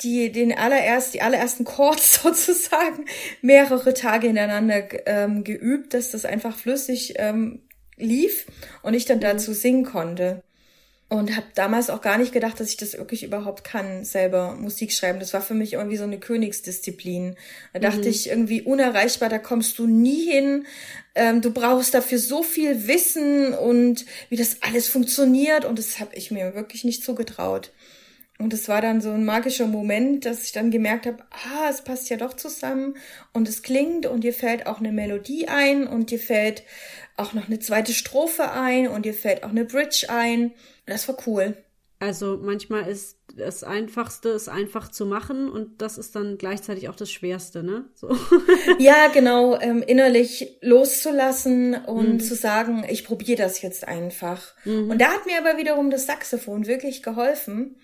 die 0.00 0.32
den 0.32 0.56
allererst 0.56 1.14
die 1.14 1.22
allerersten 1.22 1.64
Chords 1.64 2.22
sozusagen 2.22 3.06
mehrere 3.40 3.94
Tage 3.94 4.26
hintereinander 4.26 4.82
ähm, 5.06 5.44
geübt, 5.44 5.94
dass 5.94 6.10
das 6.10 6.24
einfach 6.24 6.56
flüssig 6.56 7.14
ähm, 7.16 7.62
lief 7.96 8.46
und 8.82 8.94
ich 8.94 9.04
dann 9.04 9.18
mhm. 9.18 9.22
dazu 9.22 9.52
singen 9.52 9.84
konnte. 9.84 10.42
Und 11.10 11.36
habe 11.36 11.48
damals 11.56 11.90
auch 11.90 12.02
gar 12.02 12.18
nicht 12.18 12.32
gedacht, 12.32 12.60
dass 12.60 12.70
ich 12.70 12.76
das 12.76 12.96
wirklich 12.96 13.24
überhaupt 13.24 13.64
kann, 13.64 14.04
selber 14.04 14.54
Musik 14.54 14.92
schreiben. 14.92 15.18
Das 15.18 15.34
war 15.34 15.42
für 15.42 15.54
mich 15.54 15.72
irgendwie 15.72 15.96
so 15.96 16.04
eine 16.04 16.20
Königsdisziplin. 16.20 17.34
Da 17.72 17.80
dachte 17.80 18.02
mhm. 18.02 18.06
ich 18.06 18.28
irgendwie 18.28 18.62
unerreichbar, 18.62 19.28
da 19.28 19.38
kommst 19.38 19.80
du 19.80 19.88
nie 19.88 20.30
hin. 20.30 20.66
Ähm, 21.16 21.40
du 21.40 21.50
brauchst 21.52 21.94
dafür 21.94 22.20
so 22.20 22.44
viel 22.44 22.86
Wissen 22.86 23.54
und 23.54 24.06
wie 24.28 24.36
das 24.36 24.58
alles 24.62 24.86
funktioniert 24.86 25.64
und 25.64 25.80
das 25.80 25.98
habe 25.98 26.14
ich 26.14 26.30
mir 26.30 26.54
wirklich 26.54 26.84
nicht 26.84 27.02
zugetraut. 27.02 27.72
Und 28.40 28.54
es 28.54 28.68
war 28.68 28.80
dann 28.80 29.02
so 29.02 29.10
ein 29.10 29.24
magischer 29.24 29.66
Moment, 29.66 30.24
dass 30.24 30.44
ich 30.44 30.52
dann 30.52 30.70
gemerkt 30.70 31.06
habe, 31.06 31.22
ah, 31.30 31.68
es 31.68 31.82
passt 31.82 32.08
ja 32.08 32.16
doch 32.16 32.32
zusammen 32.32 32.96
und 33.34 33.48
es 33.48 33.62
klingt 33.62 34.06
und 34.06 34.24
dir 34.24 34.32
fällt 34.32 34.66
auch 34.66 34.78
eine 34.78 34.92
Melodie 34.92 35.46
ein 35.46 35.86
und 35.86 36.10
dir 36.10 36.18
fällt 36.18 36.62
auch 37.18 37.34
noch 37.34 37.48
eine 37.48 37.58
zweite 37.58 37.92
Strophe 37.92 38.50
ein 38.50 38.88
und 38.88 39.04
dir 39.04 39.12
fällt 39.12 39.44
auch 39.44 39.50
eine 39.50 39.66
Bridge 39.66 40.06
ein. 40.08 40.52
Das 40.86 41.06
war 41.06 41.16
cool. 41.26 41.54
Also 41.98 42.38
manchmal 42.42 42.88
ist 42.88 43.18
das 43.36 43.62
Einfachste, 43.62 44.30
es 44.30 44.48
einfach 44.48 44.90
zu 44.90 45.04
machen 45.04 45.50
und 45.50 45.82
das 45.82 45.98
ist 45.98 46.16
dann 46.16 46.38
gleichzeitig 46.38 46.88
auch 46.88 46.96
das 46.96 47.10
Schwerste, 47.10 47.62
ne? 47.62 47.84
So. 47.94 48.08
Ja, 48.78 49.08
genau, 49.08 49.60
ähm, 49.60 49.82
innerlich 49.86 50.56
loszulassen 50.62 51.74
und 51.74 52.14
mhm. 52.14 52.20
zu 52.20 52.34
sagen, 52.34 52.86
ich 52.88 53.04
probiere 53.04 53.36
das 53.36 53.60
jetzt 53.60 53.86
einfach. 53.86 54.54
Mhm. 54.64 54.90
Und 54.90 54.98
da 54.98 55.08
hat 55.08 55.26
mir 55.26 55.36
aber 55.38 55.58
wiederum 55.58 55.90
das 55.90 56.06
Saxophon 56.06 56.66
wirklich 56.66 57.02
geholfen, 57.02 57.76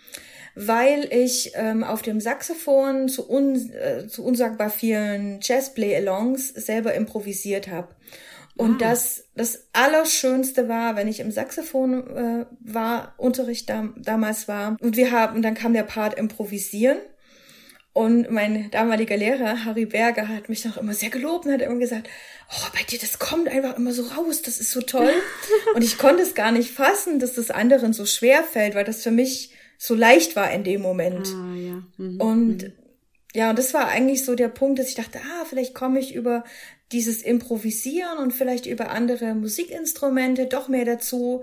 weil 0.56 1.06
ich 1.12 1.52
ähm, 1.54 1.84
auf 1.84 2.00
dem 2.00 2.18
Saxophon 2.18 3.08
zu, 3.08 3.30
un 3.30 3.70
äh, 3.72 4.08
zu 4.08 4.24
unsagbar 4.24 4.70
vielen 4.70 5.38
Jazz-Play-Alongs 5.42 6.48
selber 6.48 6.94
improvisiert 6.94 7.68
habe. 7.68 7.88
Und 8.56 8.82
ah. 8.82 8.88
das 8.88 9.24
das 9.34 9.68
Allerschönste 9.74 10.66
war, 10.66 10.96
wenn 10.96 11.08
ich 11.08 11.20
im 11.20 11.30
Saxophon 11.30 12.16
äh, 12.16 12.46
war, 12.60 13.14
Unterricht 13.18 13.68
da, 13.68 13.90
damals 13.96 14.48
war. 14.48 14.78
Und 14.80 14.96
wir 14.96 15.10
haben, 15.12 15.36
und 15.36 15.42
dann 15.42 15.54
kam 15.54 15.74
der 15.74 15.82
Part 15.82 16.18
Improvisieren. 16.18 16.98
Und 17.92 18.30
mein 18.30 18.70
damaliger 18.70 19.16
Lehrer, 19.16 19.64
Harry 19.64 19.86
Berger, 19.86 20.28
hat 20.28 20.48
mich 20.48 20.64
noch 20.64 20.76
immer 20.76 20.92
sehr 20.94 21.08
gelobt 21.08 21.46
und 21.46 21.52
hat 21.52 21.62
immer 21.62 21.78
gesagt, 21.78 22.08
oh, 22.50 22.68
bei 22.74 22.82
dir, 22.82 22.98
das 22.98 23.18
kommt 23.18 23.48
einfach 23.48 23.76
immer 23.76 23.92
so 23.92 24.02
raus, 24.02 24.42
das 24.42 24.58
ist 24.58 24.70
so 24.70 24.80
toll. 24.82 25.12
und 25.74 25.82
ich 25.82 25.96
konnte 25.96 26.22
es 26.22 26.34
gar 26.34 26.52
nicht 26.52 26.70
fassen, 26.70 27.18
dass 27.18 27.34
das 27.34 27.50
anderen 27.50 27.92
so 27.92 28.04
schwer 28.04 28.42
fällt, 28.42 28.74
weil 28.74 28.84
das 28.84 29.02
für 29.02 29.10
mich 29.10 29.55
so 29.78 29.94
leicht 29.94 30.36
war 30.36 30.50
in 30.52 30.64
dem 30.64 30.82
Moment. 30.82 31.28
Ah, 31.28 31.54
ja. 31.54 31.82
Mhm. 31.96 32.20
Und 32.20 32.62
mhm. 32.62 32.72
ja, 33.34 33.50
und 33.50 33.58
das 33.58 33.74
war 33.74 33.88
eigentlich 33.88 34.24
so 34.24 34.34
der 34.34 34.48
Punkt, 34.48 34.78
dass 34.78 34.88
ich 34.88 34.94
dachte, 34.94 35.18
ah, 35.18 35.44
vielleicht 35.48 35.74
komme 35.74 35.98
ich 35.98 36.14
über 36.14 36.44
dieses 36.92 37.22
Improvisieren 37.22 38.18
und 38.18 38.32
vielleicht 38.32 38.66
über 38.66 38.90
andere 38.90 39.34
Musikinstrumente 39.34 40.46
doch 40.46 40.68
mehr 40.68 40.84
dazu, 40.84 41.42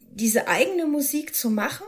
diese 0.00 0.48
eigene 0.48 0.86
Musik 0.86 1.34
zu 1.34 1.50
machen. 1.50 1.86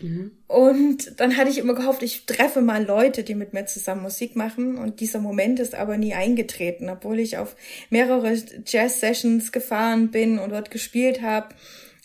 Mhm. 0.00 0.32
Und 0.46 1.20
dann 1.20 1.36
hatte 1.36 1.50
ich 1.50 1.58
immer 1.58 1.74
gehofft, 1.74 2.02
ich 2.02 2.26
treffe 2.26 2.60
mal 2.60 2.84
Leute, 2.84 3.24
die 3.24 3.34
mit 3.34 3.52
mir 3.52 3.66
zusammen 3.66 4.02
Musik 4.02 4.36
machen. 4.36 4.76
Und 4.76 5.00
dieser 5.00 5.18
Moment 5.18 5.58
ist 5.58 5.74
aber 5.74 5.96
nie 5.96 6.14
eingetreten, 6.14 6.88
obwohl 6.88 7.18
ich 7.18 7.38
auf 7.38 7.56
mehrere 7.90 8.36
Jazz-Sessions 8.66 9.50
gefahren 9.50 10.10
bin 10.10 10.38
und 10.38 10.50
dort 10.50 10.70
gespielt 10.70 11.22
habe 11.22 11.54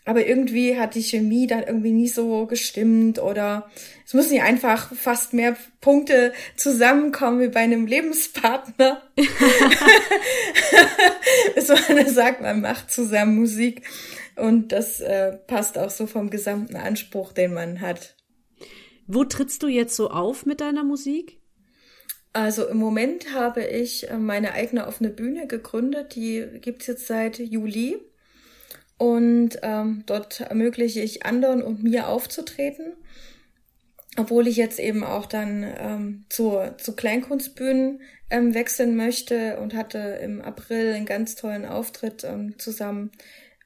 aber 0.06 0.26
irgendwie 0.26 0.78
hat 0.78 0.96
die 0.96 1.04
Chemie 1.04 1.48
dann 1.48 1.64
irgendwie 1.64 1.92
nie 1.92 2.10
so 2.10 2.46
gestimmt 2.46 3.20
oder 3.20 3.70
es 4.06 4.14
müssen 4.14 4.36
ja 4.36 4.44
einfach 4.44 4.94
fast 4.94 5.34
mehr 5.34 5.56
Punkte 5.80 6.34
zusammenkommen 6.58 7.40
wie 7.40 7.48
bei 7.48 7.62
einem 7.62 7.88
Lebenspartner. 7.88 9.02
Dass 11.56 11.90
man 11.90 12.10
sagt, 12.10 12.42
man 12.42 12.62
macht 12.62 12.92
zusammen 12.92 13.36
Musik 13.36 13.84
und 14.36 14.72
das 14.72 15.00
äh, 15.00 15.38
passt 15.48 15.78
auch 15.78 15.90
so 15.90 16.08
vom 16.08 16.30
gesamten 16.30 16.76
Anspruch, 16.76 17.34
den 17.34 17.54
man 17.54 17.82
hat. 17.82 18.16
Wo 19.08 19.24
trittst 19.24 19.64
du 19.64 19.68
jetzt 19.68 19.96
so 19.96 20.10
auf 20.10 20.46
mit 20.46 20.62
deiner 20.62 20.84
Musik? 20.84 21.40
Also 22.34 22.68
im 22.68 22.78
Moment 22.78 23.34
habe 23.34 23.64
ich 23.64 24.10
äh, 24.10 24.18
meine 24.18 24.54
eigene 24.54 24.88
offene 24.88 25.10
Bühne 25.10 25.48
gegründet. 25.48 26.16
Die 26.16 26.46
gibt's 26.62 26.88
jetzt 26.88 27.08
seit 27.08 27.38
Juli. 27.38 28.00
Und 28.98 29.60
ähm, 29.64 30.04
dort 30.06 30.42
ermögliche 30.42 31.02
ich 31.02 31.26
anderen 31.26 31.62
und 31.62 31.84
mir 31.84 32.08
aufzutreten. 32.08 32.94
Obwohl 34.16 34.48
ich 34.48 34.58
jetzt 34.58 34.80
eben 34.80 35.04
auch 35.04 35.26
dann 35.26 35.66
ähm, 35.78 36.26
zu, 36.30 36.60
zu 36.78 36.96
Kleinkunstbühnen 36.96 38.02
ähm, 38.30 38.54
wechseln 38.54 38.96
möchte 38.96 39.60
und 39.60 39.74
hatte 39.74 39.98
im 39.98 40.42
April 40.42 40.94
einen 40.94 41.08
ganz 41.08 41.36
tollen 41.36 41.66
Auftritt 41.66 42.24
ähm, 42.24 42.60
zusammen 42.60 43.12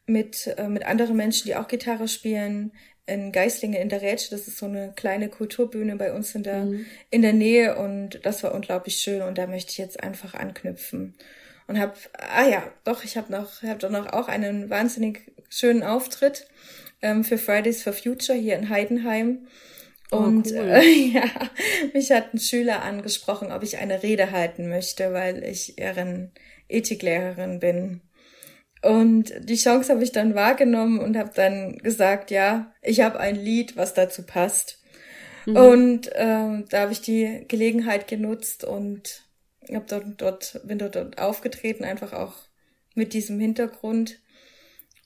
mit, 0.06 0.48
äh, 0.58 0.70
mit 0.70 0.86
anderen 0.86 1.18
Menschen, 1.18 1.48
die 1.48 1.56
auch 1.56 1.68
Gitarre 1.68 2.08
spielen, 2.08 2.72
in 3.06 3.32
Geislingen 3.32 3.82
in 3.82 3.90
der 3.90 4.02
Rätsche. 4.02 4.32
Das 4.32 4.48
ist 4.48 4.58
so 4.58 4.66
eine 4.66 4.94
kleine 4.96 5.28
Kulturbühne 5.28 5.98
bei 5.98 6.14
uns 6.14 6.34
in 6.34 6.44
der, 6.44 6.66
mhm. 6.66 6.86
in 7.10 7.22
der 7.22 7.34
Nähe 7.34 7.78
und 7.78 8.26
das 8.26 8.42
war 8.44 8.56
unglaublich 8.56 8.98
schön 8.98 9.22
und 9.22 9.38
da 9.38 9.48
möchte 9.48 9.72
ich 9.72 9.78
jetzt 9.78 10.02
einfach 10.02 10.34
anknüpfen 10.34 11.16
und 11.68 11.80
habe, 11.80 11.94
ah 12.14 12.48
ja, 12.48 12.64
doch, 12.84 13.04
ich 13.04 13.18
habe 13.18 13.32
noch, 13.32 13.62
habe 13.62 13.80
doch 13.80 13.90
noch 13.90 14.14
auch 14.14 14.28
einen 14.28 14.70
wahnsinnig 14.70 15.32
schönen 15.50 15.84
Auftritt 15.84 16.48
ähm, 17.02 17.24
für 17.24 17.38
Fridays 17.38 17.84
for 17.84 17.94
Future 17.94 18.38
hier 18.38 18.56
in 18.56 18.70
Heidenheim. 18.70 19.48
Oh, 20.12 20.18
und 20.18 20.48
cool. 20.48 20.58
äh, 20.58 20.82
ja, 21.14 21.26
mich 21.94 22.12
hat 22.12 22.34
ein 22.34 22.40
Schüler 22.40 22.84
angesprochen, 22.84 23.52
ob 23.52 23.64
ich 23.64 23.78
eine 23.78 24.02
Rede 24.02 24.32
halten 24.32 24.70
möchte, 24.70 25.12
weil 25.12 25.44
ich 25.44 25.78
ihren 25.78 26.32
Ethiklehrerin 26.70 27.60
bin. 27.60 28.02
Und 28.82 29.34
die 29.40 29.56
Chance 29.56 29.92
habe 29.92 30.04
ich 30.04 30.12
dann 30.12 30.36
wahrgenommen 30.36 31.00
und 31.00 31.18
habe 31.18 31.32
dann 31.34 31.78
gesagt, 31.80 32.32
ja, 32.32 32.74
ich 32.82 33.02
habe 33.02 33.20
ein 33.20 33.36
Lied, 33.36 33.76
was 33.76 33.94
dazu 33.94 34.26
passt. 34.26 34.82
Mhm. 35.46 35.56
Und 35.56 36.10
ähm, 36.14 36.66
da 36.70 36.82
habe 36.82 36.92
ich 36.92 37.02
die 37.02 37.46
Gelegenheit 37.48 38.08
genutzt 38.08 38.64
und 38.64 39.27
hab 39.76 39.88
dort, 39.88 40.06
dort, 40.18 40.62
bin 40.64 40.80
dort, 40.80 40.96
dort 40.96 41.18
aufgetreten, 41.18 41.84
einfach 41.84 42.14
auch 42.14 42.36
mit 42.96 43.14
diesem 43.14 43.40
Hintergrund. 43.40 44.20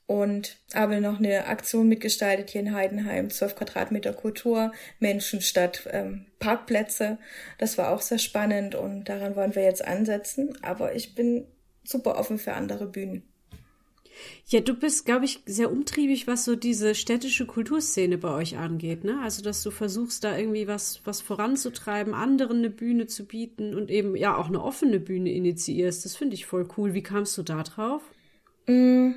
Und 0.08 0.58
habe 0.74 1.00
noch 1.00 1.19
eine 1.19 1.45
Aktion 1.45 1.88
mitgestaltet 1.88 2.50
hier 2.50 2.60
in 2.60 2.74
Heidenheim, 2.74 3.30
12 3.30 3.56
Quadratmeter 3.56 4.12
Kultur, 4.12 4.74
Menschen 5.00 5.39
statt 5.39 5.88
ähm, 5.89 6.26
Parkplätze. 6.38 7.17
Das 7.60 7.78
war 7.78 7.91
auch 7.91 8.02
sehr 8.02 8.17
spannend 8.17 8.76
und 8.76 9.06
daran 9.06 9.38
wollen 9.38 9.56
wir 9.56 9.63
jetzt 9.63 9.86
ansetzen. 9.86 10.58
Aber 10.63 10.95
ich 10.95 11.15
bin 11.15 11.47
super 11.86 12.17
offen 12.17 12.39
für 12.39 12.54
andere 12.54 12.88
Bühnen. 12.88 13.31
Ja, 14.48 14.60
du 14.60 14.74
bist, 14.74 15.06
glaube 15.06 15.26
ich, 15.26 15.40
sehr 15.46 15.72
umtriebig, 15.72 16.28
was 16.28 16.46
so 16.46 16.56
diese 16.56 16.96
städtische 16.96 17.46
Kulturszene 17.46 18.18
bei 18.18 18.30
euch 18.30 18.58
angeht, 18.58 19.04
ne? 19.04 19.20
Also, 19.24 19.42
dass 19.42 19.64
du 19.64 19.72
versuchst, 19.72 20.24
da 20.24 20.38
irgendwie 20.38 20.68
was, 20.68 21.02
was 21.06 21.22
voranzutreiben, 21.22 22.14
anderen 22.14 22.58
eine 22.58 22.70
Bühne 22.70 23.08
zu 23.08 23.26
bieten 23.26 23.76
und 23.76 23.90
eben 23.90 24.16
ja 24.16 24.36
auch 24.36 24.48
eine 24.48 24.64
offene 24.64 25.00
Bühne 25.00 25.32
initiierst. 25.32 26.06
Das 26.06 26.16
finde 26.16 26.36
ich 26.36 26.46
voll 26.46 26.68
cool. 26.78 26.94
Wie 26.94 27.04
kamst 27.04 27.38
du 27.38 27.44
da 27.44 27.64
drauf? 27.64 28.02
Mm, 28.68 29.12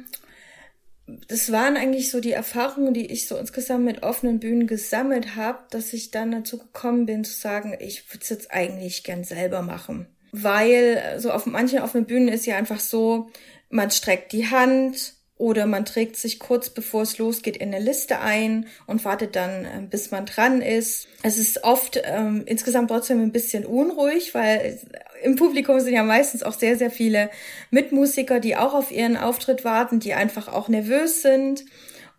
das 1.07 1.53
waren 1.53 1.77
eigentlich 1.77 2.11
so 2.11 2.21
die 2.21 2.33
Erfahrungen, 2.33 2.95
die 2.95 3.07
ich 3.07 3.29
so 3.29 3.37
insgesamt 3.37 3.85
mit 3.85 4.03
offenen 4.03 4.40
Bühnen 4.40 4.67
gesammelt 4.67 5.37
habe, 5.37 5.59
dass 5.71 5.93
ich 5.93 6.11
dann 6.11 6.31
dazu 6.31 6.59
gekommen 6.59 7.07
bin 7.07 7.25
zu 7.25 7.33
sagen, 7.33 7.77
ich 7.79 8.11
würde 8.11 8.23
es 8.23 8.31
jetzt 8.31 8.51
eigentlich 8.53 9.05
gern 9.05 9.25
selber 9.25 9.62
machen. 9.62 10.07
Weil 10.33 11.17
so 11.19 11.31
auf 11.31 11.47
manchen 11.47 11.81
offenen 11.81 12.07
Bühnen 12.07 12.29
ist 12.29 12.47
ja 12.47 12.57
einfach 12.57 12.81
so, 12.81 13.31
man 13.75 13.91
streckt 13.91 14.33
die 14.33 14.49
Hand 14.49 15.15
oder 15.37 15.67
man 15.67 15.85
trägt 15.85 16.17
sich 16.17 16.39
kurz 16.39 16.71
bevor 16.71 17.03
es 17.03 17.19
losgeht 17.19 17.57
in 17.57 17.75
eine 17.75 17.85
Liste 17.85 18.21
ein 18.21 18.69
und 18.87 19.05
wartet 19.05 19.35
dann, 19.35 19.65
äh, 19.65 19.83
bis 19.91 20.13
man 20.13 20.27
dran 20.27 20.63
ist. 20.63 21.09
Es 21.23 21.39
ist 21.39 21.65
oft 21.65 22.01
ähm, 22.05 22.45
insgesamt 22.47 22.89
trotzdem 22.89 23.21
ein 23.21 23.33
bisschen 23.33 23.67
unruhig, 23.67 24.33
weil 24.33 24.79
im 25.25 25.35
Publikum 25.35 25.81
sind 25.81 25.93
ja 25.93 26.05
meistens 26.05 26.45
auch 26.45 26.53
sehr, 26.53 26.79
sehr 26.79 26.93
viele 26.93 27.31
Mitmusiker, 27.71 28.39
die 28.39 28.57
auch 28.57 28.75
auf 28.75 28.93
ihren 28.93 29.17
Auftritt 29.17 29.65
warten, 29.65 29.99
die 29.99 30.15
einfach 30.15 30.47
auch 30.47 30.69
nervös 30.69 31.23
sind 31.23 31.65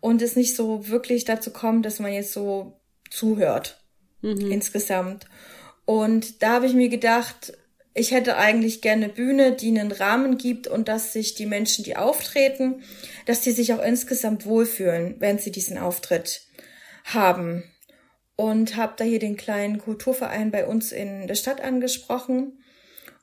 und 0.00 0.20
es 0.20 0.36
nicht 0.36 0.54
so 0.54 0.88
wirklich 0.88 1.24
dazu 1.24 1.52
kommt, 1.52 1.86
dass 1.86 2.00
man 2.00 2.12
jetzt 2.12 2.32
so 2.32 2.78
zuhört 3.10 3.82
mhm. 4.20 4.52
insgesamt. 4.52 5.26
Und 5.86 6.42
da 6.42 6.50
habe 6.50 6.66
ich 6.66 6.74
mir 6.74 6.90
gedacht, 6.90 7.54
ich 7.96 8.10
hätte 8.10 8.36
eigentlich 8.36 8.82
gerne 8.82 9.08
Bühne, 9.08 9.52
die 9.52 9.68
einen 9.68 9.90
Rahmen 9.90 10.36
gibt 10.36 10.68
und 10.68 10.86
dass 10.86 11.14
sich 11.14 11.34
die 11.34 11.46
Menschen, 11.46 11.82
die 11.82 11.96
auftreten, 11.96 12.82
dass 13.24 13.40
die 13.40 13.52
sich 13.52 13.72
auch 13.72 13.82
insgesamt 13.82 14.44
wohlfühlen, 14.44 15.16
wenn 15.18 15.38
sie 15.38 15.50
diesen 15.50 15.78
Auftritt 15.78 16.42
haben. 17.04 17.64
Und 18.36 18.76
habe 18.76 18.92
da 18.98 19.04
hier 19.04 19.18
den 19.18 19.38
kleinen 19.38 19.78
Kulturverein 19.78 20.50
bei 20.50 20.66
uns 20.66 20.92
in 20.92 21.26
der 21.26 21.36
Stadt 21.36 21.62
angesprochen 21.62 22.62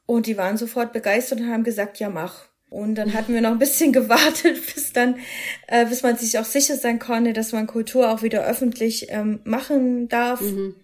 und 0.07 0.25
die 0.25 0.38
waren 0.38 0.57
sofort 0.57 0.91
begeistert 0.91 1.41
und 1.41 1.51
haben 1.51 1.63
gesagt, 1.63 1.99
ja 1.99 2.09
mach. 2.09 2.47
Und 2.71 2.95
dann 2.95 3.13
hatten 3.13 3.36
wir 3.36 3.41
noch 3.41 3.51
ein 3.51 3.59
bisschen 3.59 3.93
gewartet, 3.93 4.57
bis 4.73 4.91
dann, 4.91 5.19
äh, 5.67 5.86
bis 5.86 6.01
man 6.01 6.17
sich 6.17 6.39
auch 6.39 6.45
sicher 6.45 6.77
sein 6.77 6.97
konnte, 6.97 7.33
dass 7.33 7.51
man 7.51 7.67
Kultur 7.67 8.09
auch 8.09 8.23
wieder 8.23 8.43
öffentlich 8.43 9.12
ähm, 9.12 9.39
machen 9.43 10.09
darf. 10.09 10.41
Mhm. 10.41 10.75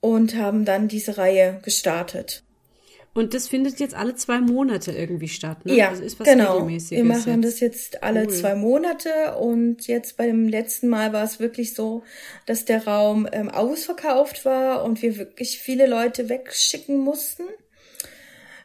Und 0.00 0.34
haben 0.34 0.66
dann 0.66 0.88
diese 0.88 1.16
Reihe 1.16 1.60
gestartet. 1.62 2.42
Und 3.14 3.34
das 3.34 3.48
findet 3.48 3.78
jetzt 3.78 3.94
alle 3.94 4.14
zwei 4.14 4.40
Monate 4.40 4.92
irgendwie 4.92 5.28
statt, 5.28 5.66
ne? 5.66 5.74
Ja, 5.74 5.90
also 5.90 6.02
ist 6.02 6.18
was 6.18 6.26
genau. 6.26 6.66
Wir 6.66 7.04
machen 7.04 7.42
jetzt. 7.42 7.52
das 7.52 7.60
jetzt 7.60 8.02
alle 8.02 8.22
cool. 8.22 8.32
zwei 8.32 8.54
Monate 8.54 9.36
und 9.38 9.86
jetzt 9.86 10.16
beim 10.16 10.48
letzten 10.48 10.88
Mal 10.88 11.12
war 11.12 11.22
es 11.22 11.38
wirklich 11.38 11.74
so, 11.74 12.04
dass 12.46 12.64
der 12.64 12.86
Raum 12.86 13.28
ähm, 13.30 13.50
ausverkauft 13.50 14.46
war 14.46 14.82
und 14.84 15.02
wir 15.02 15.18
wirklich 15.18 15.58
viele 15.58 15.86
Leute 15.86 16.30
wegschicken 16.30 16.98
mussten. 16.98 17.42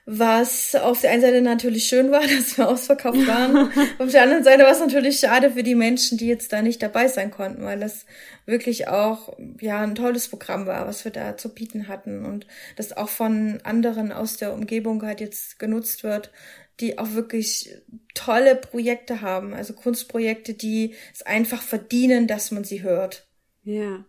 Was 0.10 0.74
auf 0.74 1.02
der 1.02 1.12
einen 1.12 1.22
Seite 1.22 1.42
natürlich 1.42 1.84
schön 1.84 2.12
war, 2.12 2.22
dass 2.38 2.58
wir 2.58 2.70
ausverkauft 2.70 3.28
waren. 3.28 3.70
auf 4.00 4.10
der 4.10 4.24
anderen 4.24 4.44
Seite 4.46 4.64
war 4.64 4.72
es 4.72 4.80
natürlich 4.80 5.20
schade 5.20 5.52
für 5.52 5.64
die 5.64 5.76
Menschen, 5.76 6.18
die 6.18 6.28
jetzt 6.28 6.54
da 6.54 6.62
nicht 6.62 6.82
dabei 6.82 7.10
sein 7.10 7.30
konnten, 7.30 7.66
weil 7.66 7.82
das 7.82 8.06
wirklich 8.46 8.88
auch 8.88 9.38
ja 9.60 9.82
ein 9.82 9.96
tolles 9.96 10.30
Programm 10.30 10.66
war, 10.66 10.88
was 10.88 11.04
wir 11.04 11.12
da 11.12 11.36
zu 11.36 11.54
bieten 11.54 11.90
hatten 11.90 12.24
und 12.24 12.48
das 12.78 12.96
auch 12.96 13.10
von 13.10 13.60
anderen 13.66 14.14
aus 14.14 14.38
der 14.38 14.54
Umgebung 14.54 15.04
halt 15.04 15.20
jetzt 15.20 15.60
genutzt 15.60 16.06
wird, 16.06 16.32
die 16.80 17.00
auch 17.00 17.12
wirklich 17.12 17.76
tolle 18.14 18.56
Projekte 18.56 19.20
haben, 19.20 19.54
also 19.54 19.74
Kunstprojekte, 19.74 20.54
die 20.54 20.96
es 21.14 21.22
einfach 21.24 21.62
verdienen, 21.62 22.28
dass 22.28 22.52
man 22.52 22.64
sie 22.64 22.82
hört. 22.82 23.28
Ja. 23.66 24.06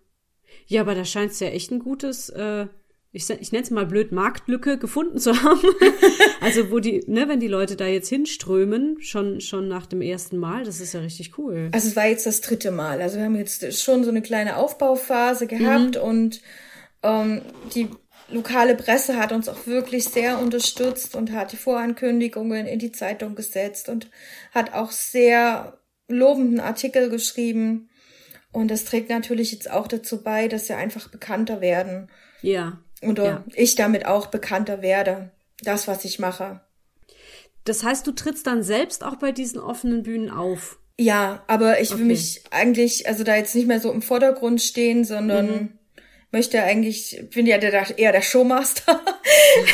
Ja, 0.69 0.83
aber 0.83 0.95
da 0.95 1.05
scheint 1.05 1.33
es 1.33 1.41
ja 1.41 1.49
echt 1.49 1.73
ein 1.73 1.81
gutes 1.81 2.29
äh, 2.29 2.69
ich, 3.11 3.29
ich 3.31 3.53
nenne 3.53 3.65
es 3.65 3.71
mal 3.71 3.87
blöd, 3.87 4.13
Marktlücke 4.13 4.79
gefunden 4.79 5.19
zu 5.19 5.43
haben. 5.43 5.61
also 6.41 6.71
wo 6.71 6.79
die, 6.79 7.03
ne, 7.07 7.29
wenn 7.29 7.41
die 7.41 7.49
Leute 7.49 7.77
da 7.77 7.87
jetzt 7.87 8.09
hinströmen, 8.09 9.01
schon, 9.01 9.41
schon 9.41 9.67
nach 9.67 9.87
dem 9.87 10.03
ersten 10.03 10.37
Mal, 10.37 10.65
das 10.65 10.81
ist 10.81 10.93
ja 10.93 11.01
richtig 11.01 11.39
cool. 11.39 11.71
Also 11.73 11.89
es 11.89 11.97
war 11.97 12.07
jetzt 12.07 12.27
das 12.27 12.43
dritte 12.43 12.71
Mal. 12.71 13.01
Also 13.01 13.17
wir 13.17 13.25
haben 13.25 13.37
jetzt 13.37 13.81
schon 13.81 14.05
so 14.05 14.11
eine 14.11 14.21
kleine 14.23 14.57
Aufbauphase 14.57 15.47
gehabt 15.47 15.97
mhm. 15.97 16.03
und 16.03 16.41
ähm, 17.03 17.43
die 17.75 17.89
lokale 18.31 18.75
Presse 18.75 19.17
hat 19.17 19.33
uns 19.33 19.49
auch 19.49 19.67
wirklich 19.67 20.05
sehr 20.05 20.39
unterstützt 20.39 21.15
und 21.17 21.33
hat 21.33 21.53
die 21.53 21.57
Vorankündigungen 21.57 22.67
in 22.67 22.79
die 22.79 22.93
Zeitung 22.93 23.35
gesetzt 23.35 23.89
und 23.89 24.11
hat 24.53 24.75
auch 24.75 24.91
sehr 24.91 25.79
lobenden 26.09 26.61
Artikel 26.61 27.09
geschrieben. 27.09 27.89
Und 28.53 28.71
das 28.71 28.85
trägt 28.85 29.09
natürlich 29.09 29.53
jetzt 29.53 29.71
auch 29.71 29.87
dazu 29.87 30.23
bei, 30.23 30.49
dass 30.49 30.67
sie 30.67 30.75
einfach 30.75 31.09
bekannter 31.09 31.61
werden. 31.61 32.11
Ja. 32.43 32.83
Und 33.03 33.19
ja. 33.19 33.45
ich 33.55 33.75
damit 33.75 34.07
auch 34.07 34.27
bekannter 34.27 34.83
werde. 34.83 35.31
Das, 35.63 35.89
was 35.89 36.05
ich 36.05 36.19
mache. 36.19 36.61
Das 37.65 37.85
heißt, 37.85 38.07
du 38.07 38.13
trittst 38.13 38.47
dann 38.47 38.63
selbst 38.63 39.05
auch 39.05 39.17
bei 39.17 39.33
diesen 39.33 39.61
offenen 39.61 40.03
Bühnen 40.03 40.31
auf? 40.31 40.79
Ja, 40.99 41.43
aber 41.47 41.81
ich 41.81 41.91
will 41.91 41.99
okay. 41.99 42.07
mich 42.07 42.43
eigentlich, 42.51 43.07
also 43.07 43.25
da 43.25 43.37
jetzt 43.37 43.55
nicht 43.55 43.69
mehr 43.69 43.81
so 43.81 43.93
im 43.93 44.03
Vordergrund 44.03 44.61
stehen, 44.61 45.05
sondern 45.05 45.47
mhm 45.47 45.78
möchte 46.31 46.63
eigentlich, 46.63 47.25
bin 47.31 47.47
ja 47.47 47.59
der, 47.59 47.99
eher 47.99 48.13
der 48.13 48.23
Showmaster 48.23 49.01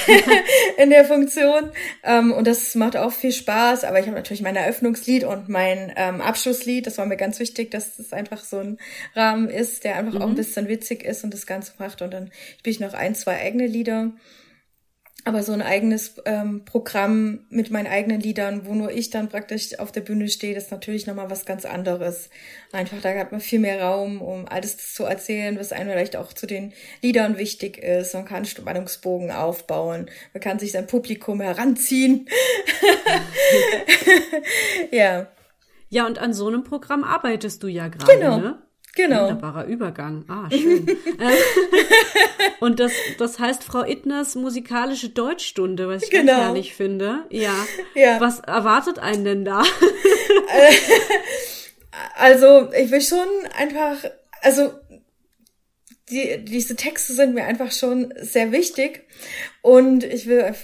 in 0.79 0.91
der 0.91 1.05
Funktion. 1.05 1.71
Ähm, 2.05 2.33
und 2.33 2.47
das 2.47 2.75
macht 2.75 2.97
auch 2.97 3.13
viel 3.13 3.33
Spaß. 3.33 3.85
Aber 3.85 3.99
ich 3.99 4.07
habe 4.07 4.17
natürlich 4.17 4.43
mein 4.43 4.57
Eröffnungslied 4.57 5.25
und 5.25 5.49
mein 5.49 5.93
ähm, 5.97 6.21
Abschlusslied. 6.21 6.87
Das 6.87 6.99
war 6.99 7.07
mir 7.07 7.17
ganz 7.17 7.41
wichtig, 7.41 7.71
dass 7.71 7.97
das 7.97 8.13
einfach 8.13 8.45
so 8.45 8.59
ein 8.59 8.79
Rahmen 9.15 9.49
ist, 9.49 9.85
der 9.85 9.97
einfach 9.97 10.15
mhm. 10.15 10.23
auch 10.23 10.27
ein 10.27 10.33
mhm. 10.33 10.37
bisschen 10.37 10.69
witzig 10.69 11.05
ist 11.05 11.25
und 11.25 11.35
das 11.35 11.47
Ganze 11.47 11.73
macht. 11.79 12.03
Und 12.03 12.13
dann 12.13 12.31
spiele 12.59 12.75
ich 12.75 12.81
noch 12.81 12.95
ein, 12.95 13.15
zwei 13.15 13.41
eigene 13.41 13.67
Lieder. 13.67 14.13
Aber 15.27 15.43
so 15.43 15.53
ein 15.53 15.63
eigenes 15.63 16.17
ähm, 16.27 16.67
Programm 16.67 17.47
mit 17.49 17.71
meinen 17.71 17.87
eigenen 17.87 18.21
Liedern, 18.21 18.67
wo 18.67 18.75
nur 18.75 18.93
ich 18.93 19.09
dann 19.09 19.31
praktisch 19.31 19.79
auf 19.79 19.91
der 19.91 20.03
Bühne 20.03 20.29
stehe, 20.29 20.55
ist 20.55 20.71
natürlich 20.71 21.07
nochmal 21.07 21.31
was 21.31 21.47
ganz 21.47 21.65
anderes. 21.65 22.29
Einfach, 22.73 23.01
da 23.01 23.15
hat 23.15 23.33
man 23.33 23.41
viel 23.41 23.59
mehr 23.59 23.83
Raum, 23.83 24.21
um 24.21 24.47
alles 24.47 24.95
zu 24.95 25.05
erzählen, 25.05 25.59
was 25.59 25.73
einem 25.73 25.89
vielleicht 25.89 26.17
auch 26.17 26.35
zu 26.35 26.47
den 26.47 26.75
Liedern 27.01 27.39
wichtig 27.39 27.79
ist. 27.79 28.13
Man 28.13 28.27
kann 28.27 28.45
Spannungsbogen 28.45 29.31
aufbauen, 29.31 30.11
man 30.35 30.43
kann 30.43 30.59
sich 30.59 30.73
sein 30.73 30.87
Publikum 30.87 31.41
heranziehen. 31.41 32.29
ja. 34.91 35.29
Ja, 35.89 36.07
und 36.07 36.19
an 36.19 36.35
so 36.35 36.49
einem 36.49 36.65
Programm 36.65 37.03
arbeitest 37.03 37.63
du 37.63 37.69
ja 37.69 37.89
gerade, 37.89 38.13
genau. 38.13 38.39
ne? 38.39 38.64
Genau. 38.97 39.23
Wunderbarer 39.23 39.65
Übergang. 39.65 40.25
Ah, 40.29 40.49
schön. 40.51 40.87
Äh, 40.89 41.37
und 42.61 42.79
das, 42.79 42.93
das 43.19 43.39
heißt 43.39 43.65
Frau 43.65 43.83
Ittners 43.83 44.37
musikalische 44.37 45.09
Deutschstunde, 45.09 45.89
was 45.89 46.05
ich 46.05 46.11
genau. 46.11 46.33
ganz 46.33 46.43
herrlich 46.43 46.75
finde. 46.75 47.25
Ja. 47.31 47.55
ja. 47.95 48.21
Was 48.21 48.41
erwartet 48.41 48.99
einen 48.99 49.25
denn 49.25 49.45
da? 49.45 49.65
also, 52.15 52.73
ich 52.73 52.91
will 52.91 53.01
schon 53.01 53.27
einfach, 53.57 53.97
also, 54.43 54.73
die, 56.11 56.45
diese 56.45 56.77
Texte 56.77 57.15
sind 57.15 57.35
mir 57.35 57.45
einfach 57.45 57.73
schon 57.73 58.13
sehr 58.21 58.53
wichtig 58.53 59.05
und 59.63 60.05
ich 60.05 60.27
will 60.27 60.55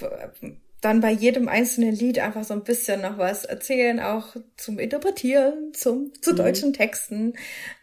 dann 0.81 0.99
bei 0.99 1.11
jedem 1.11 1.47
einzelnen 1.47 1.95
Lied 1.95 2.17
einfach 2.17 2.43
so 2.43 2.55
ein 2.55 2.63
bisschen 2.63 3.01
noch 3.01 3.19
was 3.19 3.45
erzählen, 3.45 3.99
auch 3.99 4.35
zum 4.57 4.79
Interpretieren, 4.79 5.73
zum, 5.73 6.11
zu 6.21 6.31
mhm. 6.31 6.35
deutschen 6.37 6.73
Texten, 6.73 7.35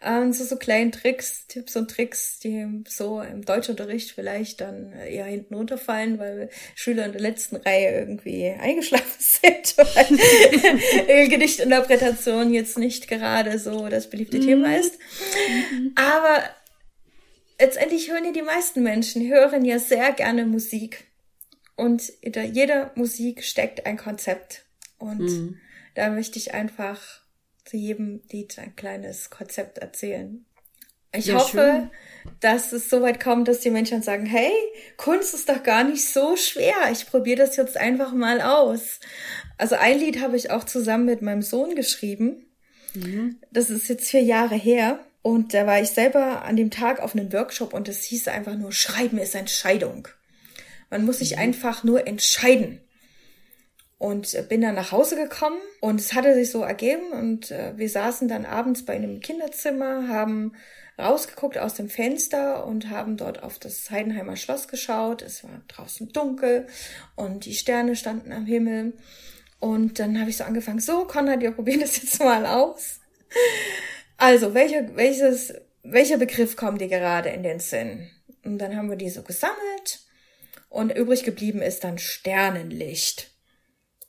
ähm, 0.03 0.33
so, 0.33 0.43
so 0.43 0.57
kleinen 0.57 0.91
Tricks, 0.91 1.47
Tipps 1.47 1.77
und 1.77 1.89
Tricks, 1.89 2.39
die 2.39 2.83
so 2.89 3.21
im 3.21 3.45
Deutschunterricht 3.45 4.11
vielleicht 4.11 4.59
dann 4.59 4.91
eher 4.91 5.25
hinten 5.25 5.55
runterfallen, 5.55 6.19
weil 6.19 6.49
Schüler 6.75 7.05
in 7.05 7.13
der 7.13 7.21
letzten 7.21 7.55
Reihe 7.55 7.97
irgendwie 7.97 8.49
eingeschlafen 8.49 9.05
sind, 9.17 9.77
weil 9.77 11.29
Gedichtinterpretation 11.29 12.53
jetzt 12.53 12.77
nicht 12.77 13.07
gerade 13.07 13.59
so 13.59 13.87
das 13.87 14.09
beliebte 14.09 14.39
mhm. 14.39 14.45
Thema 14.45 14.77
ist. 14.77 14.99
Mhm. 15.71 15.93
Aber 15.95 16.43
letztendlich 17.61 18.11
hören 18.11 18.25
ja 18.25 18.33
die 18.33 18.41
meisten 18.41 18.83
Menschen, 18.83 19.25
hören 19.29 19.63
ja 19.63 19.79
sehr 19.79 20.11
gerne 20.11 20.45
Musik. 20.45 21.08
Und 21.79 22.11
hinter 22.21 22.43
jeder 22.43 22.91
Musik 22.95 23.41
steckt 23.41 23.85
ein 23.85 23.95
Konzept. 23.95 24.65
Und 24.97 25.21
mhm. 25.21 25.57
da 25.95 26.09
möchte 26.09 26.37
ich 26.37 26.53
einfach 26.53 27.21
zu 27.63 27.77
jedem 27.77 28.21
Lied 28.29 28.59
ein 28.59 28.75
kleines 28.75 29.29
Konzept 29.29 29.77
erzählen. 29.77 30.45
Ich 31.13 31.27
ja, 31.27 31.35
hoffe, 31.35 31.89
schön. 32.23 32.31
dass 32.41 32.73
es 32.73 32.89
so 32.89 33.01
weit 33.01 33.23
kommt, 33.23 33.47
dass 33.47 33.61
die 33.61 33.69
Menschen 33.69 34.01
sagen, 34.01 34.25
hey, 34.25 34.51
Kunst 34.97 35.33
ist 35.33 35.47
doch 35.47 35.63
gar 35.63 35.85
nicht 35.85 36.05
so 36.05 36.35
schwer. 36.35 36.75
Ich 36.91 37.07
probiere 37.07 37.37
das 37.37 37.55
jetzt 37.55 37.77
einfach 37.77 38.11
mal 38.11 38.41
aus. 38.41 38.99
Also 39.57 39.75
ein 39.75 39.99
Lied 39.99 40.21
habe 40.21 40.35
ich 40.35 40.51
auch 40.51 40.65
zusammen 40.65 41.05
mit 41.05 41.21
meinem 41.21 41.41
Sohn 41.43 41.75
geschrieben. 41.75 42.45
Mhm. 42.93 43.39
Das 43.51 43.69
ist 43.69 43.87
jetzt 43.87 44.09
vier 44.09 44.21
Jahre 44.21 44.55
her. 44.55 44.99
Und 45.21 45.53
da 45.53 45.65
war 45.65 45.79
ich 45.79 45.91
selber 45.91 46.43
an 46.43 46.57
dem 46.57 46.71
Tag 46.71 46.99
auf 46.99 47.15
einem 47.15 47.31
Workshop 47.31 47.73
und 47.73 47.87
es 47.87 48.03
hieß 48.03 48.27
einfach 48.27 48.55
nur, 48.55 48.73
Schreiben 48.73 49.17
ist 49.17 49.35
Entscheidung. 49.35 50.09
Man 50.89 51.05
muss 51.05 51.19
sich 51.19 51.33
mhm. 51.33 51.39
einfach 51.39 51.83
nur 51.83 52.07
entscheiden. 52.07 52.81
Und 53.97 54.33
äh, 54.33 54.43
bin 54.47 54.61
dann 54.61 54.75
nach 54.75 54.93
Hause 54.93 55.17
gekommen 55.17 55.59
und 55.81 55.99
es 55.99 56.13
hatte 56.13 56.33
sich 56.33 56.51
so 56.51 56.61
ergeben 56.61 57.11
und 57.11 57.51
äh, 57.51 57.73
wir 57.75 57.89
saßen 57.89 58.29
dann 58.29 58.45
abends 58.45 58.85
bei 58.85 58.93
einem 58.93 59.19
Kinderzimmer, 59.19 60.07
haben 60.07 60.53
rausgeguckt 60.97 61.57
aus 61.57 61.73
dem 61.73 61.89
Fenster 61.89 62.65
und 62.65 62.89
haben 62.89 63.17
dort 63.17 63.43
auf 63.43 63.59
das 63.59 63.89
Heidenheimer 63.91 64.37
Schloss 64.37 64.69
geschaut. 64.69 65.21
Es 65.21 65.43
war 65.43 65.61
draußen 65.67 66.13
dunkel 66.13 66.67
und 67.15 67.45
die 67.45 67.53
Sterne 67.53 67.95
standen 67.95 68.31
am 68.31 68.45
Himmel. 68.45 68.93
Und 69.59 69.99
dann 69.99 70.19
habe 70.19 70.29
ich 70.29 70.37
so 70.37 70.45
angefangen, 70.45 70.79
so, 70.79 71.05
Konrad, 71.05 71.41
wir 71.41 71.51
probieren 71.51 71.81
das 71.81 72.01
jetzt 72.01 72.19
mal 72.19 72.45
aus. 72.45 73.01
Also, 74.17 74.53
welcher, 74.53 74.95
welches, 74.95 75.53
welcher 75.83 76.17
Begriff 76.17 76.55
kommt 76.55 76.81
dir 76.81 76.87
gerade 76.87 77.29
in 77.29 77.43
den 77.43 77.59
Sinn? 77.59 78.09
Und 78.43 78.57
dann 78.59 78.75
haben 78.75 78.89
wir 78.89 78.97
die 78.97 79.09
so 79.09 79.21
gesammelt 79.21 79.99
und 80.69 80.95
übrig 80.95 81.23
geblieben 81.23 81.61
ist 81.61 81.83
dann 81.83 81.97
Sternenlicht. 81.97 83.31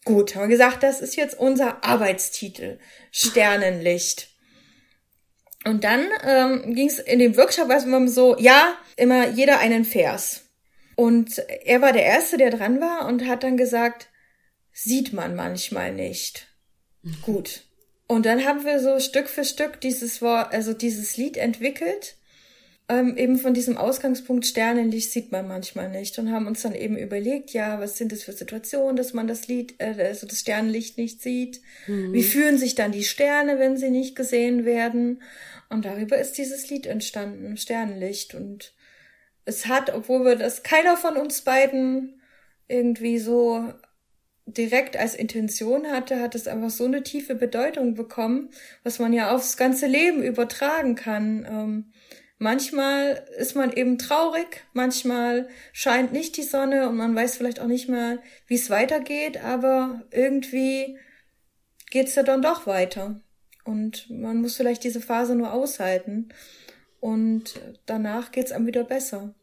Gut, 0.05 0.35
haben 0.35 0.43
wir 0.43 0.49
gesagt, 0.49 0.83
das 0.83 1.01
ist 1.01 1.17
jetzt 1.17 1.39
unser 1.39 1.85
Arbeitstitel. 1.85 2.79
Sternenlicht. 3.11 4.29
Und 5.65 5.85
dann 5.85 6.07
ähm, 6.25 6.75
ging 6.75 6.89
es 6.89 6.99
in 6.99 7.19
dem 7.19 7.37
Workshop 7.37 7.71
immer 7.71 8.09
so, 8.09 8.39
ja, 8.39 8.79
immer 8.97 9.29
jeder 9.29 9.59
einen 9.59 9.85
Vers. 9.85 10.47
Und 10.97 11.39
er 11.39 11.83
war 11.83 11.93
der 11.93 12.05
Erste, 12.05 12.39
der 12.39 12.51
dran 12.51 12.81
war 12.81 13.07
und 13.07 13.27
hat 13.27 13.43
dann 13.43 13.57
gesagt, 13.57 14.09
sieht 14.73 15.13
man 15.13 15.35
manchmal 15.35 15.93
nicht. 15.93 16.47
Gut. 17.23 17.65
Und 18.07 18.27
dann 18.27 18.45
haben 18.45 18.65
wir 18.65 18.81
so 18.81 18.99
Stück 19.01 19.29
für 19.29 19.45
Stück 19.45 19.81
dieses 19.81 20.21
Wort, 20.21 20.53
also 20.53 20.73
dieses 20.73 21.17
Lied 21.17 21.37
entwickelt 21.37 22.17
ähm, 22.91 23.17
eben 23.17 23.39
von 23.39 23.55
diesem 23.55 23.77
Ausgangspunkt 23.77 24.45
Sternenlicht 24.45 25.13
sieht 25.13 25.31
man 25.31 25.47
manchmal 25.47 25.89
nicht 25.89 26.19
und 26.19 26.33
haben 26.33 26.49
uns 26.49 26.63
dann 26.63 26.75
eben 26.75 26.97
überlegt, 26.97 27.53
ja, 27.53 27.79
was 27.79 27.97
sind 27.97 28.11
das 28.11 28.25
für 28.25 28.33
Situationen, 28.33 28.97
dass 28.97 29.15
man 29.15 29.29
das 29.29 29.47
Lied, 29.47 29.77
äh, 29.79 29.95
also 29.97 30.27
das 30.27 30.41
Sternenlicht 30.41 30.99
nicht 30.99 31.23
sieht? 31.23 31.61
Mhm. 31.87 32.13
Wie 32.13 32.25
fühlen 32.25 32.59
sich 32.59 32.75
dann 32.75 32.91
die 32.91 33.05
Sterne, 33.05 33.61
wenn 33.61 33.77
sie 33.77 33.91
nicht 33.91 34.17
gesehen 34.17 34.65
werden? 34.65 35.23
Und 35.69 35.85
darüber 35.85 36.19
ist 36.19 36.33
dieses 36.33 36.69
Lied 36.69 36.87
entstanden, 36.87 37.57
Sternenlicht. 37.57 38.35
Und 38.35 38.75
es 39.45 39.67
hat, 39.67 39.95
obwohl 39.95 40.25
wir 40.25 40.35
das 40.35 40.65
keiner 40.65 40.97
von 40.97 41.17
uns 41.17 41.43
beiden 41.43 42.21
irgendwie 42.67 43.21
so 43.21 43.73
direkt 44.47 44.97
als 44.97 45.15
Intention 45.15 45.87
hatte, 45.93 46.19
hat 46.21 46.35
es 46.35 46.49
einfach 46.49 46.71
so 46.71 46.87
eine 46.87 47.05
tiefe 47.05 47.37
Bedeutung 47.37 47.95
bekommen, 47.95 48.51
was 48.83 48.99
man 48.99 49.13
ja 49.13 49.33
aufs 49.33 49.57
ganze 49.57 49.87
Leben 49.87 50.25
übertragen 50.25 50.97
kann. 50.97 51.47
Ähm, 51.49 51.93
manchmal 52.41 53.25
ist 53.39 53.55
man 53.55 53.73
eben 53.73 53.99
traurig, 53.99 54.65
manchmal 54.73 55.49
scheint 55.73 56.13
nicht 56.13 56.37
die 56.37 56.43
Sonne 56.43 56.89
und 56.89 56.97
man 56.97 57.15
weiß 57.15 57.37
vielleicht 57.37 57.61
auch 57.61 57.69
nicht 57.69 57.89
mehr, 57.89 58.19
wie 58.49 58.57
es 58.57 58.71
weitergeht, 58.71 59.45
aber 59.45 60.03
irgendwie 60.11 60.99
geht's 61.91 62.17
ja 62.17 62.25
dann 62.25 62.43
doch 62.43 62.67
weiter. 62.67 63.21
Und 63.65 64.11
man 64.11 64.41
muss 64.41 64.57
vielleicht 64.57 64.83
diese 64.83 65.01
Phase 65.01 65.37
nur 65.37 65.53
aushalten. 65.53 66.31
Und 66.99 67.61
danach 67.87 68.33
geht's 68.33 68.53
einem 68.53 68.67
wieder 68.67 68.85
besser. 68.85 69.35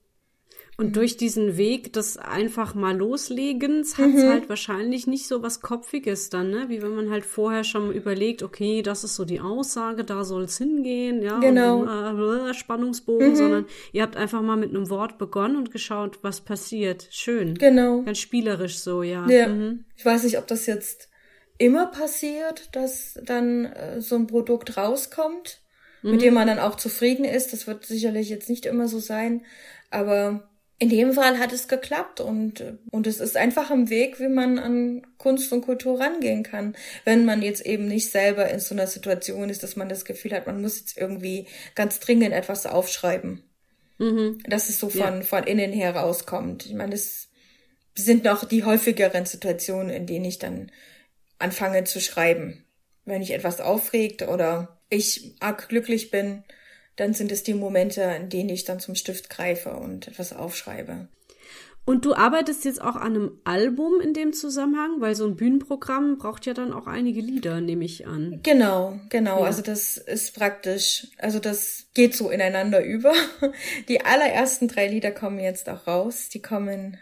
Und 0.79 0.95
durch 0.95 1.17
diesen 1.17 1.57
Weg 1.57 1.91
des 1.93 2.17
einfach 2.17 2.75
mal 2.75 2.95
Loslegens 2.95 3.97
hat's 3.97 4.21
mhm. 4.21 4.29
halt 4.29 4.47
wahrscheinlich 4.47 5.07
nicht 5.07 5.27
so 5.27 5.41
was 5.41 5.59
Kopfiges 5.61 6.29
dann, 6.29 6.51
ne? 6.51 6.69
Wie 6.69 6.83
wenn 6.83 6.95
man 6.95 7.09
halt 7.09 7.25
vorher 7.25 7.63
schon 7.63 7.91
überlegt, 7.91 8.43
okay, 8.43 8.83
das 8.83 9.03
ist 9.03 9.15
so 9.15 9.25
die 9.25 9.39
Aussage, 9.39 10.03
da 10.03 10.23
soll's 10.23 10.59
hingehen, 10.59 11.23
ja. 11.23 11.39
Genau. 11.39 11.79
Und, 11.79 12.49
äh, 12.49 12.53
Spannungsbogen, 12.53 13.31
mhm. 13.31 13.35
sondern 13.35 13.65
ihr 13.91 14.03
habt 14.03 14.15
einfach 14.17 14.43
mal 14.43 14.55
mit 14.55 14.69
einem 14.69 14.91
Wort 14.91 15.17
begonnen 15.17 15.55
und 15.55 15.71
geschaut, 15.71 16.19
was 16.21 16.41
passiert. 16.41 17.07
Schön. 17.09 17.55
Genau. 17.55 18.03
Ganz 18.03 18.19
spielerisch 18.19 18.77
so, 18.77 19.01
ja. 19.01 19.27
Ja. 19.27 19.47
Mhm. 19.47 19.85
Ich 19.95 20.05
weiß 20.05 20.25
nicht, 20.25 20.37
ob 20.37 20.45
das 20.45 20.67
jetzt 20.67 21.09
immer 21.57 21.87
passiert, 21.87 22.69
dass 22.75 23.19
dann 23.23 23.65
äh, 23.65 23.99
so 23.99 24.15
ein 24.15 24.27
Produkt 24.27 24.77
rauskommt, 24.77 25.59
mhm. 26.03 26.11
mit 26.11 26.21
dem 26.21 26.35
man 26.35 26.45
dann 26.45 26.59
auch 26.59 26.75
zufrieden 26.75 27.25
ist. 27.25 27.51
Das 27.51 27.65
wird 27.65 27.83
sicherlich 27.83 28.29
jetzt 28.29 28.47
nicht 28.47 28.67
immer 28.67 28.87
so 28.87 28.99
sein, 28.99 29.43
aber 29.89 30.47
in 30.79 30.89
dem 30.89 31.13
Fall 31.13 31.39
hat 31.39 31.53
es 31.53 31.67
geklappt 31.67 32.19
und, 32.19 32.63
und 32.91 33.07
es 33.07 33.19
ist 33.19 33.35
einfach 33.35 33.71
ein 33.71 33.89
Weg, 33.89 34.19
wie 34.19 34.27
man 34.27 34.59
an 34.59 35.07
Kunst 35.17 35.51
und 35.51 35.61
Kultur 35.61 35.99
rangehen 35.99 36.43
kann, 36.43 36.75
wenn 37.03 37.25
man 37.25 37.41
jetzt 37.41 37.65
eben 37.65 37.87
nicht 37.87 38.11
selber 38.11 38.47
in 38.49 38.59
so 38.59 38.75
einer 38.75 38.85
Situation 38.85 39.49
ist, 39.49 39.63
dass 39.63 39.75
man 39.75 39.89
das 39.89 40.05
Gefühl 40.05 40.33
hat, 40.33 40.45
man 40.45 40.61
muss 40.61 40.79
jetzt 40.79 40.97
irgendwie 40.97 41.47
ganz 41.73 41.99
dringend 41.99 42.33
etwas 42.33 42.67
aufschreiben. 42.67 43.41
Mhm. 43.97 44.39
Dass 44.47 44.69
es 44.69 44.79
so 44.79 44.89
von, 44.89 44.99
ja. 44.99 45.21
von 45.21 45.43
innen 45.45 45.73
her 45.73 45.95
rauskommt. 45.95 46.67
Ich 46.67 46.75
meine, 46.75 46.91
das 46.91 47.29
sind 47.95 48.23
noch 48.23 48.45
die 48.45 48.63
häufigeren 48.63 49.25
Situationen, 49.25 49.89
in 49.89 50.05
denen 50.05 50.25
ich 50.25 50.37
dann 50.37 50.71
anfange 51.39 51.85
zu 51.85 51.99
schreiben. 51.99 52.63
Wenn 53.05 53.23
ich 53.23 53.31
etwas 53.31 53.61
aufregt 53.61 54.21
oder 54.21 54.77
ich 54.89 55.33
arg 55.39 55.69
glücklich 55.69 56.11
bin, 56.11 56.43
dann 56.97 57.13
sind 57.13 57.31
es 57.31 57.43
die 57.43 57.53
Momente, 57.53 58.01
in 58.01 58.29
denen 58.29 58.49
ich 58.49 58.65
dann 58.65 58.79
zum 58.79 58.95
Stift 58.95 59.29
greife 59.29 59.75
und 59.75 60.07
etwas 60.07 60.33
aufschreibe. 60.33 61.07
Und 61.87 62.03
du 62.03 62.13
arbeitest 62.13 62.65
jetzt 62.65 62.81
auch 62.81 62.97
an 62.97 63.15
einem 63.15 63.31
Album 63.45 64.01
in 64.01 64.13
dem 64.13 64.33
Zusammenhang, 64.33 64.99
weil 64.99 65.15
so 65.15 65.25
ein 65.25 65.37
Bühnenprogramm 65.37 66.17
braucht 66.17 66.45
ja 66.45 66.53
dann 66.53 66.73
auch 66.73 66.85
einige 66.85 67.21
Lieder, 67.21 67.61
nehme 67.61 67.85
ich 67.85 68.05
an. 68.05 68.41
Genau, 68.43 68.99
genau. 69.07 69.39
Ja. 69.39 69.45
Also 69.45 69.61
das 69.61 69.95
ist 69.95 70.35
praktisch, 70.35 71.07
also 71.17 71.39
das 71.39 71.85
geht 71.93 72.13
so 72.13 72.29
ineinander 72.29 72.83
über. 72.83 73.13
Die 73.87 74.03
allerersten 74.03 74.67
drei 74.67 74.89
Lieder 74.89 75.11
kommen 75.11 75.39
jetzt 75.39 75.69
auch 75.69 75.87
raus. 75.87 76.27
Die 76.27 76.41
kommen 76.41 76.97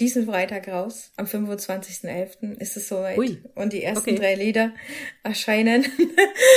diesen 0.00 0.26
Freitag 0.26 0.68
raus. 0.68 1.10
Am 1.16 1.26
25.11. 1.26 2.58
ist 2.58 2.76
es 2.76 2.88
soweit. 2.88 3.16
Ui. 3.18 3.38
Und 3.54 3.72
die 3.72 3.82
ersten 3.82 4.10
okay. 4.10 4.18
drei 4.18 4.34
Lieder 4.34 4.72
erscheinen. 5.22 5.86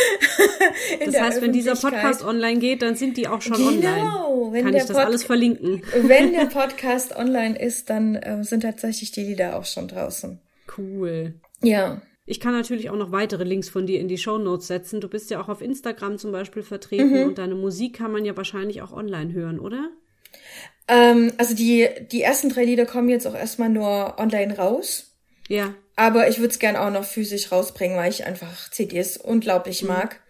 das 1.06 1.19
heißt, 1.19 1.41
wenn 1.41 1.54
dieser 1.54 1.75
Podcast 1.75 2.23
online 2.23 2.60
geht, 2.60 2.82
dann 2.82 2.95
sind 2.95 3.17
die 3.17 3.28
auch 3.28 3.41
schon 3.41 3.58
genau, 3.58 3.67
online. 3.69 3.95
Genau. 3.95 4.52
Kann 4.52 4.73
ich 4.75 4.84
das 4.84 4.95
alles 4.95 5.23
verlinken? 5.23 5.84
wenn 6.04 6.34
der 6.34 6.45
Podcast 6.54 7.15
online 7.15 7.58
ist, 7.58 7.89
dann 7.89 8.15
äh, 8.15 8.43
sind 8.43 8.62
tatsächlich 8.62 9.12
die 9.12 9.23
Lieder 9.23 9.58
auch 9.58 9.65
schon 9.65 9.88
draußen. 9.88 10.39
Cool. 10.78 11.36
Ja. 11.62 12.02
Ich 12.25 12.39
kann 12.39 12.54
natürlich 12.54 12.89
auch 12.91 12.95
noch 12.95 13.12
weitere 13.12 13.43
Links 13.43 13.69
von 13.69 13.88
dir 13.88 13.99
in 13.99 14.08
die 14.08 14.19
Show 14.19 14.38
Notes 14.38 14.67
setzen. 14.67 15.02
Du 15.02 15.08
bist 15.08 15.32
ja 15.32 15.41
auch 15.41 15.49
auf 15.49 15.62
Instagram 15.62 16.17
zum 16.17 16.32
Beispiel 16.32 16.62
vertreten 16.62 17.21
mhm. 17.21 17.30
und 17.30 17.38
deine 17.38 17.56
Musik 17.56 17.95
kann 17.95 18.12
man 18.12 18.23
ja 18.23 18.38
wahrscheinlich 18.38 18.82
auch 18.82 18.91
online 18.91 19.34
hören, 19.34 19.60
oder? 19.60 19.89
Ähm, 20.87 21.33
also 21.37 21.55
die, 21.55 21.87
die 22.11 22.21
ersten 22.21 22.49
drei 22.49 22.65
Lieder 22.65 22.85
kommen 22.85 23.09
jetzt 23.09 23.27
auch 23.27 23.35
erstmal 23.35 23.69
nur 23.69 24.17
online 24.17 24.57
raus. 24.57 25.15
Ja. 25.47 25.73
Aber 25.95 26.29
ich 26.29 26.39
würde 26.39 26.49
es 26.49 26.59
gern 26.59 26.75
auch 26.75 26.91
noch 26.91 27.03
physisch 27.03 27.51
rausbringen, 27.51 27.97
weil 27.97 28.09
ich 28.09 28.25
einfach 28.25 28.71
CDs 28.71 29.17
unglaublich 29.17 29.81
mhm. 29.81 29.89
mag. 29.89 30.21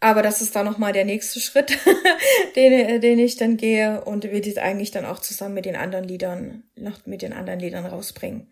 Aber 0.00 0.22
das 0.22 0.40
ist 0.40 0.56
dann 0.56 0.64
nochmal 0.64 0.94
der 0.94 1.04
nächste 1.04 1.40
Schritt, 1.40 1.76
den, 2.56 3.00
den 3.02 3.18
ich 3.18 3.36
dann 3.36 3.58
gehe 3.58 4.02
und 4.02 4.24
will 4.24 4.40
die 4.40 4.58
eigentlich 4.58 4.90
dann 4.90 5.04
auch 5.04 5.18
zusammen 5.18 5.54
mit 5.54 5.66
den 5.66 5.76
anderen 5.76 6.04
Liedern, 6.04 6.62
noch 6.74 7.04
mit 7.04 7.20
den 7.20 7.34
anderen 7.34 7.60
Liedern 7.60 7.84
rausbringen. 7.84 8.46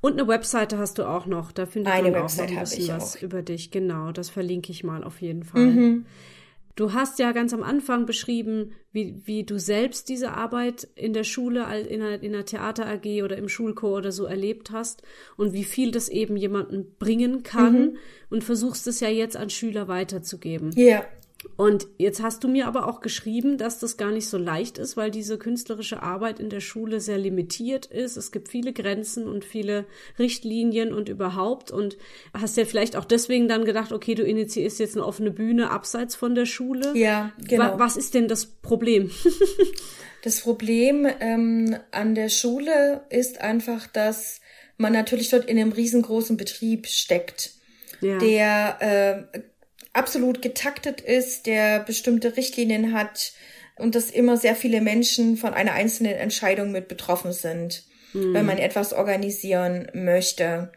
Und 0.00 0.14
eine 0.14 0.26
Webseite 0.26 0.78
hast 0.78 0.96
du 0.96 1.04
auch 1.04 1.26
noch. 1.26 1.52
Da 1.52 1.66
findet 1.66 1.92
eine 1.92 2.10
man 2.10 2.22
Website 2.22 2.46
auch 2.46 2.52
noch 2.52 2.56
ein 2.58 2.64
bisschen 2.64 2.96
was 2.96 3.16
auch. 3.16 3.22
über 3.22 3.42
dich. 3.42 3.70
Genau, 3.70 4.12
das 4.12 4.30
verlinke 4.30 4.72
ich 4.72 4.82
mal 4.82 5.04
auf 5.04 5.20
jeden 5.20 5.44
Fall. 5.44 5.66
Mhm. 5.66 6.06
Du 6.76 6.92
hast 6.92 7.18
ja 7.18 7.32
ganz 7.32 7.52
am 7.52 7.62
Anfang 7.62 8.06
beschrieben, 8.06 8.72
wie, 8.92 9.20
wie 9.24 9.44
du 9.44 9.58
selbst 9.58 10.08
diese 10.08 10.32
Arbeit 10.32 10.88
in 10.94 11.12
der 11.12 11.24
Schule, 11.24 11.66
in 11.86 12.00
der, 12.00 12.22
in 12.22 12.32
der 12.32 12.44
Theater 12.44 12.86
AG 12.86 13.22
oder 13.22 13.36
im 13.36 13.48
Schulchor 13.48 13.98
oder 13.98 14.12
so 14.12 14.24
erlebt 14.24 14.70
hast 14.70 15.02
und 15.36 15.52
wie 15.52 15.64
viel 15.64 15.90
das 15.90 16.08
eben 16.08 16.36
jemanden 16.36 16.94
bringen 16.98 17.42
kann 17.42 17.72
mhm. 17.72 17.96
und 18.30 18.44
versuchst 18.44 18.86
es 18.86 19.00
ja 19.00 19.08
jetzt 19.08 19.36
an 19.36 19.50
Schüler 19.50 19.88
weiterzugeben. 19.88 20.70
Ja. 20.74 21.04
Und 21.56 21.88
jetzt 21.96 22.22
hast 22.22 22.44
du 22.44 22.48
mir 22.48 22.66
aber 22.66 22.86
auch 22.86 23.00
geschrieben, 23.00 23.56
dass 23.56 23.78
das 23.78 23.96
gar 23.96 24.10
nicht 24.10 24.28
so 24.28 24.36
leicht 24.36 24.76
ist, 24.76 24.98
weil 24.98 25.10
diese 25.10 25.38
künstlerische 25.38 26.02
Arbeit 26.02 26.38
in 26.38 26.50
der 26.50 26.60
Schule 26.60 27.00
sehr 27.00 27.16
limitiert 27.16 27.86
ist. 27.86 28.18
Es 28.18 28.30
gibt 28.30 28.48
viele 28.48 28.74
Grenzen 28.74 29.26
und 29.26 29.44
viele 29.44 29.86
Richtlinien 30.18 30.92
und 30.92 31.08
überhaupt. 31.08 31.70
Und 31.70 31.96
hast 32.34 32.58
ja 32.58 32.66
vielleicht 32.66 32.94
auch 32.94 33.06
deswegen 33.06 33.48
dann 33.48 33.64
gedacht, 33.64 33.92
okay, 33.92 34.14
du 34.14 34.22
initiierst 34.22 34.80
jetzt 34.80 34.96
eine 34.96 35.06
offene 35.06 35.30
Bühne 35.30 35.70
abseits 35.70 36.14
von 36.14 36.34
der 36.34 36.44
Schule. 36.44 36.92
Ja, 36.94 37.32
genau. 37.46 37.78
Was 37.78 37.96
ist 37.96 38.12
denn 38.12 38.28
das 38.28 38.44
Problem? 38.44 39.10
das 40.22 40.40
Problem 40.40 41.06
ähm, 41.20 41.74
an 41.90 42.14
der 42.14 42.28
Schule 42.28 43.02
ist 43.08 43.40
einfach, 43.40 43.86
dass 43.86 44.42
man 44.76 44.92
natürlich 44.92 45.30
dort 45.30 45.46
in 45.46 45.58
einem 45.58 45.72
riesengroßen 45.72 46.36
Betrieb 46.36 46.86
steckt. 46.86 47.52
Ja. 48.02 48.16
der 48.16 49.28
äh, 49.34 49.40
absolut 49.92 50.42
getaktet 50.42 51.00
ist, 51.00 51.46
der 51.46 51.80
bestimmte 51.80 52.36
Richtlinien 52.36 52.92
hat 52.92 53.32
und 53.76 53.94
dass 53.94 54.10
immer 54.10 54.36
sehr 54.36 54.54
viele 54.54 54.80
Menschen 54.80 55.36
von 55.36 55.54
einer 55.54 55.72
einzelnen 55.72 56.14
Entscheidung 56.14 56.70
mit 56.70 56.88
betroffen 56.88 57.32
sind, 57.32 57.84
mhm. 58.12 58.34
wenn 58.34 58.46
man 58.46 58.58
etwas 58.58 58.92
organisieren 58.92 59.88
möchte. 59.94 60.70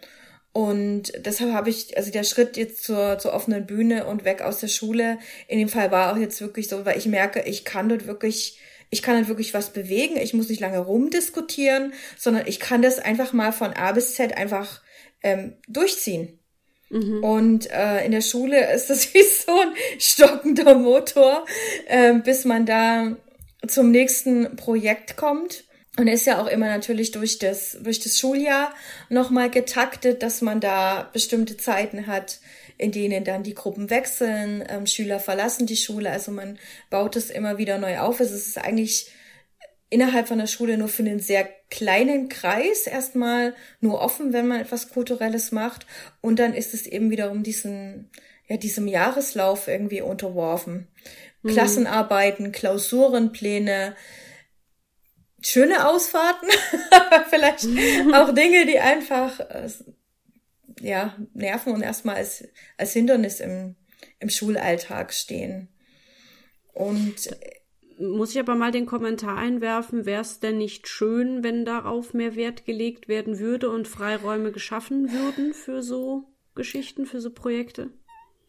Und 0.53 1.11
deshalb 1.25 1.51
habe 1.51 1.71
ich, 1.71 1.97
also 1.97 2.11
der 2.11 2.23
Schritt 2.23 2.57
jetzt 2.57 2.83
zur, 2.83 3.17
zur 3.17 3.33
offenen 3.33 3.65
Bühne 3.65 4.05
und 4.05 4.23
weg 4.23 4.41
aus 4.41 4.59
der 4.59 4.67
Schule, 4.67 5.17
in 5.47 5.57
dem 5.57 5.67
Fall 5.69 5.91
war 5.91 6.13
auch 6.13 6.17
jetzt 6.17 6.39
wirklich 6.41 6.67
so, 6.67 6.85
weil 6.85 6.97
ich 6.97 7.07
merke, 7.07 7.41
ich 7.41 7.65
kann 7.65 7.89
dort 7.89 8.05
wirklich, 8.05 8.59
ich 8.91 9.01
kann 9.01 9.15
dort 9.15 9.29
wirklich 9.29 9.55
was 9.55 9.71
bewegen. 9.71 10.15
Ich 10.15 10.35
muss 10.35 10.49
nicht 10.49 10.61
lange 10.61 10.77
rumdiskutieren, 10.77 11.93
sondern 12.17 12.45
ich 12.45 12.59
kann 12.59 12.83
das 12.83 12.99
einfach 12.99 13.33
mal 13.33 13.51
von 13.51 13.73
A 13.73 13.91
bis 13.93 14.13
Z 14.13 14.37
einfach 14.37 14.81
ähm, 15.23 15.55
durchziehen. 15.67 16.39
Mhm. 16.93 17.23
Und 17.23 17.71
äh, 17.71 18.05
in 18.05 18.11
der 18.11 18.21
Schule 18.21 18.71
ist 18.73 18.89
das 18.89 19.13
wie 19.13 19.23
so 19.23 19.59
ein 19.59 19.73
stockender 19.99 20.75
Motor, 20.75 21.45
äh, 21.87 22.13
bis 22.13 22.45
man 22.45 22.65
da 22.65 23.15
zum 23.67 23.91
nächsten 23.91 24.55
Projekt 24.55 25.17
kommt. 25.17 25.63
Und 25.97 26.07
ist 26.07 26.25
ja 26.25 26.41
auch 26.41 26.47
immer 26.47 26.67
natürlich 26.67 27.11
durch 27.11 27.37
das, 27.37 27.77
durch 27.79 27.99
das 27.99 28.17
Schuljahr 28.17 28.73
nochmal 29.09 29.51
getaktet, 29.51 30.23
dass 30.23 30.41
man 30.41 30.59
da 30.59 31.07
bestimmte 31.13 31.55
Zeiten 31.55 32.07
hat, 32.07 32.39
in 32.79 32.91
denen 32.91 33.23
dann 33.23 33.43
die 33.43 33.53
Gruppen 33.53 33.91
wechseln, 33.91 34.63
ähm, 34.69 34.87
Schüler 34.87 35.19
verlassen 35.19 35.67
die 35.67 35.77
Schule. 35.77 36.09
Also 36.09 36.31
man 36.31 36.57
baut 36.89 37.15
es 37.15 37.29
immer 37.29 37.59
wieder 37.59 37.77
neu 37.77 37.99
auf. 37.99 38.19
Es 38.19 38.31
ist 38.31 38.57
eigentlich 38.57 39.11
innerhalb 39.93 40.27
von 40.27 40.39
der 40.39 40.47
Schule 40.47 40.77
nur 40.77 40.87
für 40.87 41.03
einen 41.03 41.19
sehr 41.19 41.47
kleinen 41.69 42.27
Kreis 42.27 42.87
erstmal 42.87 43.53
nur 43.79 44.01
offen, 44.01 44.33
wenn 44.33 44.47
man 44.47 44.59
etwas 44.59 44.89
Kulturelles 44.89 45.51
macht. 45.51 45.85
Und 46.19 46.39
dann 46.39 46.55
ist 46.55 46.73
es 46.73 46.87
eben 46.87 47.11
wiederum 47.11 47.43
diesen, 47.43 48.09
ja, 48.47 48.57
diesem 48.57 48.87
Jahreslauf 48.87 49.67
irgendwie 49.67 50.01
unterworfen. 50.01 50.87
Mhm. 51.43 51.49
Klassenarbeiten, 51.49 52.51
Klausurenpläne, 52.51 53.95
schöne 55.43 55.87
Ausfahrten, 55.87 56.49
aber 56.89 57.25
vielleicht 57.29 57.65
mhm. 57.65 58.15
auch 58.15 58.33
Dinge, 58.33 58.65
die 58.65 58.79
einfach, 58.79 59.39
äh, 59.41 59.69
ja, 60.81 61.15
nerven 61.35 61.71
und 61.71 61.83
erstmal 61.83 62.15
als, 62.15 62.45
als 62.77 62.93
Hindernis 62.93 63.39
im, 63.39 63.75
im 64.19 64.29
Schulalltag 64.29 65.13
stehen. 65.13 65.69
Und 66.73 67.29
muss 67.97 68.31
ich 68.31 68.39
aber 68.39 68.55
mal 68.55 68.71
den 68.71 68.85
Kommentar 68.85 69.37
einwerfen, 69.37 70.05
wäre 70.05 70.21
es 70.21 70.39
denn 70.39 70.57
nicht 70.57 70.87
schön, 70.87 71.43
wenn 71.43 71.65
darauf 71.65 72.13
mehr 72.13 72.35
Wert 72.35 72.65
gelegt 72.65 73.07
werden 73.07 73.39
würde 73.39 73.69
und 73.69 73.87
Freiräume 73.87 74.51
geschaffen 74.51 75.11
würden 75.11 75.53
für 75.53 75.81
so 75.81 76.25
Geschichten, 76.55 77.05
für 77.05 77.21
so 77.21 77.31
Projekte? 77.31 77.89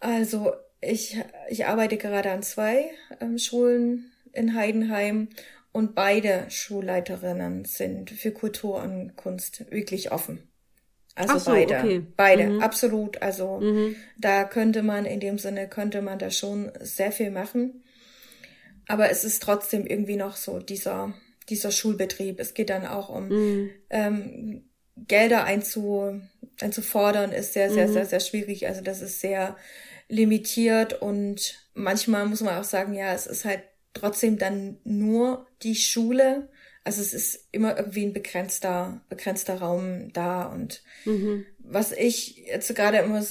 Also 0.00 0.52
ich, 0.80 1.18
ich 1.48 1.66
arbeite 1.66 1.96
gerade 1.96 2.30
an 2.30 2.42
zwei 2.42 2.90
ähm, 3.20 3.38
Schulen 3.38 4.12
in 4.32 4.54
Heidenheim 4.54 5.28
und 5.72 5.94
beide 5.94 6.46
Schulleiterinnen 6.48 7.64
sind 7.64 8.10
für 8.10 8.30
Kultur 8.32 8.82
und 8.82 9.16
Kunst 9.16 9.70
wirklich 9.70 10.12
offen. 10.12 10.48
Also 11.16 11.38
so, 11.38 11.50
beide, 11.52 11.78
okay. 11.78 12.02
beide, 12.16 12.44
mhm. 12.48 12.60
absolut. 12.60 13.22
Also 13.22 13.60
mhm. 13.60 13.96
da 14.18 14.44
könnte 14.44 14.82
man 14.82 15.04
in 15.04 15.20
dem 15.20 15.38
Sinne 15.38 15.68
könnte 15.68 16.02
man 16.02 16.18
da 16.18 16.30
schon 16.30 16.72
sehr 16.80 17.12
viel 17.12 17.30
machen. 17.30 17.83
Aber 18.86 19.10
es 19.10 19.24
ist 19.24 19.42
trotzdem 19.42 19.86
irgendwie 19.86 20.16
noch 20.16 20.36
so 20.36 20.58
dieser, 20.58 21.14
dieser 21.48 21.70
Schulbetrieb. 21.70 22.40
Es 22.40 22.54
geht 22.54 22.70
dann 22.70 22.86
auch 22.86 23.08
um 23.08 23.28
mhm. 23.28 23.70
ähm, 23.90 24.64
Gelder 24.96 25.44
einzu, 25.44 26.20
einzufordern, 26.60 27.32
ist 27.32 27.52
sehr, 27.52 27.70
sehr, 27.70 27.88
mhm. 27.88 27.92
sehr, 27.92 28.06
sehr 28.06 28.20
schwierig. 28.20 28.66
Also 28.66 28.80
das 28.80 29.00
ist 29.00 29.20
sehr 29.20 29.56
limitiert 30.08 31.00
und 31.00 31.66
manchmal 31.74 32.26
muss 32.26 32.42
man 32.42 32.58
auch 32.58 32.64
sagen, 32.64 32.94
ja, 32.94 33.12
es 33.12 33.26
ist 33.26 33.44
halt 33.44 33.62
trotzdem 33.94 34.38
dann 34.38 34.78
nur 34.84 35.46
die 35.62 35.74
Schule. 35.74 36.48
Also 36.84 37.00
es 37.00 37.14
ist 37.14 37.48
immer 37.50 37.76
irgendwie 37.78 38.04
ein 38.04 38.12
begrenzter, 38.12 39.00
begrenzter 39.08 39.56
Raum 39.56 40.12
da. 40.12 40.44
Und 40.44 40.82
mhm. 41.04 41.46
was 41.58 41.92
ich 41.92 42.36
jetzt 42.36 42.74
gerade 42.74 42.98
immer 42.98 43.24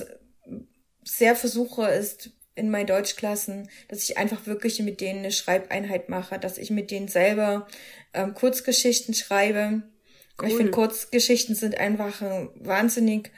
sehr 1.04 1.36
versuche, 1.36 1.88
ist 1.90 2.32
in 2.56 2.70
meinen 2.70 2.88
Deutschklassen, 2.88 3.70
dass 3.88 4.04
ich 4.04 4.18
einfach 4.18 4.46
wirklich 4.46 4.80
mit 4.80 5.02
denen 5.02 5.20
eine 5.20 5.32
Schreibeinheit 5.32 6.10
mache, 6.10 6.38
dass 6.40 6.58
ich 6.58 6.70
mit 6.70 6.92
denen 6.92 7.08
selber 7.08 7.68
ähm, 8.14 8.34
Kurzgeschichten 8.34 9.14
schreibe. 9.14 9.84
Cool. 10.42 10.48
Ich 10.48 10.56
finde, 10.56 10.72
Kurzgeschichten 10.72 11.56
sind 11.56 11.78
einfach 11.78 12.22
ein 12.22 12.50
wahnsinnig 12.56 13.32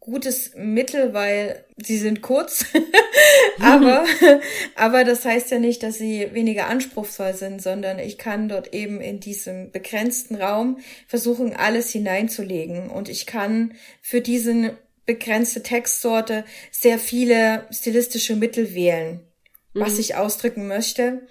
gutes 0.00 0.52
Mittel, 0.56 1.14
weil 1.14 1.64
sie 1.76 1.96
sind 1.96 2.22
kurz. 2.22 2.64
aber, 3.60 4.04
aber 4.74 5.04
das 5.04 5.24
heißt 5.24 5.50
ja 5.52 5.58
nicht, 5.58 5.82
dass 5.82 5.96
sie 5.96 6.28
weniger 6.32 6.66
anspruchsvoll 6.66 7.34
sind, 7.34 7.62
sondern 7.62 7.98
ich 7.98 8.18
kann 8.18 8.48
dort 8.48 8.74
eben 8.74 9.00
in 9.00 9.20
diesem 9.20 9.70
begrenzten 9.70 10.34
Raum 10.34 10.78
versuchen, 11.06 11.54
alles 11.54 11.90
hineinzulegen. 11.90 12.90
Und 12.90 13.08
ich 13.08 13.26
kann 13.26 13.74
für 14.00 14.20
diesen 14.20 14.70
begrenzte 15.06 15.62
Textsorte 15.62 16.44
sehr 16.70 16.98
viele 16.98 17.66
stilistische 17.70 18.36
Mittel 18.36 18.74
wählen, 18.74 19.20
mhm. 19.74 19.80
was 19.80 19.98
ich 19.98 20.14
ausdrücken 20.14 20.68
möchte. 20.68 21.26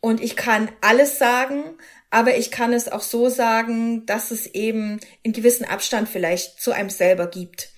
Und 0.00 0.22
ich 0.22 0.36
kann 0.36 0.70
alles 0.80 1.18
sagen, 1.18 1.76
aber 2.10 2.36
ich 2.36 2.50
kann 2.50 2.72
es 2.72 2.90
auch 2.90 3.02
so 3.02 3.28
sagen, 3.28 4.04
dass 4.04 4.30
es 4.30 4.46
eben 4.46 5.00
in 5.22 5.32
gewissen 5.32 5.64
Abstand 5.64 6.08
vielleicht 6.08 6.60
zu 6.60 6.72
einem 6.72 6.90
selber 6.90 7.26
gibt. 7.26 7.70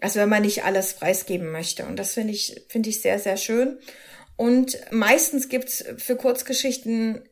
Also 0.00 0.20
wenn 0.20 0.28
man 0.28 0.42
nicht 0.42 0.64
alles 0.64 0.94
preisgeben 0.94 1.50
möchte. 1.50 1.84
Und 1.84 1.96
das 1.98 2.14
finde 2.14 2.32
ich, 2.32 2.64
finde 2.68 2.90
ich 2.90 3.00
sehr, 3.00 3.18
sehr 3.18 3.36
schön. 3.36 3.78
Und 4.36 4.78
meistens 4.90 5.48
gibt's 5.48 5.84
für 5.98 6.16
Kurzgeschichten, 6.16 7.28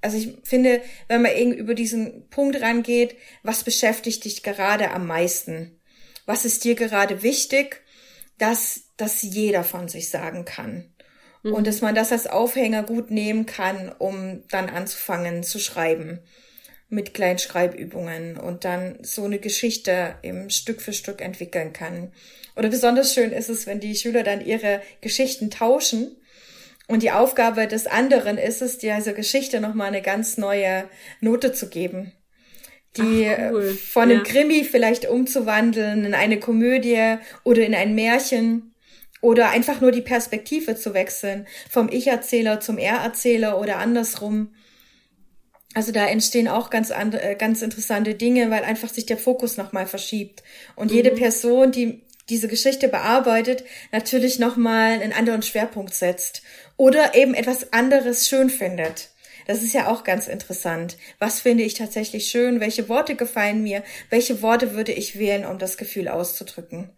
also 0.00 0.16
ich 0.16 0.36
finde, 0.44 0.82
wenn 1.08 1.22
man 1.22 1.32
irgendwie 1.32 1.58
über 1.58 1.74
diesen 1.74 2.28
Punkt 2.28 2.60
rangeht, 2.60 3.16
was 3.42 3.64
beschäftigt 3.64 4.24
dich 4.24 4.42
gerade 4.42 4.90
am 4.90 5.06
meisten? 5.06 5.75
Was 6.26 6.44
ist 6.44 6.64
dir 6.64 6.74
gerade 6.74 7.22
wichtig, 7.22 7.82
dass 8.38 8.82
das 8.96 9.22
jeder 9.22 9.64
von 9.64 9.88
sich 9.88 10.10
sagen 10.10 10.44
kann? 10.44 10.92
Mhm. 11.42 11.54
Und 11.54 11.66
dass 11.66 11.80
man 11.80 11.94
das 11.94 12.12
als 12.12 12.26
Aufhänger 12.26 12.82
gut 12.82 13.10
nehmen 13.10 13.46
kann, 13.46 13.94
um 13.98 14.42
dann 14.50 14.68
anzufangen 14.68 15.42
zu 15.42 15.58
schreiben 15.58 16.20
mit 16.88 17.14
Kleinschreibübungen 17.14 18.36
und 18.36 18.64
dann 18.64 18.98
so 19.02 19.24
eine 19.24 19.38
Geschichte 19.38 20.16
eben 20.22 20.50
Stück 20.50 20.80
für 20.80 20.92
Stück 20.92 21.20
entwickeln 21.20 21.72
kann. 21.72 22.12
Oder 22.54 22.68
besonders 22.68 23.12
schön 23.12 23.32
ist 23.32 23.48
es, 23.48 23.66
wenn 23.66 23.80
die 23.80 23.96
Schüler 23.96 24.22
dann 24.22 24.44
ihre 24.44 24.82
Geschichten 25.00 25.50
tauschen 25.50 26.16
und 26.86 27.02
die 27.02 27.10
Aufgabe 27.10 27.66
des 27.66 27.88
anderen 27.88 28.38
ist 28.38 28.62
es, 28.62 28.78
dieser 28.78 29.12
Geschichte 29.12 29.60
nochmal 29.60 29.88
eine 29.88 30.02
ganz 30.02 30.38
neue 30.38 30.88
Note 31.20 31.52
zu 31.52 31.68
geben 31.68 32.12
die 32.98 33.28
Ach, 33.28 33.52
cool. 33.52 33.74
von 33.74 34.04
einem 34.04 34.18
ja. 34.18 34.24
Krimi 34.24 34.64
vielleicht 34.64 35.08
umzuwandeln 35.08 36.04
in 36.04 36.14
eine 36.14 36.40
Komödie 36.40 37.16
oder 37.44 37.64
in 37.64 37.74
ein 37.74 37.94
Märchen 37.94 38.74
oder 39.20 39.50
einfach 39.50 39.80
nur 39.80 39.92
die 39.92 40.02
Perspektive 40.02 40.76
zu 40.76 40.94
wechseln 40.94 41.46
vom 41.70 41.88
Ich-Erzähler 41.88 42.60
zum 42.60 42.78
Er-Erzähler 42.78 43.60
oder 43.60 43.78
andersrum. 43.78 44.54
Also 45.74 45.92
da 45.92 46.06
entstehen 46.06 46.48
auch 46.48 46.70
ganz 46.70 46.90
andere, 46.90 47.22
äh, 47.22 47.34
ganz 47.34 47.60
interessante 47.62 48.14
Dinge, 48.14 48.50
weil 48.50 48.64
einfach 48.64 48.88
sich 48.88 49.04
der 49.04 49.18
Fokus 49.18 49.56
nochmal 49.56 49.86
verschiebt 49.86 50.42
und 50.74 50.90
mhm. 50.90 50.96
jede 50.96 51.10
Person, 51.10 51.72
die 51.72 52.02
diese 52.28 52.48
Geschichte 52.48 52.88
bearbeitet, 52.88 53.64
natürlich 53.92 54.38
nochmal 54.38 54.92
einen 54.92 55.12
anderen 55.12 55.42
Schwerpunkt 55.42 55.94
setzt 55.94 56.42
oder 56.76 57.14
eben 57.14 57.34
etwas 57.34 57.72
anderes 57.72 58.26
schön 58.26 58.50
findet. 58.50 59.10
Das 59.46 59.62
ist 59.62 59.72
ja 59.72 59.88
auch 59.88 60.04
ganz 60.04 60.28
interessant. 60.28 60.96
Was 61.18 61.40
finde 61.40 61.62
ich 61.64 61.74
tatsächlich 61.74 62.26
schön? 62.26 62.60
Welche 62.60 62.88
Worte 62.88 63.14
gefallen 63.14 63.62
mir? 63.62 63.82
Welche 64.10 64.42
Worte 64.42 64.74
würde 64.74 64.92
ich 64.92 65.18
wählen, 65.18 65.44
um 65.44 65.58
das 65.58 65.76
Gefühl 65.76 66.08
auszudrücken? 66.08 66.90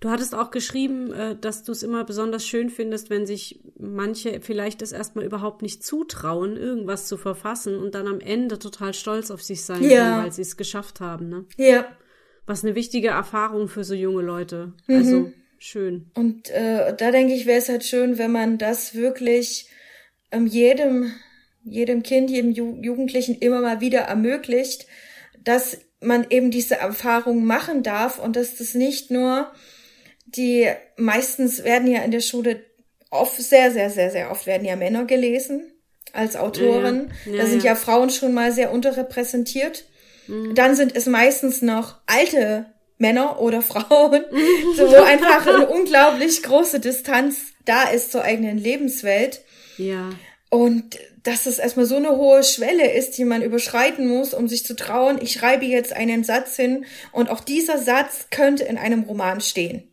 Du 0.00 0.10
hattest 0.10 0.34
auch 0.34 0.50
geschrieben, 0.50 1.12
äh, 1.12 1.36
dass 1.36 1.64
du 1.64 1.72
es 1.72 1.82
immer 1.82 2.04
besonders 2.04 2.46
schön 2.46 2.70
findest, 2.70 3.10
wenn 3.10 3.26
sich 3.26 3.60
manche 3.78 4.40
vielleicht 4.40 4.82
es 4.82 4.92
erstmal 4.92 5.24
überhaupt 5.24 5.62
nicht 5.62 5.84
zutrauen, 5.84 6.56
irgendwas 6.56 7.06
zu 7.06 7.16
verfassen 7.16 7.76
und 7.76 7.94
dann 7.94 8.06
am 8.06 8.20
Ende 8.20 8.58
total 8.58 8.94
stolz 8.94 9.30
auf 9.30 9.42
sich 9.42 9.64
sein 9.64 9.82
ja. 9.82 10.04
können, 10.04 10.24
weil 10.24 10.32
sie 10.32 10.42
es 10.42 10.56
geschafft 10.56 11.00
haben. 11.00 11.28
Ne? 11.28 11.44
Ja. 11.56 11.86
Was 12.46 12.64
eine 12.64 12.74
wichtige 12.74 13.08
Erfahrung 13.08 13.68
für 13.68 13.84
so 13.84 13.94
junge 13.94 14.22
Leute. 14.22 14.72
Mhm. 14.86 14.96
Also 14.96 15.32
schön. 15.58 16.10
Und 16.14 16.50
äh, 16.50 16.94
da 16.96 17.10
denke 17.10 17.34
ich, 17.34 17.46
wäre 17.46 17.58
es 17.58 17.68
halt 17.68 17.84
schön, 17.84 18.18
wenn 18.18 18.32
man 18.32 18.58
das 18.58 18.94
wirklich 18.94 19.68
ähm, 20.30 20.46
jedem 20.46 21.12
jedem 21.64 22.02
Kind, 22.02 22.30
jedem 22.30 22.52
Ju 22.52 22.78
Jugendlichen 22.82 23.38
immer 23.38 23.60
mal 23.60 23.80
wieder 23.80 24.00
ermöglicht, 24.00 24.86
dass 25.42 25.78
man 26.00 26.26
eben 26.30 26.50
diese 26.50 26.76
Erfahrung 26.76 27.44
machen 27.44 27.82
darf 27.82 28.18
und 28.18 28.36
dass 28.36 28.56
das 28.56 28.74
nicht 28.74 29.10
nur 29.10 29.52
die 30.24 30.68
meistens 30.96 31.64
werden 31.64 31.90
ja 31.90 32.02
in 32.02 32.10
der 32.10 32.20
Schule 32.20 32.64
oft 33.10 33.40
sehr 33.40 33.70
sehr 33.70 33.90
sehr 33.90 34.10
sehr 34.10 34.30
oft 34.30 34.46
werden 34.46 34.64
ja 34.64 34.76
Männer 34.76 35.04
gelesen 35.04 35.72
als 36.12 36.36
Autoren. 36.36 37.12
Ja, 37.24 37.32
ja. 37.32 37.42
da 37.42 37.46
sind 37.48 37.62
ja. 37.62 37.74
Frauen 37.74 38.10
schon 38.10 38.34
mal 38.34 38.52
sehr 38.52 38.72
unterrepräsentiert. 38.72 39.84
Mhm. 40.26 40.54
Dann 40.54 40.74
sind 40.74 40.94
es 40.94 41.06
meistens 41.06 41.62
noch 41.62 41.96
alte 42.06 42.66
Männer 42.98 43.40
oder 43.40 43.62
Frauen, 43.62 44.24
so 44.76 44.90
wo 44.90 44.96
einfach 44.96 45.46
eine 45.46 45.68
unglaublich 45.68 46.42
große 46.42 46.80
Distanz 46.80 47.52
da 47.64 47.84
ist 47.84 48.12
zur 48.12 48.22
eigenen 48.22 48.58
Lebenswelt. 48.58 49.42
Ja. 49.78 50.10
Und 50.50 50.98
dass 51.22 51.46
es 51.46 51.58
erstmal 51.58 51.86
so 51.86 51.96
eine 51.96 52.16
hohe 52.16 52.42
Schwelle 52.42 52.92
ist, 52.92 53.16
die 53.16 53.24
man 53.24 53.42
überschreiten 53.42 54.08
muss, 54.08 54.34
um 54.34 54.48
sich 54.48 54.64
zu 54.64 54.74
trauen, 54.74 55.18
ich 55.20 55.32
schreibe 55.32 55.64
jetzt 55.64 55.92
einen 55.92 56.24
Satz 56.24 56.56
hin 56.56 56.84
und 57.12 57.30
auch 57.30 57.40
dieser 57.40 57.78
Satz 57.78 58.26
könnte 58.30 58.64
in 58.64 58.78
einem 58.78 59.04
Roman 59.04 59.40
stehen. 59.40 59.88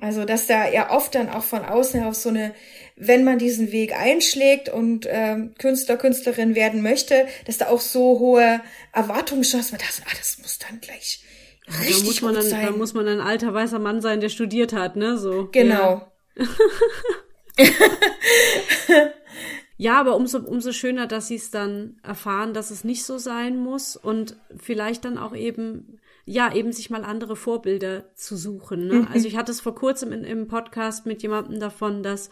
Also, 0.00 0.24
dass 0.24 0.46
da 0.46 0.68
ja 0.70 0.90
oft 0.90 1.16
dann 1.16 1.28
auch 1.28 1.42
von 1.42 1.64
außen 1.64 1.98
heraus 1.98 2.22
so 2.22 2.28
eine, 2.28 2.54
wenn 2.94 3.24
man 3.24 3.38
diesen 3.38 3.72
Weg 3.72 3.98
einschlägt 3.98 4.68
und 4.68 5.06
äh, 5.06 5.36
Künstler, 5.58 5.96
Künstlerin 5.96 6.54
werden 6.54 6.82
möchte, 6.82 7.26
dass 7.46 7.58
da 7.58 7.66
auch 7.66 7.80
so 7.80 8.20
hohe 8.20 8.60
Erwartungschancen, 8.92 9.76
das, 9.76 10.02
ah, 10.06 10.14
das 10.16 10.38
muss 10.38 10.60
dann 10.60 10.80
gleich 10.80 11.24
richtig 11.80 11.98
da 11.98 12.04
muss 12.04 12.22
man 12.22 12.34
gut 12.34 12.42
dann, 12.44 12.50
sein. 12.50 12.66
Da 12.66 12.70
muss 12.72 12.94
man 12.94 13.08
ein 13.08 13.20
alter 13.20 13.52
weißer 13.52 13.80
Mann 13.80 14.00
sein, 14.00 14.20
der 14.20 14.28
studiert 14.28 14.72
hat, 14.72 14.94
ne? 14.94 15.18
So. 15.18 15.48
Genau. 15.50 16.08
Ja. 16.36 16.46
Ja, 19.80 20.00
aber 20.00 20.16
umso, 20.16 20.40
umso 20.40 20.72
schöner, 20.72 21.06
dass 21.06 21.28
sie 21.28 21.36
es 21.36 21.52
dann 21.52 22.00
erfahren, 22.02 22.52
dass 22.52 22.72
es 22.72 22.82
nicht 22.82 23.04
so 23.04 23.16
sein 23.16 23.56
muss 23.56 23.94
und 23.94 24.36
vielleicht 24.56 25.04
dann 25.04 25.18
auch 25.18 25.36
eben, 25.36 26.00
ja, 26.24 26.52
eben 26.52 26.72
sich 26.72 26.90
mal 26.90 27.04
andere 27.04 27.36
Vorbilder 27.36 28.12
zu 28.16 28.36
suchen. 28.36 28.88
Ne? 28.88 28.94
Mhm. 28.94 29.08
Also 29.12 29.28
ich 29.28 29.36
hatte 29.36 29.52
es 29.52 29.60
vor 29.60 29.76
kurzem 29.76 30.10
in, 30.10 30.24
im 30.24 30.48
Podcast 30.48 31.06
mit 31.06 31.22
jemandem 31.22 31.60
davon, 31.60 32.02
dass 32.02 32.28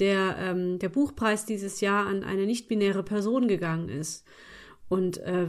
der, 0.00 0.36
ähm, 0.40 0.80
der 0.80 0.88
Buchpreis 0.88 1.46
dieses 1.46 1.80
Jahr 1.80 2.04
an 2.04 2.24
eine 2.24 2.46
nicht-binäre 2.46 3.04
Person 3.04 3.46
gegangen 3.46 3.88
ist. 3.88 4.26
Und 4.88 5.18
äh, 5.18 5.46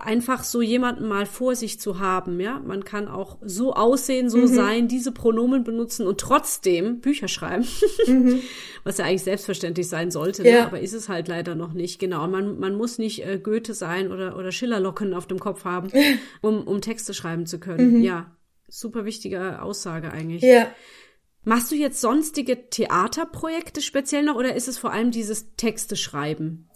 einfach 0.00 0.44
so 0.44 0.62
jemanden 0.62 1.06
mal 1.06 1.26
vor 1.26 1.56
sich 1.56 1.80
zu 1.80 1.98
haben, 1.98 2.40
ja. 2.40 2.60
Man 2.60 2.84
kann 2.84 3.08
auch 3.08 3.38
so 3.42 3.74
aussehen, 3.74 4.30
so 4.30 4.38
mhm. 4.38 4.46
sein, 4.46 4.88
diese 4.88 5.12
Pronomen 5.12 5.64
benutzen 5.64 6.06
und 6.06 6.20
trotzdem 6.20 7.00
Bücher 7.00 7.28
schreiben. 7.28 7.66
Mhm. 8.06 8.40
Was 8.84 8.98
ja 8.98 9.04
eigentlich 9.04 9.22
selbstverständlich 9.22 9.88
sein 9.88 10.10
sollte, 10.10 10.42
ne? 10.42 10.50
ja. 10.50 10.60
ne? 10.60 10.66
aber 10.66 10.80
ist 10.80 10.92
es 10.92 11.08
halt 11.08 11.28
leider 11.28 11.54
noch 11.54 11.72
nicht. 11.72 11.98
Genau. 11.98 12.26
Man, 12.26 12.58
man 12.58 12.74
muss 12.74 12.98
nicht 12.98 13.24
äh, 13.24 13.38
Goethe 13.38 13.74
sein 13.74 14.10
oder, 14.10 14.36
oder 14.36 14.50
Schillerlocken 14.50 15.14
auf 15.14 15.26
dem 15.26 15.38
Kopf 15.38 15.64
haben, 15.64 15.90
um, 16.40 16.66
um 16.66 16.80
Texte 16.80 17.14
schreiben 17.14 17.46
zu 17.46 17.60
können. 17.60 17.98
Mhm. 17.98 18.02
Ja. 18.02 18.36
Super 18.68 19.04
wichtige 19.04 19.62
Aussage 19.62 20.10
eigentlich. 20.10 20.42
Ja. 20.42 20.66
Machst 21.44 21.70
du 21.70 21.76
jetzt 21.76 22.00
sonstige 22.00 22.70
Theaterprojekte 22.70 23.82
speziell 23.82 24.24
noch 24.24 24.36
oder 24.36 24.54
ist 24.54 24.68
es 24.68 24.78
vor 24.78 24.92
allem 24.92 25.10
dieses 25.10 25.54
Texte 25.56 25.96
schreiben? 25.96 26.68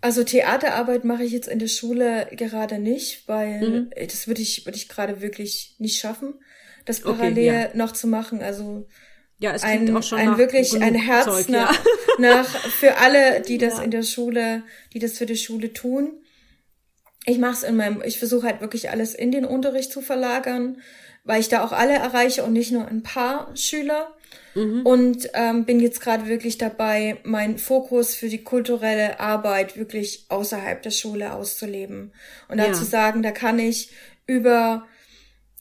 Also 0.00 0.22
Theaterarbeit 0.22 1.04
mache 1.04 1.24
ich 1.24 1.32
jetzt 1.32 1.48
in 1.48 1.58
der 1.58 1.68
Schule 1.68 2.28
gerade 2.36 2.78
nicht, 2.78 3.26
weil 3.26 3.60
mhm. 3.60 3.90
das 4.06 4.28
würde 4.28 4.42
ich, 4.42 4.64
würde 4.64 4.76
ich 4.76 4.88
gerade 4.88 5.20
wirklich 5.20 5.74
nicht 5.78 5.98
schaffen, 5.98 6.34
das 6.84 7.00
parallel 7.00 7.32
okay, 7.32 7.46
ja. 7.46 7.70
noch 7.74 7.92
zu 7.92 8.06
machen. 8.06 8.40
Also 8.40 8.86
ja, 9.40 9.52
es 9.52 9.62
ein, 9.62 9.96
auch 9.96 10.02
schon 10.02 10.18
ein 10.18 10.38
wirklich 10.38 10.80
ein 10.80 10.94
Herz 10.94 11.24
Zeug, 11.24 11.48
nach, 11.48 11.72
ja. 11.72 11.80
nach 12.18 12.46
für 12.46 12.98
alle, 12.98 13.40
die 13.40 13.58
das 13.58 13.78
ja. 13.78 13.82
in 13.82 13.90
der 13.90 14.02
Schule, 14.02 14.62
die 14.92 15.00
das 15.00 15.18
für 15.18 15.26
die 15.26 15.36
Schule 15.36 15.72
tun. 15.72 16.20
Ich 17.24 17.38
mache 17.38 17.52
es 17.52 17.62
in 17.62 17.76
meinem, 17.76 18.02
ich 18.04 18.18
versuche 18.18 18.46
halt 18.46 18.60
wirklich 18.60 18.90
alles 18.90 19.14
in 19.14 19.32
den 19.32 19.44
Unterricht 19.44 19.92
zu 19.92 20.00
verlagern, 20.00 20.80
weil 21.24 21.40
ich 21.40 21.48
da 21.48 21.64
auch 21.64 21.72
alle 21.72 21.94
erreiche 21.94 22.44
und 22.44 22.52
nicht 22.52 22.72
nur 22.72 22.86
ein 22.86 23.02
paar 23.02 23.54
Schüler. 23.56 24.16
Mhm. 24.54 24.82
Und 24.82 25.30
ähm, 25.34 25.64
bin 25.64 25.80
jetzt 25.80 26.00
gerade 26.00 26.26
wirklich 26.26 26.58
dabei, 26.58 27.18
meinen 27.24 27.58
Fokus 27.58 28.14
für 28.14 28.28
die 28.28 28.42
kulturelle 28.42 29.20
Arbeit 29.20 29.76
wirklich 29.76 30.26
außerhalb 30.28 30.82
der 30.82 30.90
Schule 30.90 31.32
auszuleben. 31.32 32.12
Und 32.48 32.58
dazu 32.58 32.82
ja. 32.82 32.90
sagen, 32.90 33.22
da 33.22 33.30
kann 33.30 33.58
ich 33.58 33.90
über, 34.26 34.86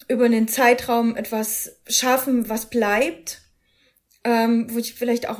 über 0.07 0.25
einen 0.25 0.47
Zeitraum 0.47 1.15
etwas 1.15 1.77
schaffen, 1.87 2.49
was 2.49 2.69
bleibt, 2.69 3.41
ähm, 4.23 4.67
wo 4.69 4.79
ich 4.79 4.93
vielleicht 4.95 5.29
auch 5.29 5.39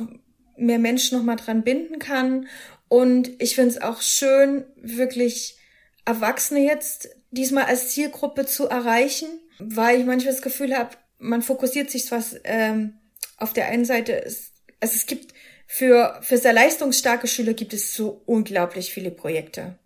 mehr 0.56 0.78
Menschen 0.78 1.18
nochmal 1.18 1.36
dran 1.36 1.62
binden 1.62 1.98
kann. 1.98 2.48
Und 2.88 3.30
ich 3.40 3.54
finde 3.54 3.70
es 3.70 3.82
auch 3.82 4.00
schön, 4.00 4.64
wirklich 4.76 5.56
Erwachsene 6.04 6.60
jetzt 6.60 7.10
diesmal 7.30 7.64
als 7.64 7.90
Zielgruppe 7.90 8.46
zu 8.46 8.66
erreichen, 8.66 9.28
weil 9.58 10.00
ich 10.00 10.06
manchmal 10.06 10.32
das 10.32 10.42
Gefühl 10.42 10.76
habe, 10.76 10.96
man 11.18 11.42
fokussiert 11.42 11.90
sich 11.90 12.10
was 12.10 12.36
ähm, 12.44 12.97
auf 13.38 13.52
der 13.52 13.68
einen 13.68 13.84
Seite 13.84 14.12
ist, 14.12 14.52
also 14.80 14.94
es 14.94 15.06
gibt 15.06 15.32
für, 15.66 16.18
für 16.22 16.38
sehr 16.38 16.52
leistungsstarke 16.52 17.26
Schüler 17.26 17.54
gibt 17.54 17.72
es 17.72 17.94
so 17.94 18.22
unglaublich 18.26 18.92
viele 18.92 19.10
Projekte. 19.10 19.78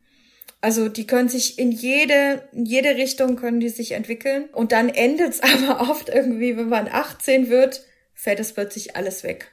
Also 0.61 0.89
die 0.89 1.09
können 1.09 1.29
sich 1.29 1.59
in 1.59 1.73
jede, 1.73 2.49
in 2.53 2.65
jede 2.65 2.95
Richtung 2.95 3.35
können 3.35 3.59
die 3.59 3.69
sich 3.69 3.93
entwickeln. 3.93 4.45
Und 4.53 4.71
dann 4.71 4.89
endet 4.89 5.31
es 5.35 5.41
aber 5.43 5.91
oft 5.91 6.09
irgendwie, 6.09 6.57
wenn 6.57 6.69
man 6.69 6.89
18 6.89 7.51
wird, 7.51 7.85
fällt 8.15 8.41
es 8.41 8.53
plötzlich 8.53 8.97
alles 8.97 9.25
weg. 9.25 9.51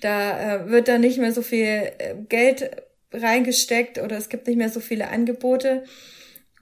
Da 0.00 0.56
äh, 0.56 0.70
wird 0.70 0.88
dann 0.88 1.00
nicht 1.00 1.18
mehr 1.18 1.32
so 1.32 1.42
viel 1.42 1.92
äh, 1.98 2.14
Geld 2.28 2.70
reingesteckt 3.12 3.98
oder 3.98 4.16
es 4.16 4.28
gibt 4.28 4.46
nicht 4.46 4.56
mehr 4.56 4.70
so 4.70 4.80
viele 4.80 5.08
Angebote. 5.08 5.84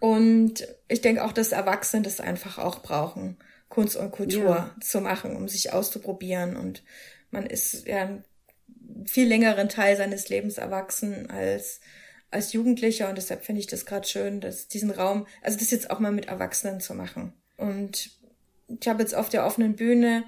Und 0.01 0.67
ich 0.89 1.01
denke 1.03 1.25
auch, 1.25 1.33
dass 1.33 1.53
Erwachsene 1.53 2.03
das 2.03 2.21
einfach 2.21 2.59
auch 2.59 2.83
brauchen. 2.83 3.37
Kunst 3.69 3.97
und 3.97 4.11
Kultur 4.11 4.51
ja. 4.51 4.77
zu 4.81 5.01
machen, 5.01 5.37
um 5.37 5.47
sich 5.47 5.73
auszuprobieren. 5.73 6.57
Und 6.57 6.83
man 7.31 7.47
ist 7.47 7.87
ja 7.87 8.03
einen 8.03 8.25
viel 9.07 9.29
längeren 9.29 9.69
Teil 9.69 9.97
seines 9.97 10.29
Lebens 10.29 10.59
erwachsen 10.59 11.31
als 11.31 11.81
als 12.31 12.53
Jugendlicher 12.53 13.09
und 13.09 13.19
deshalb 13.19 13.45
finde 13.45 13.61
ich 13.61 13.67
das 13.67 13.87
gerade 13.87 14.07
schön, 14.07 14.41
dass 14.41 14.69
diesen 14.69 14.91
Raum, 14.91 15.27
also 15.43 15.59
das 15.59 15.71
jetzt 15.71 15.91
auch 15.91 15.99
mal 15.99 16.13
mit 16.13 16.29
Erwachsenen 16.29 16.81
zu 16.81 16.95
machen. 16.95 17.33
Und 17.57 18.11
ich 18.69 18.89
habe 18.89 19.03
jetzt 19.03 19.15
auf 19.15 19.29
der 19.29 19.45
offenen 19.45 19.75
Bühne 19.75 20.25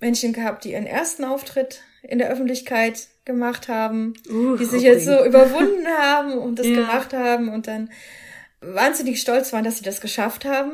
Menschen 0.00 0.32
gehabt, 0.32 0.64
die 0.64 0.72
ihren 0.72 0.86
ersten 0.86 1.24
Auftritt 1.24 1.82
in 2.02 2.18
der 2.18 2.28
Öffentlichkeit 2.28 3.08
gemacht 3.24 3.68
haben, 3.68 4.14
uh, 4.30 4.56
die 4.56 4.64
sich 4.64 4.82
okay. 4.82 4.92
jetzt 4.92 5.04
so 5.06 5.24
überwunden 5.24 5.86
haben 5.86 6.38
und 6.38 6.58
das 6.58 6.66
ja. 6.68 6.74
gemacht 6.74 7.12
haben 7.12 7.48
und 7.48 7.66
dann 7.66 7.90
wahnsinnig 8.60 9.20
stolz 9.20 9.52
waren, 9.52 9.64
dass 9.64 9.78
sie 9.78 9.84
das 9.84 10.00
geschafft 10.00 10.44
haben. 10.44 10.72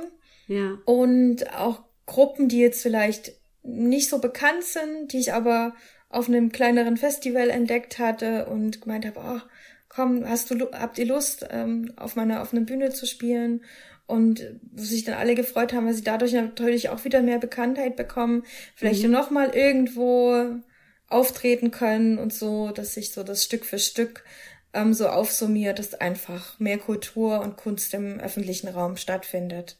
Ja. 0.49 0.79
Und 0.85 1.53
auch 1.55 1.83
Gruppen, 2.07 2.49
die 2.49 2.61
jetzt 2.61 2.83
vielleicht 2.83 3.33
nicht 3.63 4.09
so 4.09 4.19
bekannt 4.19 4.65
sind, 4.65 5.13
die 5.13 5.19
ich 5.19 5.33
aber 5.33 5.75
auf 6.09 6.29
einem 6.29 6.53
kleineren 6.53 6.97
Festival 6.97 7.51
entdeckt 7.51 7.99
hatte 7.99 8.47
und 8.47 8.81
gemeint 8.81 9.05
habe, 9.07 9.21
oh, 9.21 9.41
komm, 9.89 10.29
hast 10.29 10.51
du, 10.51 10.71
habt 10.73 10.99
ihr 10.99 11.07
Lust, 11.07 11.47
ähm, 11.51 11.93
auf 11.97 12.17
meiner 12.17 12.43
offenen 12.43 12.67
Bühne 12.67 12.91
zu 12.91 13.07
spielen? 13.07 13.65
Und 14.07 14.47
wo 14.73 14.83
sich 14.85 15.03
dann 15.03 15.17
alle 15.17 15.35
gefreut 15.35 15.73
haben, 15.73 15.87
weil 15.87 15.95
sie 15.95 16.05
dadurch 16.05 16.33
natürlich 16.33 16.91
auch 16.91 17.05
wieder 17.05 17.23
mehr 17.23 17.39
Bekanntheit 17.39 17.97
bekommen, 17.97 18.45
vielleicht 18.77 19.03
mhm. 19.03 19.11
noch 19.11 19.31
mal 19.31 19.51
irgendwo 19.51 20.61
auftreten 21.09 21.73
können 21.73 22.19
und 22.19 22.33
so, 22.33 22.71
dass 22.71 22.95
sich 22.95 23.13
so 23.13 23.25
das 23.25 23.43
Stück 23.43 23.65
für 23.65 23.81
Stück 23.81 24.23
ähm, 24.77 24.95
so 24.95 25.09
aufsummiert, 25.09 25.79
dass 25.79 25.95
einfach 25.95 26.61
mehr 26.61 26.79
Kultur 26.79 27.41
und 27.41 27.57
Kunst 27.57 27.93
im 27.95 28.21
öffentlichen 28.21 28.69
Raum 28.69 28.97
stattfindet. 28.97 29.79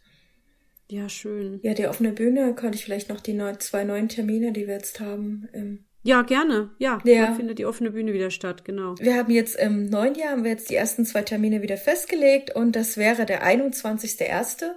Ja, 0.89 1.09
schön. 1.09 1.61
Ja, 1.63 1.75
die 1.75 1.87
offene 1.87 2.13
Bühne 2.13 2.55
könnte 2.55 2.79
ich 2.79 2.85
vielleicht 2.85 3.09
noch 3.09 3.21
die 3.21 3.35
neu, 3.35 3.55
zwei 3.57 3.85
neuen 3.85 4.09
Termine, 4.09 4.53
die 4.53 4.67
wir 4.67 4.75
jetzt 4.75 5.01
haben. 5.01 5.49
Ähm, 5.53 5.85
ja, 6.03 6.23
gerne. 6.23 6.71
Ja, 6.79 7.01
ja. 7.05 7.35
findet 7.35 7.59
die 7.59 7.67
offene 7.67 7.91
Bühne 7.91 8.13
wieder 8.13 8.31
statt, 8.31 8.65
genau. 8.65 8.95
Wir 9.01 9.17
haben 9.17 9.33
jetzt 9.33 9.57
im 9.57 9.87
neuen 9.87 10.15
Jahr 10.15 10.31
haben 10.31 10.45
wir 10.45 10.53
jetzt 10.53 10.71
die 10.71 10.77
ersten 10.77 11.05
zwei 11.05 11.23
Termine 11.23 11.63
wieder 11.63 11.77
festgelegt 11.77 12.55
und 12.55 12.77
das 12.77 12.97
wäre 12.97 13.27
der 13.27 13.45
21.01. 13.45 14.71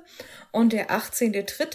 und 0.51 0.73
der 0.73 0.89
18.03. 0.89 1.67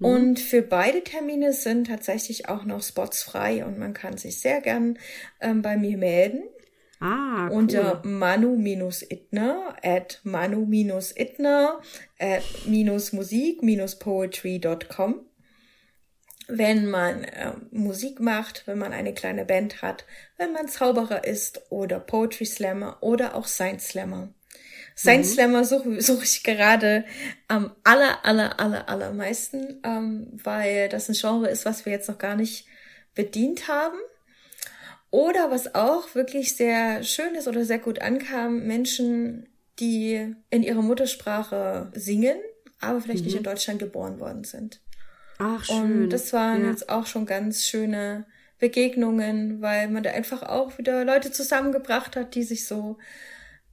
Mhm. 0.00 0.06
Und 0.06 0.40
für 0.40 0.62
beide 0.62 1.04
Termine 1.04 1.52
sind 1.52 1.86
tatsächlich 1.86 2.48
auch 2.48 2.64
noch 2.64 2.82
Spots 2.82 3.22
frei 3.22 3.64
und 3.64 3.78
man 3.78 3.94
kann 3.94 4.16
sich 4.16 4.40
sehr 4.40 4.60
gern 4.60 4.98
ähm, 5.40 5.62
bei 5.62 5.76
mir 5.76 5.96
melden. 5.96 6.42
Ah, 7.02 7.48
cool. 7.48 7.56
Unter 7.56 8.00
manu-itner 8.04 9.74
at 9.82 10.20
manu-itner 10.22 11.80
at 12.20 12.44
minus 12.64 13.12
musik 13.12 13.60
minus 13.60 13.98
poetry.com. 13.98 15.26
Wenn 16.46 16.86
man 16.86 17.24
äh, 17.24 17.52
Musik 17.72 18.20
macht, 18.20 18.68
wenn 18.68 18.78
man 18.78 18.92
eine 18.92 19.14
kleine 19.14 19.44
Band 19.44 19.82
hat, 19.82 20.04
wenn 20.36 20.52
man 20.52 20.68
Zauberer 20.68 21.24
ist 21.24 21.62
oder 21.70 21.98
Poetry 21.98 22.46
Slammer 22.46 22.98
oder 23.00 23.34
auch 23.34 23.46
Science 23.48 23.88
Slammer. 23.88 24.32
Science 24.96 25.30
mhm. 25.30 25.34
Slammer 25.34 25.64
suche 25.64 26.00
such 26.02 26.22
ich 26.22 26.44
gerade 26.44 27.04
am 27.48 27.74
aller, 27.82 28.24
aller, 28.24 28.60
aller, 28.60 28.88
allermeisten, 28.88 29.80
ähm, 29.82 30.28
weil 30.44 30.88
das 30.88 31.08
ein 31.08 31.14
Genre 31.14 31.48
ist, 31.48 31.64
was 31.64 31.84
wir 31.84 31.92
jetzt 31.92 32.08
noch 32.08 32.18
gar 32.18 32.36
nicht 32.36 32.66
bedient 33.14 33.66
haben. 33.66 33.98
Oder 35.12 35.50
was 35.50 35.74
auch 35.74 36.14
wirklich 36.14 36.56
sehr 36.56 37.02
schön 37.02 37.34
ist 37.34 37.46
oder 37.46 37.66
sehr 37.66 37.78
gut 37.78 38.00
ankam, 38.00 38.66
Menschen, 38.66 39.46
die 39.78 40.34
in 40.48 40.62
ihrer 40.62 40.80
Muttersprache 40.80 41.92
singen, 41.94 42.38
aber 42.80 42.98
vielleicht 43.02 43.20
mhm. 43.20 43.26
nicht 43.26 43.36
in 43.36 43.42
Deutschland 43.42 43.78
geboren 43.78 44.20
worden 44.20 44.44
sind. 44.44 44.80
Ach, 45.38 45.62
schön. 45.62 46.04
Und 46.04 46.10
das 46.10 46.32
waren 46.32 46.64
ja. 46.64 46.70
jetzt 46.70 46.88
auch 46.88 47.04
schon 47.04 47.26
ganz 47.26 47.64
schöne 47.64 48.24
Begegnungen, 48.58 49.60
weil 49.60 49.88
man 49.88 50.02
da 50.02 50.12
einfach 50.12 50.44
auch 50.44 50.78
wieder 50.78 51.04
Leute 51.04 51.30
zusammengebracht 51.30 52.16
hat, 52.16 52.34
die 52.34 52.42
sich 52.42 52.66
so 52.66 52.96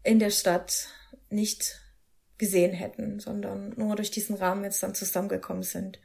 in 0.03 0.19
der 0.19 0.31
Stadt 0.31 0.89
nicht 1.29 1.79
gesehen 2.37 2.73
hätten, 2.73 3.21
sondern 3.21 3.73
nur 3.77 3.95
durch 3.95 4.11
diesen 4.11 4.35
Rahmen 4.35 4.65
jetzt 4.65 4.83
dann 4.83 4.93
zusammengekommen 4.93 5.63
sind. 5.63 6.01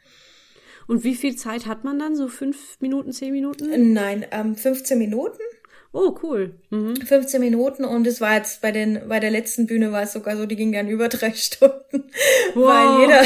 Und 0.86 1.04
wie 1.04 1.14
viel 1.14 1.36
Zeit 1.36 1.66
hat 1.66 1.84
man 1.84 1.98
dann? 1.98 2.16
So 2.16 2.28
fünf 2.28 2.80
Minuten, 2.80 3.12
zehn 3.12 3.32
Minuten? 3.32 3.92
Nein, 3.92 4.26
ähm, 4.30 4.56
15 4.56 4.98
Minuten. 4.98 5.40
Oh, 5.92 6.18
cool. 6.24 6.56
Mhm. 6.70 6.96
15 6.96 7.40
Minuten 7.40 7.84
und 7.84 8.04
es 8.08 8.20
war 8.20 8.34
jetzt 8.34 8.60
bei 8.60 8.72
den, 8.72 9.08
bei 9.08 9.20
der 9.20 9.30
letzten 9.30 9.66
Bühne 9.66 9.92
war 9.92 10.02
es 10.02 10.12
sogar 10.12 10.36
so, 10.36 10.44
die 10.44 10.56
ging 10.56 10.72
dann 10.72 10.88
über 10.88 11.08
drei 11.08 11.32
Stunden, 11.34 12.10
wow. 12.54 12.66
weil 12.66 13.00
jeder, 13.00 13.22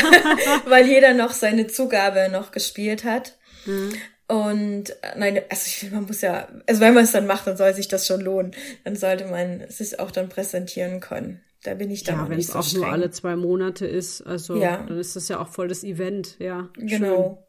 weil 0.67 0.87
jeder 0.87 1.15
noch 1.15 1.33
seine 1.33 1.67
Zugabe 1.67 2.29
noch 2.31 2.53
gespielt 2.53 3.05
hat. 3.05 3.39
Mhm. 3.65 3.95
Und 4.29 4.91
äh, 4.91 5.19
nein, 5.19 5.41
also 5.49 5.63
ich 5.65 5.79
finde, 5.79 5.95
man 5.95 6.05
muss 6.05 6.21
ja, 6.21 6.47
also 6.67 6.83
wenn 6.83 6.93
man 6.93 7.05
es 7.05 7.13
dann 7.13 7.27
macht, 7.27 7.47
dann 7.47 7.57
soll 7.57 7.73
sich 7.73 7.89
das 7.89 8.07
schon 8.07 8.21
lohnen. 8.21 8.53
Dann 8.85 8.97
sollte 8.97 9.25
man 9.25 9.65
sich 9.71 9.99
auch 9.99 10.11
dann 10.11 10.29
präsentieren 10.29 11.01
können. 11.01 11.41
Da 11.65 11.73
bin 11.73 11.91
ich 11.91 12.05
dann 12.05 12.17
ja, 12.17 12.29
wenn 12.29 12.39
es 12.39 12.49
so 12.49 12.59
auch 12.59 12.63
streng. 12.63 12.83
nur 12.83 12.91
alle 12.91 13.11
zwei 13.11 13.35
Monate 13.35 13.87
ist, 13.87 14.21
also 14.23 14.57
ja. 14.57 14.85
dann 14.87 14.99
ist 14.99 15.17
das 15.17 15.29
ja 15.29 15.41
auch 15.41 15.49
voll 15.49 15.69
das 15.69 15.83
Event, 15.85 16.37
ja. 16.39 16.69
Genau. 16.77 17.48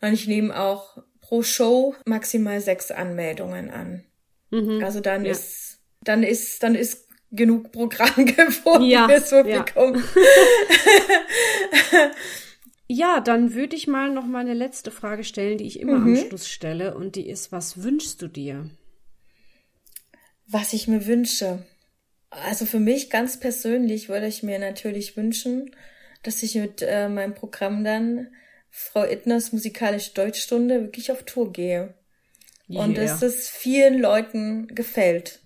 Und 0.00 0.12
ich 0.12 0.26
nehme 0.26 0.58
auch 0.58 0.98
pro 1.20 1.42
Show 1.42 1.94
maximal 2.06 2.60
sechs 2.60 2.90
Anmeldungen 2.90 3.70
an. 3.70 4.04
Mhm. 4.50 4.82
Also 4.82 5.00
dann 5.00 5.24
ja. 5.24 5.32
ist, 5.32 5.78
dann 6.02 6.22
ist, 6.22 6.62
dann 6.62 6.74
ist 6.74 7.08
genug 7.30 7.72
Programm 7.72 8.26
gefunden 8.36 8.88
ja. 8.88 9.08
fürs 9.08 9.30
Publikum. 9.30 10.02
Ja. 11.92 12.10
ja, 12.88 13.20
dann 13.20 13.54
würde 13.54 13.76
ich 13.76 13.86
mal 13.86 14.12
noch 14.12 14.26
mal 14.26 14.40
eine 14.40 14.54
letzte 14.54 14.90
Frage 14.90 15.24
stellen, 15.24 15.58
die 15.58 15.66
ich 15.66 15.78
immer 15.78 15.98
mhm. 15.98 16.16
am 16.16 16.26
Schluss 16.26 16.48
stelle. 16.48 16.94
Und 16.94 17.16
die 17.16 17.28
ist, 17.28 17.52
was 17.52 17.82
wünschst 17.82 18.20
du 18.22 18.28
dir? 18.28 18.68
Was 20.46 20.72
ich 20.72 20.88
mir 20.88 21.06
wünsche. 21.06 21.64
Also 22.30 22.64
für 22.64 22.80
mich 22.80 23.10
ganz 23.10 23.38
persönlich 23.38 24.08
würde 24.08 24.26
ich 24.26 24.42
mir 24.42 24.58
natürlich 24.58 25.16
wünschen, 25.16 25.74
dass 26.22 26.42
ich 26.42 26.54
mit 26.54 26.82
äh, 26.82 27.08
meinem 27.08 27.34
Programm 27.34 27.84
dann 27.84 28.28
Frau 28.70 29.04
Ittners 29.04 29.52
musikalische 29.52 30.14
Deutschstunde 30.14 30.80
wirklich 30.82 31.12
auf 31.12 31.24
Tour 31.24 31.52
gehe. 31.52 31.94
Yeah. 32.68 32.84
Und 32.84 32.96
dass 32.96 33.20
das 33.20 33.48
vielen 33.48 34.00
Leuten 34.00 34.68
gefällt. 34.68 35.40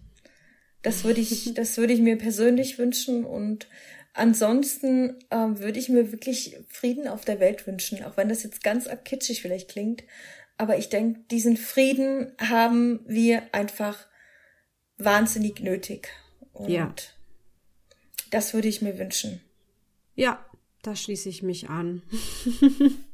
Das 0.83 1.05
würde 1.05 1.21
ich, 1.21 1.55
das 1.55 1.77
würde 1.79 1.95
ich 1.95 2.01
mir 2.01 2.19
persönlich 2.19 2.79
wünschen 2.79 3.25
und 3.25 3.67
ansonsten 4.13 5.19
ähm, 5.31 5.59
würde 5.59 5.79
ich 5.79 5.89
mir 5.89 6.13
wirklich 6.13 6.57
Frieden 6.69 7.09
auf 7.09 7.25
der 7.25 7.41
Welt 7.41 7.67
wünschen, 7.67 8.05
auch 8.05 8.17
wenn 8.17 8.29
das 8.29 8.43
jetzt 8.43 8.63
ganz 8.63 8.89
kitschig 9.05 9.43
vielleicht 9.43 9.71
klingt. 9.71 10.05
Aber 10.57 10.79
ich 10.79 10.89
denke, 10.89 11.21
diesen 11.31 11.57
Frieden 11.57 12.33
haben 12.39 13.01
wir 13.07 13.43
einfach 13.53 14.07
wahnsinnig 14.99 15.61
nötig. 15.61 16.11
Und 16.53 16.71
ja. 16.71 16.95
das 18.31 18.55
würde 18.55 18.69
ich 18.69 18.81
mir 18.81 18.99
wünschen. 18.99 19.41
Ja, 20.15 20.45
da 20.83 20.95
schließe 20.95 21.29
ich 21.29 21.43
mich 21.43 21.69
an. 21.69 22.03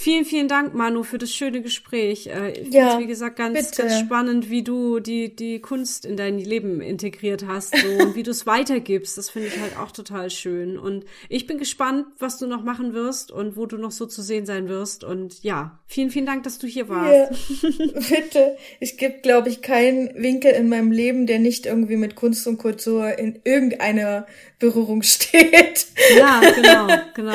Vielen, 0.00 0.24
vielen 0.24 0.46
Dank, 0.46 0.74
Manu, 0.74 1.02
für 1.02 1.18
das 1.18 1.32
schöne 1.32 1.60
Gespräch. 1.60 2.28
Äh, 2.28 2.52
ich 2.52 2.72
ja, 2.72 3.00
wie 3.00 3.08
gesagt, 3.08 3.34
ganz, 3.34 3.72
ganz 3.72 3.98
spannend, 3.98 4.48
wie 4.48 4.62
du 4.62 5.00
die, 5.00 5.34
die 5.34 5.58
Kunst 5.58 6.04
in 6.04 6.16
dein 6.16 6.38
Leben 6.38 6.80
integriert 6.80 7.44
hast 7.48 7.76
so, 7.76 8.04
und 8.04 8.14
wie 8.14 8.22
du 8.22 8.30
es 8.30 8.46
weitergibst. 8.46 9.18
Das 9.18 9.28
finde 9.28 9.48
ich 9.48 9.58
halt 9.58 9.76
auch 9.76 9.90
total 9.90 10.30
schön. 10.30 10.78
Und 10.78 11.04
ich 11.28 11.48
bin 11.48 11.58
gespannt, 11.58 12.06
was 12.20 12.38
du 12.38 12.46
noch 12.46 12.62
machen 12.62 12.94
wirst 12.94 13.32
und 13.32 13.56
wo 13.56 13.66
du 13.66 13.76
noch 13.76 13.90
so 13.90 14.06
zu 14.06 14.22
sehen 14.22 14.46
sein 14.46 14.68
wirst. 14.68 15.02
Und 15.02 15.42
ja, 15.42 15.80
vielen, 15.88 16.10
vielen 16.10 16.26
Dank, 16.26 16.44
dass 16.44 16.60
du 16.60 16.68
hier 16.68 16.88
warst. 16.88 17.32
Ja, 17.60 17.68
bitte. 18.08 18.56
Ich 18.78 18.98
gibt, 18.98 19.24
glaube 19.24 19.48
ich, 19.48 19.62
keinen 19.62 20.14
Winkel 20.14 20.52
in 20.52 20.68
meinem 20.68 20.92
Leben, 20.92 21.26
der 21.26 21.40
nicht 21.40 21.66
irgendwie 21.66 21.96
mit 21.96 22.14
Kunst 22.14 22.46
und 22.46 22.58
Kultur 22.58 23.18
in 23.18 23.40
irgendeiner 23.42 24.26
Berührung 24.60 25.02
steht. 25.02 25.86
Ja, 26.16 26.40
genau, 26.40 26.86
genau. 27.14 27.34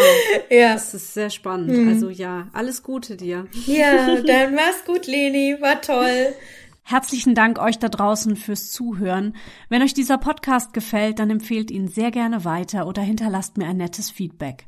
Ja. 0.49 0.73
Das 0.75 0.93
ist 0.93 1.13
sehr 1.13 1.29
spannend. 1.29 1.77
Mhm. 1.77 1.89
Also 1.89 2.09
ja, 2.09 2.47
alles 2.53 2.83
Gute 2.83 3.17
dir. 3.17 3.47
Ja, 3.65 4.21
dann 4.21 4.55
mach's 4.55 4.85
gut, 4.85 5.07
Leni. 5.07 5.57
War 5.59 5.81
toll. 5.81 6.33
Herzlichen 6.85 7.33
Dank 7.33 7.59
euch 7.59 7.79
da 7.79 7.87
draußen 7.87 8.35
fürs 8.35 8.71
Zuhören. 8.71 9.35
Wenn 9.69 9.81
euch 9.81 9.93
dieser 9.93 10.17
Podcast 10.17 10.73
gefällt, 10.73 11.19
dann 11.19 11.29
empfehlt 11.29 11.71
ihn 11.71 11.87
sehr 11.87 12.11
gerne 12.11 12.43
weiter 12.43 12.87
oder 12.87 13.01
hinterlasst 13.01 13.57
mir 13.57 13.67
ein 13.67 13.77
nettes 13.77 14.11
Feedback. 14.11 14.67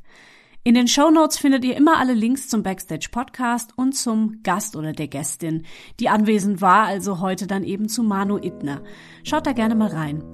In 0.64 0.74
den 0.74 0.88
Show 0.88 1.10
Notes 1.10 1.38
findet 1.38 1.64
ihr 1.64 1.76
immer 1.76 1.98
alle 1.98 2.14
Links 2.14 2.48
zum 2.48 2.64
Backstage 2.64 3.08
Podcast 3.12 3.74
und 3.76 3.94
zum 3.94 4.42
Gast 4.42 4.74
oder 4.74 4.92
der 4.92 5.06
Gästin, 5.06 5.64
die 6.00 6.08
anwesend 6.08 6.60
war, 6.60 6.86
also 6.86 7.20
heute 7.20 7.46
dann 7.46 7.62
eben 7.62 7.88
zu 7.88 8.02
Manu 8.02 8.38
Ittner. 8.38 8.82
Schaut 9.22 9.46
da 9.46 9.52
gerne 9.52 9.76
mal 9.76 9.90
rein. 9.90 10.24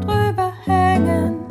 drüber 0.00 0.52
hängen. 0.64 1.41